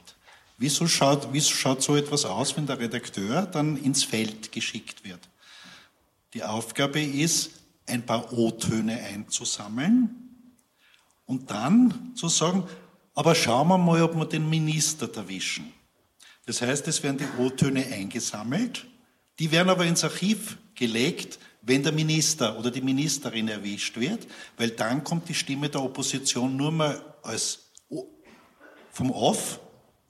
Wieso 0.59 0.89
schaut, 0.89 1.29
wieso 1.33 1.55
schaut 1.55 1.83
so 1.83 1.97
etwas 1.97 2.25
aus, 2.25 2.57
wenn 2.57 2.67
der 2.67 2.81
Redakteur 2.81 3.47
dann 3.47 3.77
ins 3.77 4.03
Feld 4.03 4.51
geschickt 4.51 5.05
wird? 5.05 5.21
Die 6.35 6.43
Aufgabe 6.43 7.01
ist, 7.01 7.51
ein 7.87 8.05
paar 8.05 8.33
O-Töne 8.33 9.01
einzusammeln 9.01 10.11
und 11.27 11.51
dann 11.51 12.13
zu 12.15 12.29
sagen, 12.29 12.65
aber 13.15 13.35
schauen 13.35 13.69
wir 13.69 13.79
mal, 13.79 14.03
ob 14.03 14.15
wir 14.17 14.27
den 14.27 14.51
Minister 14.51 15.09
erwischen. 15.17 15.73
Das 16.45 16.61
heißt, 16.61 16.87
es 16.89 17.03
werden 17.03 17.19
die 17.19 17.43
O-Töne 17.43 17.87
eingesammelt, 17.87 18.87
die 19.39 19.51
werden 19.51 19.71
aber 19.71 19.87
ins 19.87 20.05
Archiv 20.05 20.59
gelegt, 20.75 21.39
wenn 21.63 21.83
der 21.83 21.93
Minister 21.93 22.59
oder 22.59 22.71
die 22.71 22.81
Ministerin 22.81 23.49
erwischt 23.49 23.97
wird, 23.97 24.27
weil 24.57 24.71
dann 24.71 25.05
kommt 25.05 25.29
die 25.29 25.35
Stimme 25.35 25.69
der 25.69 25.83
Opposition 25.83 26.57
nur 26.57 26.73
mal 26.73 27.01
als 27.23 27.71
vom 28.93 29.11
Off, 29.11 29.61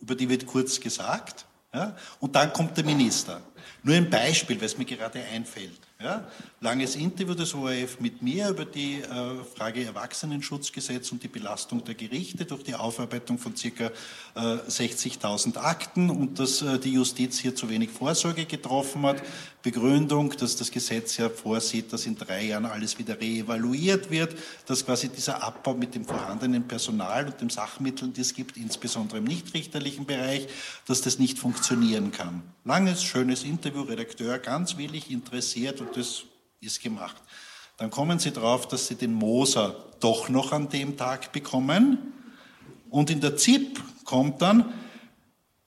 über 0.01 0.15
die 0.15 0.29
wird 0.29 0.47
kurz 0.47 0.81
gesagt, 0.81 1.47
ja, 1.73 1.97
und 2.21 2.35
dann 2.35 2.53
kommt 2.53 2.77
der 2.77 2.85
Minister. 2.85 3.43
Nur 3.83 3.95
ein 3.95 4.09
Beispiel, 4.09 4.57
weil 4.59 4.67
es 4.67 4.79
mir 4.79 4.85
gerade 4.85 5.23
einfällt. 5.23 5.79
Ja, 6.01 6.27
langes 6.61 6.97
Interview 6.97 7.35
des 7.35 7.55
ORF 7.55 8.01
mit 8.01 8.21
mir 8.21 8.49
über 8.49 8.65
die 8.65 9.01
äh, 9.01 9.45
Frage 9.55 9.85
Erwachsenenschutzgesetz 9.85 11.13
und 11.13 11.23
die 11.23 11.29
Belastung 11.29 11.85
der 11.85 11.95
Gerichte 11.95 12.45
durch 12.47 12.65
die 12.65 12.75
Aufarbeitung 12.75 13.39
von 13.39 13.55
circa 13.55 13.93
äh, 14.35 14.41
60.000 14.41 15.57
Akten 15.57 16.11
und 16.11 16.41
dass 16.41 16.63
äh, 16.63 16.79
die 16.81 16.95
Justiz 16.95 17.39
hier 17.39 17.55
zu 17.55 17.71
wenig 17.71 17.91
Vorsorge 17.91 18.45
getroffen 18.45 19.03
hat. 19.03 19.23
Begründung, 19.63 20.31
dass 20.31 20.57
das 20.57 20.71
Gesetz 20.71 21.17
ja 21.17 21.29
vorsieht, 21.29 21.93
dass 21.93 22.07
in 22.07 22.17
drei 22.17 22.47
Jahren 22.47 22.65
alles 22.65 22.99
wieder 22.99 23.21
reevaluiert 23.21 24.11
wird, 24.11 24.37
dass 24.67 24.85
quasi 24.85 25.09
dieser 25.09 25.43
Abbau 25.43 25.75
mit 25.75 25.95
dem 25.95 26.05
vorhandenen 26.05 26.67
Personal 26.67 27.27
und 27.27 27.41
den 27.41 27.51
Sachmitteln, 27.51 28.13
die 28.13 28.21
es 28.23 28.35
gibt, 28.35 28.57
insbesondere 28.57 29.19
im 29.19 29.25
nichtrichterlichen 29.25 30.07
Bereich, 30.07 30.49
dass 30.87 31.03
das 31.03 31.19
nicht 31.19 31.39
funktionieren 31.39 32.11
kann. 32.11 32.43
Langes, 32.65 33.05
schönes 33.05 33.45
Interview, 33.45 33.83
Redakteur 33.83 34.39
ganz 34.39 34.77
willig 34.77 35.11
interessiert 35.11 35.81
und 35.81 35.97
das 35.97 36.25
ist 36.61 36.83
gemacht. 36.83 37.17
Dann 37.77 37.91
kommen 37.91 38.19
sie 38.19 38.33
drauf, 38.33 38.67
dass 38.67 38.89
sie 38.89 38.97
den 38.97 39.15
Moser 39.15 39.85
doch 40.01 40.29
noch 40.29 40.53
an 40.53 40.69
dem 40.69 40.97
Tag 40.97 41.33
bekommen. 41.33 42.13
Und 42.91 43.11
in 43.11 43.21
der 43.21 43.37
ZIP 43.37 43.81
kommt 44.05 44.43
dann, 44.43 44.73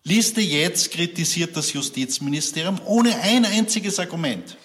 Liste 0.04 0.42
jetzt 0.42 0.92
kritisiert 0.92 1.56
das 1.56 1.74
Justizministerium 1.74 2.82
ohne 2.86 3.16
ein 3.22 3.46
einziges 3.46 4.00
Argument. 4.00 4.58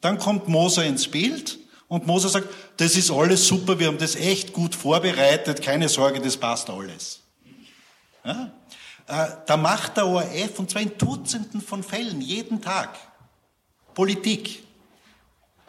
Dann 0.00 0.18
kommt 0.18 0.48
Moser 0.48 0.84
ins 0.86 1.06
Bild 1.06 1.58
und 1.86 2.06
Moser 2.06 2.30
sagt, 2.30 2.48
das 2.78 2.96
ist 2.96 3.10
alles 3.10 3.46
super, 3.46 3.78
wir 3.78 3.88
haben 3.88 3.98
das 3.98 4.16
echt 4.16 4.52
gut 4.52 4.74
vorbereitet, 4.74 5.60
keine 5.62 5.88
Sorge, 5.88 6.20
das 6.20 6.36
passt 6.36 6.70
alles. 6.70 7.20
Ja? 8.24 8.52
Äh, 9.06 9.28
da 9.46 9.56
macht 9.56 9.96
der 9.96 10.06
ORF, 10.06 10.58
und 10.58 10.70
zwar 10.70 10.82
in 10.82 10.96
Dutzenden 10.96 11.60
von 11.60 11.82
Fällen, 11.82 12.20
jeden 12.20 12.60
Tag, 12.60 12.96
Politik. 13.94 14.62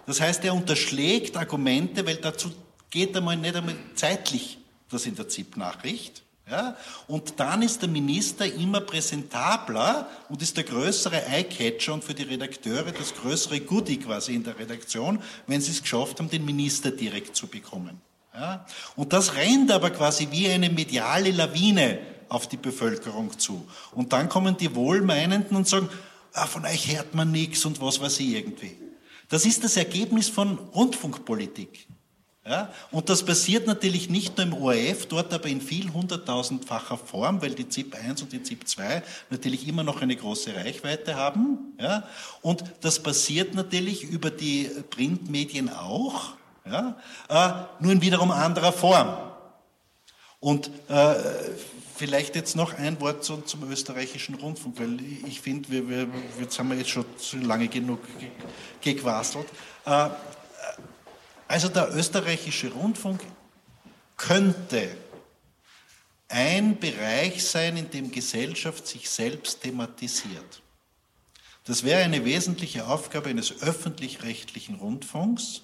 Das 0.10 0.22
heißt, 0.22 0.44
er 0.44 0.56
unterschlägt 0.56 1.38
Argumente, 1.38 2.04
weil 2.04 2.16
dazu 2.16 2.52
geht 2.90 3.16
einmal 3.16 3.38
nicht 3.38 3.56
einmal 3.56 3.76
zeitlich 3.94 4.58
das 4.90 5.06
in 5.06 5.16
der 5.16 5.30
ZIP-Nachricht. 5.30 6.24
Ja? 6.50 6.76
Und 7.08 7.40
dann 7.40 7.62
ist 7.62 7.84
der 7.84 7.90
Minister 7.90 8.52
immer 8.52 8.82
präsentabler 8.82 10.10
und 10.28 10.42
ist 10.42 10.58
der 10.58 10.64
größere 10.64 11.28
Eyecatcher 11.28 11.94
und 11.94 12.04
für 12.04 12.16
die 12.16 12.24
Redakteure 12.24 12.92
das 12.92 13.14
größere 13.14 13.60
Goodie 13.60 13.98
quasi 13.98 14.34
in 14.34 14.44
der 14.44 14.58
Redaktion, 14.58 15.22
wenn 15.46 15.62
sie 15.62 15.74
es 15.74 15.84
geschafft 15.84 16.18
haben, 16.18 16.32
den 16.32 16.44
Minister 16.44 16.90
direkt 16.90 17.36
zu 17.36 17.46
bekommen. 17.46 18.02
Ja? 18.34 18.66
Und 18.96 19.14
das 19.14 19.36
rennt 19.36 19.70
aber 19.72 19.92
quasi 19.92 20.28
wie 20.32 20.50
eine 20.50 20.72
mediale 20.72 21.30
Lawine 21.30 22.00
auf 22.30 22.50
die 22.50 22.58
Bevölkerung 22.58 23.38
zu. 23.38 23.64
Und 23.92 24.12
dann 24.12 24.28
kommen 24.28 24.58
die 24.58 24.74
Wohlmeinenden 24.74 25.56
und 25.56 25.68
sagen, 25.68 25.88
ah, 26.34 26.48
von 26.48 26.66
euch 26.66 26.96
hört 26.96 27.14
man 27.14 27.32
nichts 27.32 27.64
und 27.64 27.80
was 27.80 28.02
weiß 28.02 28.22
ich 28.22 28.30
irgendwie. 28.30 28.89
Das 29.30 29.46
ist 29.46 29.64
das 29.64 29.78
Ergebnis 29.78 30.28
von 30.28 30.58
Rundfunkpolitik. 30.58 31.88
Ja? 32.46 32.74
Und 32.92 33.10
das 33.10 33.24
passiert 33.24 33.68
natürlich 33.68 34.10
nicht 34.10 34.38
nur 34.38 34.48
im 34.48 34.54
ORF, 34.54 35.06
dort 35.06 35.34
aber 35.34 35.48
in 35.48 35.62
viel 35.62 35.94
hunderttausendfacher 35.94 36.98
Form, 36.98 37.42
weil 37.42 37.52
die 37.52 37.70
ZIP 37.70 37.96
1 37.96 38.24
und 38.24 38.34
die 38.34 38.42
ZIP 38.42 38.68
2 38.68 39.04
natürlich 39.30 39.68
immer 39.68 39.84
noch 39.84 40.02
eine 40.02 40.16
große 40.16 40.56
Reichweite 40.56 41.16
haben. 41.16 41.76
Ja? 41.80 42.04
Und 42.42 42.64
das 42.82 43.02
passiert 43.02 43.54
natürlich 43.54 44.04
über 44.04 44.32
die 44.32 44.70
Printmedien 44.90 45.70
auch, 45.70 46.34
ja? 46.66 46.98
Äh, 47.30 47.84
nur 47.84 47.94
in 47.94 48.02
wiederum 48.02 48.32
anderer 48.32 48.72
Form. 48.72 49.18
Und 50.40 50.70
äh, 50.88 51.16
Vielleicht 52.00 52.38
jetzt 52.38 52.56
noch 52.56 52.76
ein 52.76 52.98
Wort 53.02 53.26
zum, 53.26 53.46
zum 53.46 53.70
österreichischen 53.70 54.36
Rundfunk, 54.36 54.80
weil 54.80 55.02
ich 55.28 55.42
finde, 55.42 55.70
wir, 55.70 55.90
wir, 55.90 56.08
jetzt 56.40 56.58
haben 56.58 56.70
wir 56.70 56.78
jetzt 56.78 56.92
schon 56.92 57.04
zu 57.18 57.36
lange 57.40 57.68
genug 57.68 58.00
gequastelt. 58.80 59.48
Äh, 59.84 60.08
also 61.46 61.68
der 61.68 61.94
österreichische 61.94 62.72
Rundfunk 62.72 63.20
könnte 64.16 64.96
ein 66.30 66.80
Bereich 66.80 67.44
sein, 67.44 67.76
in 67.76 67.92
dem 67.92 68.12
Gesellschaft 68.12 68.88
sich 68.88 69.10
selbst 69.10 69.60
thematisiert. 69.60 70.62
Das 71.66 71.84
wäre 71.84 72.02
eine 72.02 72.24
wesentliche 72.24 72.88
Aufgabe 72.88 73.28
eines 73.28 73.62
öffentlich-rechtlichen 73.62 74.76
Rundfunks, 74.76 75.64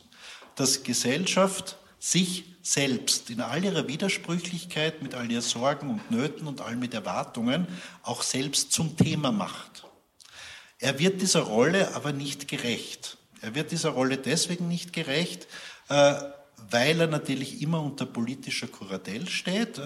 dass 0.55 0.83
Gesellschaft 0.83 1.77
sich 2.05 2.43
selbst 2.61 3.31
in 3.31 3.41
all 3.41 3.63
ihrer 3.63 3.87
Widersprüchlichkeit, 3.87 5.01
mit 5.01 5.15
all 5.15 5.31
ihren 5.31 5.41
Sorgen 5.41 5.89
und 5.89 6.11
Nöten 6.11 6.45
und 6.45 6.61
all 6.61 6.75
mit 6.75 6.93
Erwartungen 6.93 7.65
auch 8.03 8.21
selbst 8.21 8.71
zum 8.71 8.95
Thema 8.95 9.31
macht. 9.31 9.87
Er 10.77 10.99
wird 10.99 11.19
dieser 11.21 11.41
Rolle 11.41 11.95
aber 11.95 12.13
nicht 12.13 12.47
gerecht. 12.47 13.17
Er 13.41 13.55
wird 13.55 13.71
dieser 13.71 13.89
Rolle 13.89 14.17
deswegen 14.17 14.67
nicht 14.67 14.93
gerecht, 14.93 15.47
äh, 15.89 16.13
weil 16.69 17.01
er 17.01 17.07
natürlich 17.07 17.63
immer 17.63 17.81
unter 17.81 18.05
politischer 18.05 18.67
Kuratell 18.67 19.27
steht. 19.27 19.79
Äh, 19.79 19.81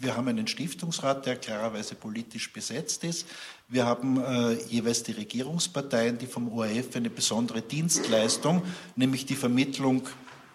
wir 0.00 0.16
haben 0.16 0.28
einen 0.28 0.46
Stiftungsrat, 0.46 1.24
der 1.24 1.36
klarerweise 1.36 1.94
politisch 1.94 2.52
besetzt 2.52 3.04
ist. 3.04 3.26
Wir 3.68 3.86
haben 3.86 4.22
äh, 4.22 4.52
jeweils 4.68 5.02
die 5.02 5.12
Regierungsparteien, 5.12 6.18
die 6.18 6.26
vom 6.26 6.52
ORF 6.52 6.94
eine 6.94 7.10
besondere 7.10 7.62
Dienstleistung, 7.62 8.62
nämlich 8.96 9.24
die 9.24 9.34
Vermittlung 9.34 10.06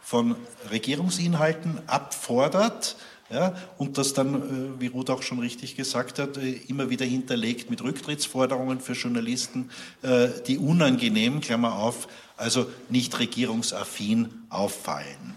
von 0.01 0.35
Regierungsinhalten 0.71 1.79
abfordert 1.87 2.95
ja, 3.31 3.55
und 3.77 3.97
das 3.97 4.13
dann, 4.13 4.35
äh, 4.35 4.81
wie 4.81 4.87
Ruth 4.87 5.09
auch 5.09 5.21
schon 5.21 5.39
richtig 5.39 5.77
gesagt 5.77 6.19
hat, 6.19 6.35
äh, 6.35 6.51
immer 6.67 6.89
wieder 6.89 7.05
hinterlegt 7.05 7.69
mit 7.69 7.81
Rücktrittsforderungen 7.81 8.81
für 8.81 8.91
Journalisten, 8.91 9.69
äh, 10.01 10.27
die 10.47 10.57
unangenehm, 10.57 11.39
Klammer 11.39 11.75
auf, 11.77 12.09
also 12.35 12.67
nicht 12.89 13.17
regierungsaffin 13.19 14.29
auffallen. 14.49 15.35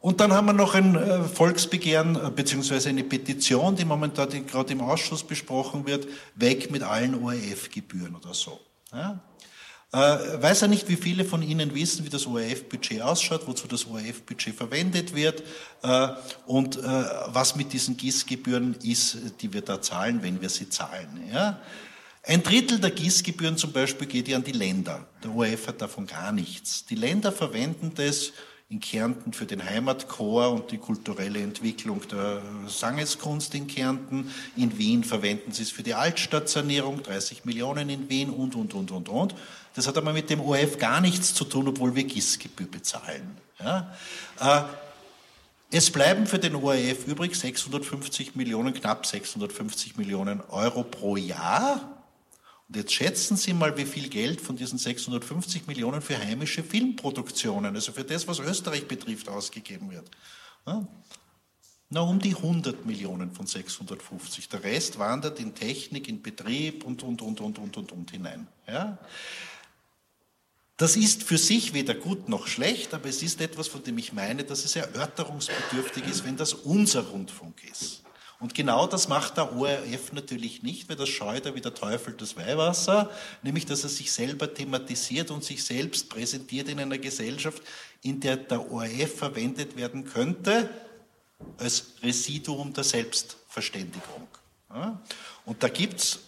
Und 0.00 0.20
dann 0.20 0.32
haben 0.32 0.46
wir 0.46 0.52
noch 0.52 0.74
ein 0.74 0.98
Volksbegehren 1.32 2.34
beziehungsweise 2.34 2.88
eine 2.88 3.04
Petition, 3.04 3.76
die 3.76 3.84
momentan 3.84 4.44
gerade 4.44 4.72
im 4.72 4.80
Ausschuss 4.80 5.22
besprochen 5.22 5.86
wird, 5.86 6.08
weg 6.34 6.70
mit 6.72 6.82
allen 6.82 7.22
ORF-Gebühren 7.22 8.16
oder 8.16 8.34
so. 8.34 8.60
Ja? 8.92 9.20
Äh, 9.94 10.42
weiß 10.42 10.62
ja 10.62 10.66
nicht, 10.66 10.88
wie 10.88 10.96
viele 10.96 11.24
von 11.24 11.40
Ihnen 11.40 11.72
wissen, 11.72 12.04
wie 12.04 12.08
das 12.08 12.26
ORF-Budget 12.26 13.00
ausschaut, 13.00 13.46
wozu 13.46 13.68
das 13.68 13.86
ORF-Budget 13.86 14.52
verwendet 14.52 15.14
wird 15.14 15.44
äh, 15.82 16.08
und 16.46 16.78
äh, 16.78 16.80
was 17.28 17.54
mit 17.54 17.72
diesen 17.72 17.96
GIS-Gebühren 17.96 18.74
ist, 18.82 19.18
die 19.40 19.52
wir 19.52 19.62
da 19.62 19.80
zahlen, 19.80 20.20
wenn 20.22 20.42
wir 20.42 20.48
sie 20.48 20.68
zahlen. 20.68 21.30
Ja? 21.32 21.60
Ein 22.24 22.42
Drittel 22.42 22.80
der 22.80 22.90
GIS-Gebühren 22.90 23.56
zum 23.56 23.70
Beispiel 23.70 24.08
geht 24.08 24.26
ja 24.26 24.36
an 24.36 24.42
die 24.42 24.50
Länder. 24.50 25.06
Der 25.22 25.32
ORF 25.32 25.68
hat 25.68 25.80
davon 25.80 26.08
gar 26.08 26.32
nichts. 26.32 26.84
Die 26.86 26.96
Länder 26.96 27.30
verwenden 27.30 27.92
das 27.94 28.32
in 28.70 28.80
Kärnten 28.80 29.32
für 29.32 29.46
den 29.46 29.64
Heimatchor 29.64 30.50
und 30.50 30.72
die 30.72 30.78
kulturelle 30.78 31.38
Entwicklung 31.38 32.00
der 32.10 32.42
Sangeskunst 32.66 33.54
in 33.54 33.68
Kärnten. 33.68 34.32
In 34.56 34.76
Wien 34.76 35.04
verwenden 35.04 35.52
sie 35.52 35.62
es 35.62 35.70
für 35.70 35.84
die 35.84 35.94
Altstadtsanierung, 35.94 37.04
30 37.04 37.44
Millionen 37.44 37.90
in 37.90 38.08
Wien 38.08 38.30
und, 38.30 38.56
und, 38.56 38.74
und, 38.74 38.90
und, 38.90 39.08
und. 39.08 39.34
Das 39.74 39.86
hat 39.88 39.96
aber 39.96 40.12
mit 40.12 40.30
dem 40.30 40.40
ORF 40.40 40.78
gar 40.78 41.00
nichts 41.00 41.34
zu 41.34 41.44
tun, 41.44 41.68
obwohl 41.68 41.94
wir 41.94 42.04
GIS-Gebühr 42.04 42.68
bezahlen. 42.68 43.36
Ja? 43.58 43.94
Äh, 44.40 44.62
es 45.76 45.90
bleiben 45.90 46.26
für 46.26 46.38
den 46.38 46.54
ORF 46.54 47.08
übrig 47.08 47.34
650 47.34 48.36
Millionen, 48.36 48.72
knapp 48.72 49.04
650 49.06 49.96
Millionen 49.96 50.40
Euro 50.42 50.84
pro 50.84 51.16
Jahr. 51.16 52.04
Und 52.68 52.76
jetzt 52.76 52.92
schätzen 52.92 53.36
Sie 53.36 53.52
mal, 53.52 53.76
wie 53.76 53.84
viel 53.84 54.08
Geld 54.08 54.40
von 54.40 54.56
diesen 54.56 54.78
650 54.78 55.66
Millionen 55.66 56.00
für 56.00 56.16
heimische 56.16 56.62
Filmproduktionen, 56.62 57.74
also 57.74 57.90
für 57.90 58.04
das, 58.04 58.28
was 58.28 58.38
Österreich 58.38 58.86
betrifft, 58.86 59.28
ausgegeben 59.28 59.90
wird. 59.90 60.08
Ja? 60.66 60.86
Na, 61.90 62.00
um 62.00 62.18
die 62.18 62.34
100 62.34 62.86
Millionen 62.86 63.32
von 63.32 63.46
650. 63.46 64.48
Der 64.48 64.62
Rest 64.62 64.98
wandert 64.98 65.38
in 65.40 65.54
Technik, 65.54 66.08
in 66.08 66.22
Betrieb 66.22 66.84
und, 66.84 67.02
und, 67.02 67.20
und, 67.20 67.40
und, 67.40 67.58
und, 67.58 67.76
und, 67.76 67.92
und 67.92 68.10
hinein. 68.10 68.46
Ja? 68.66 68.98
Das 70.76 70.96
ist 70.96 71.22
für 71.22 71.38
sich 71.38 71.72
weder 71.72 71.94
gut 71.94 72.28
noch 72.28 72.48
schlecht, 72.48 72.94
aber 72.94 73.08
es 73.08 73.22
ist 73.22 73.40
etwas, 73.40 73.68
von 73.68 73.82
dem 73.84 73.96
ich 73.96 74.12
meine, 74.12 74.42
dass 74.42 74.64
es 74.64 74.74
erörterungsbedürftig 74.74 76.04
ist, 76.06 76.24
wenn 76.24 76.36
das 76.36 76.52
unser 76.52 77.02
Rundfunk 77.02 77.62
ist. 77.70 78.02
Und 78.40 78.54
genau 78.54 78.88
das 78.88 79.06
macht 79.08 79.36
der 79.36 79.56
ORF 79.56 80.12
natürlich 80.12 80.64
nicht, 80.64 80.88
weil 80.88 80.96
das 80.96 81.08
scheut 81.08 81.46
er 81.46 81.54
wie 81.54 81.60
der 81.60 81.74
Teufel 81.74 82.14
das 82.14 82.36
Weihwasser, 82.36 83.10
nämlich 83.42 83.64
dass 83.66 83.84
er 83.84 83.88
sich 83.88 84.10
selber 84.10 84.52
thematisiert 84.52 85.30
und 85.30 85.44
sich 85.44 85.62
selbst 85.62 86.10
präsentiert 86.10 86.68
in 86.68 86.80
einer 86.80 86.98
Gesellschaft, 86.98 87.62
in 88.02 88.18
der 88.18 88.36
der 88.36 88.70
ORF 88.70 89.16
verwendet 89.16 89.76
werden 89.76 90.04
könnte 90.04 90.68
als 91.56 91.94
Residuum 92.02 92.72
der 92.72 92.84
Selbstverständigung. 92.84 94.26
Und 95.44 95.62
da 95.62 95.68
gibt 95.68 96.00
es, 96.00 96.18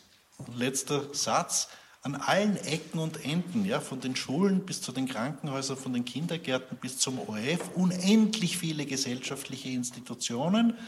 letzter 0.55 1.13
Satz, 1.13 1.69
an 2.07 2.15
allen 2.15 2.57
Ecken 2.59 3.01
und 3.01 3.25
Enden, 3.25 3.65
ja, 3.65 3.81
von 3.81 4.01
den 4.01 4.15
Schulen 4.15 4.65
bis 4.65 4.81
zu 4.81 4.93
den 4.93 5.09
Krankenhäusern, 5.09 5.77
von 5.77 5.93
den 5.93 6.05
Kindergärten 6.05 6.77
bis 6.77 6.99
zum 6.99 7.19
ORF, 7.19 7.73
unendlich 7.75 8.59
viele 8.59 8.87
gesellschaftliche 8.87 9.71
Institutionen, 9.71 10.79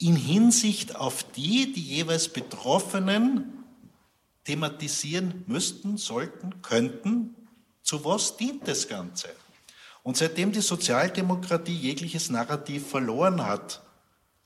in 0.00 0.16
Hinsicht 0.16 0.96
auf 0.96 1.22
die, 1.22 1.72
die 1.72 1.84
jeweils 1.84 2.28
Betroffenen 2.28 3.64
thematisieren 4.42 5.44
müssten, 5.46 5.96
sollten, 5.96 6.60
könnten, 6.60 7.36
zu 7.84 8.04
was 8.04 8.36
dient 8.36 8.66
das 8.66 8.88
Ganze? 8.88 9.28
Und 10.02 10.16
seitdem 10.16 10.50
die 10.50 10.60
Sozialdemokratie 10.60 11.76
jegliches 11.76 12.28
Narrativ 12.28 12.88
verloren 12.88 13.46
hat, 13.46 13.84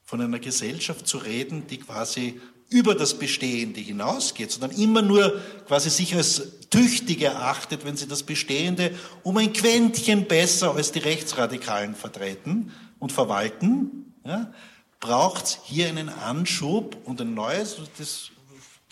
von 0.05 0.21
einer 0.21 0.39
Gesellschaft 0.39 1.07
zu 1.07 1.17
reden, 1.17 1.67
die 1.67 1.79
quasi 1.79 2.43
über 2.71 2.95
das 2.95 3.19
Bestehende 3.19 3.81
hinausgeht, 3.81 4.51
sondern 4.51 4.73
immer 4.73 5.01
nur 5.03 5.41
quasi 5.67 5.89
sich 5.89 6.15
als 6.15 6.43
tüchtig 6.71 7.23
erachtet, 7.23 7.85
wenn 7.85 7.97
sie 7.97 8.07
das 8.07 8.23
Bestehende 8.23 8.95
um 9.23 9.37
ein 9.39 9.53
Quäntchen 9.53 10.27
besser 10.27 10.75
als 10.75 10.93
die 10.93 10.99
Rechtsradikalen 10.99 11.95
vertreten 11.95 12.73
und 12.99 13.13
verwalten, 13.13 14.15
ja, 14.25 14.53
braucht 15.01 15.61
hier 15.65 15.89
einen 15.89 16.09
Anschub 16.09 16.97
und 17.05 17.21
ein 17.21 17.33
neues, 17.33 17.77
das, 17.97 18.31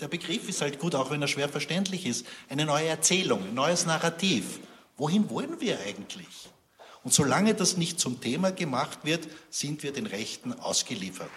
der 0.00 0.08
Begriff 0.08 0.48
ist 0.48 0.62
halt 0.62 0.78
gut, 0.78 0.94
auch 0.94 1.10
wenn 1.10 1.20
er 1.20 1.28
schwer 1.28 1.48
verständlich 1.48 2.06
ist, 2.06 2.26
eine 2.48 2.64
neue 2.64 2.86
Erzählung, 2.86 3.42
ein 3.42 3.54
neues 3.54 3.84
Narrativ. 3.84 4.60
Wohin 4.96 5.28
wollen 5.28 5.60
wir 5.60 5.78
eigentlich? 5.80 6.48
Und 7.02 7.12
solange 7.12 7.54
das 7.54 7.76
nicht 7.76 8.00
zum 8.00 8.20
Thema 8.20 8.52
gemacht 8.52 9.00
wird, 9.02 9.28
sind 9.50 9.82
wir 9.82 9.92
den 9.92 10.06
Rechten 10.06 10.52
ausgeliefert. 10.54 11.30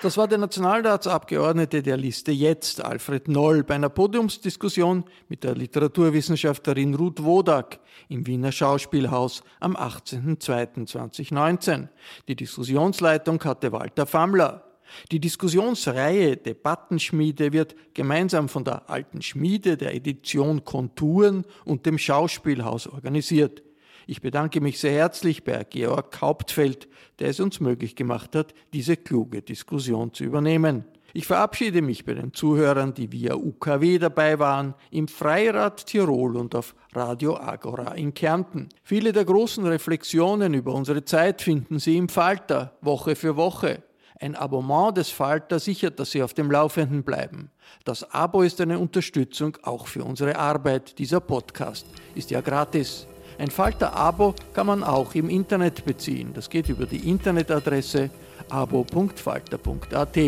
Das 0.00 0.16
war 0.16 0.28
der 0.28 0.38
Nationalratsabgeordnete 0.38 1.82
der 1.82 1.96
Liste 1.96 2.30
Jetzt, 2.30 2.84
Alfred 2.84 3.26
Noll, 3.26 3.64
bei 3.64 3.74
einer 3.74 3.88
Podiumsdiskussion 3.88 5.02
mit 5.28 5.42
der 5.42 5.56
Literaturwissenschaftlerin 5.56 6.94
Ruth 6.94 7.24
Wodak 7.24 7.80
im 8.08 8.24
Wiener 8.24 8.52
Schauspielhaus 8.52 9.42
am 9.58 9.76
18.02.2019. 9.76 11.88
Die 12.28 12.36
Diskussionsleitung 12.36 13.42
hatte 13.42 13.72
Walter 13.72 14.06
Fammler. 14.06 14.62
Die 15.10 15.18
Diskussionsreihe 15.18 16.36
Debattenschmiede 16.36 17.52
wird 17.52 17.74
gemeinsam 17.92 18.48
von 18.48 18.62
der 18.62 18.88
Alten 18.88 19.20
Schmiede 19.20 19.76
der 19.76 19.96
Edition 19.96 20.64
Konturen 20.64 21.44
und 21.64 21.86
dem 21.86 21.98
Schauspielhaus 21.98 22.86
organisiert. 22.86 23.64
Ich 24.10 24.22
bedanke 24.22 24.62
mich 24.62 24.80
sehr 24.80 24.92
herzlich 24.92 25.44
bei 25.44 25.64
Georg 25.64 26.18
Hauptfeld, 26.22 26.88
der 27.18 27.28
es 27.28 27.40
uns 27.40 27.60
möglich 27.60 27.94
gemacht 27.94 28.34
hat, 28.34 28.54
diese 28.72 28.96
kluge 28.96 29.42
Diskussion 29.42 30.14
zu 30.14 30.24
übernehmen. 30.24 30.86
Ich 31.12 31.26
verabschiede 31.26 31.82
mich 31.82 32.06
bei 32.06 32.14
den 32.14 32.32
Zuhörern, 32.32 32.94
die 32.94 33.12
via 33.12 33.34
UKW 33.34 33.98
dabei 33.98 34.38
waren, 34.38 34.72
im 34.90 35.08
Freirad 35.08 35.84
Tirol 35.84 36.38
und 36.38 36.54
auf 36.54 36.74
Radio 36.94 37.36
Agora 37.36 37.92
in 37.96 38.14
Kärnten. 38.14 38.70
Viele 38.82 39.12
der 39.12 39.26
großen 39.26 39.66
Reflexionen 39.66 40.54
über 40.54 40.72
unsere 40.72 41.04
Zeit 41.04 41.42
finden 41.42 41.78
Sie 41.78 41.98
im 41.98 42.08
Falter, 42.08 42.78
Woche 42.80 43.14
für 43.14 43.36
Woche. 43.36 43.82
Ein 44.18 44.36
Abonnement 44.36 44.96
des 44.96 45.10
Falter 45.10 45.58
sichert, 45.58 46.00
dass 46.00 46.12
Sie 46.12 46.22
auf 46.22 46.32
dem 46.32 46.50
Laufenden 46.50 47.02
bleiben. 47.02 47.50
Das 47.84 48.10
Abo 48.10 48.40
ist 48.40 48.58
eine 48.62 48.78
Unterstützung 48.78 49.58
auch 49.64 49.86
für 49.86 50.02
unsere 50.02 50.36
Arbeit. 50.36 50.98
Dieser 50.98 51.20
Podcast 51.20 51.86
ist 52.14 52.30
ja 52.30 52.40
gratis. 52.40 53.06
Ein 53.38 53.50
Falter-Abo 53.50 54.34
kann 54.52 54.66
man 54.66 54.82
auch 54.82 55.14
im 55.14 55.30
Internet 55.30 55.84
beziehen. 55.84 56.32
Das 56.34 56.50
geht 56.50 56.68
über 56.68 56.86
die 56.86 57.08
Internetadresse 57.08 58.10
abo.falter.at. 58.48 60.18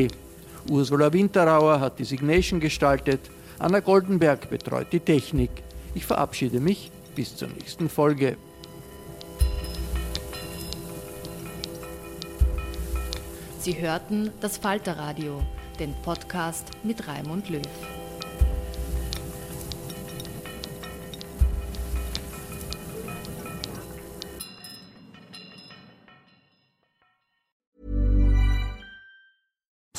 Ursula 0.70 1.12
Winterauer 1.12 1.80
hat 1.80 1.98
die 1.98 2.04
Signation 2.04 2.60
gestaltet, 2.60 3.20
Anna 3.58 3.80
Goldenberg 3.80 4.48
betreut 4.48 4.86
die 4.92 5.00
Technik. 5.00 5.50
Ich 5.94 6.06
verabschiede 6.06 6.60
mich 6.60 6.92
bis 7.16 7.36
zur 7.36 7.48
nächsten 7.48 7.88
Folge. 7.88 8.36
Sie 13.58 13.78
hörten 13.78 14.30
das 14.40 14.56
Falterradio, 14.56 15.42
den 15.78 15.94
Podcast 16.02 16.68
mit 16.82 17.06
Raimund 17.06 17.50
Löw. 17.50 17.99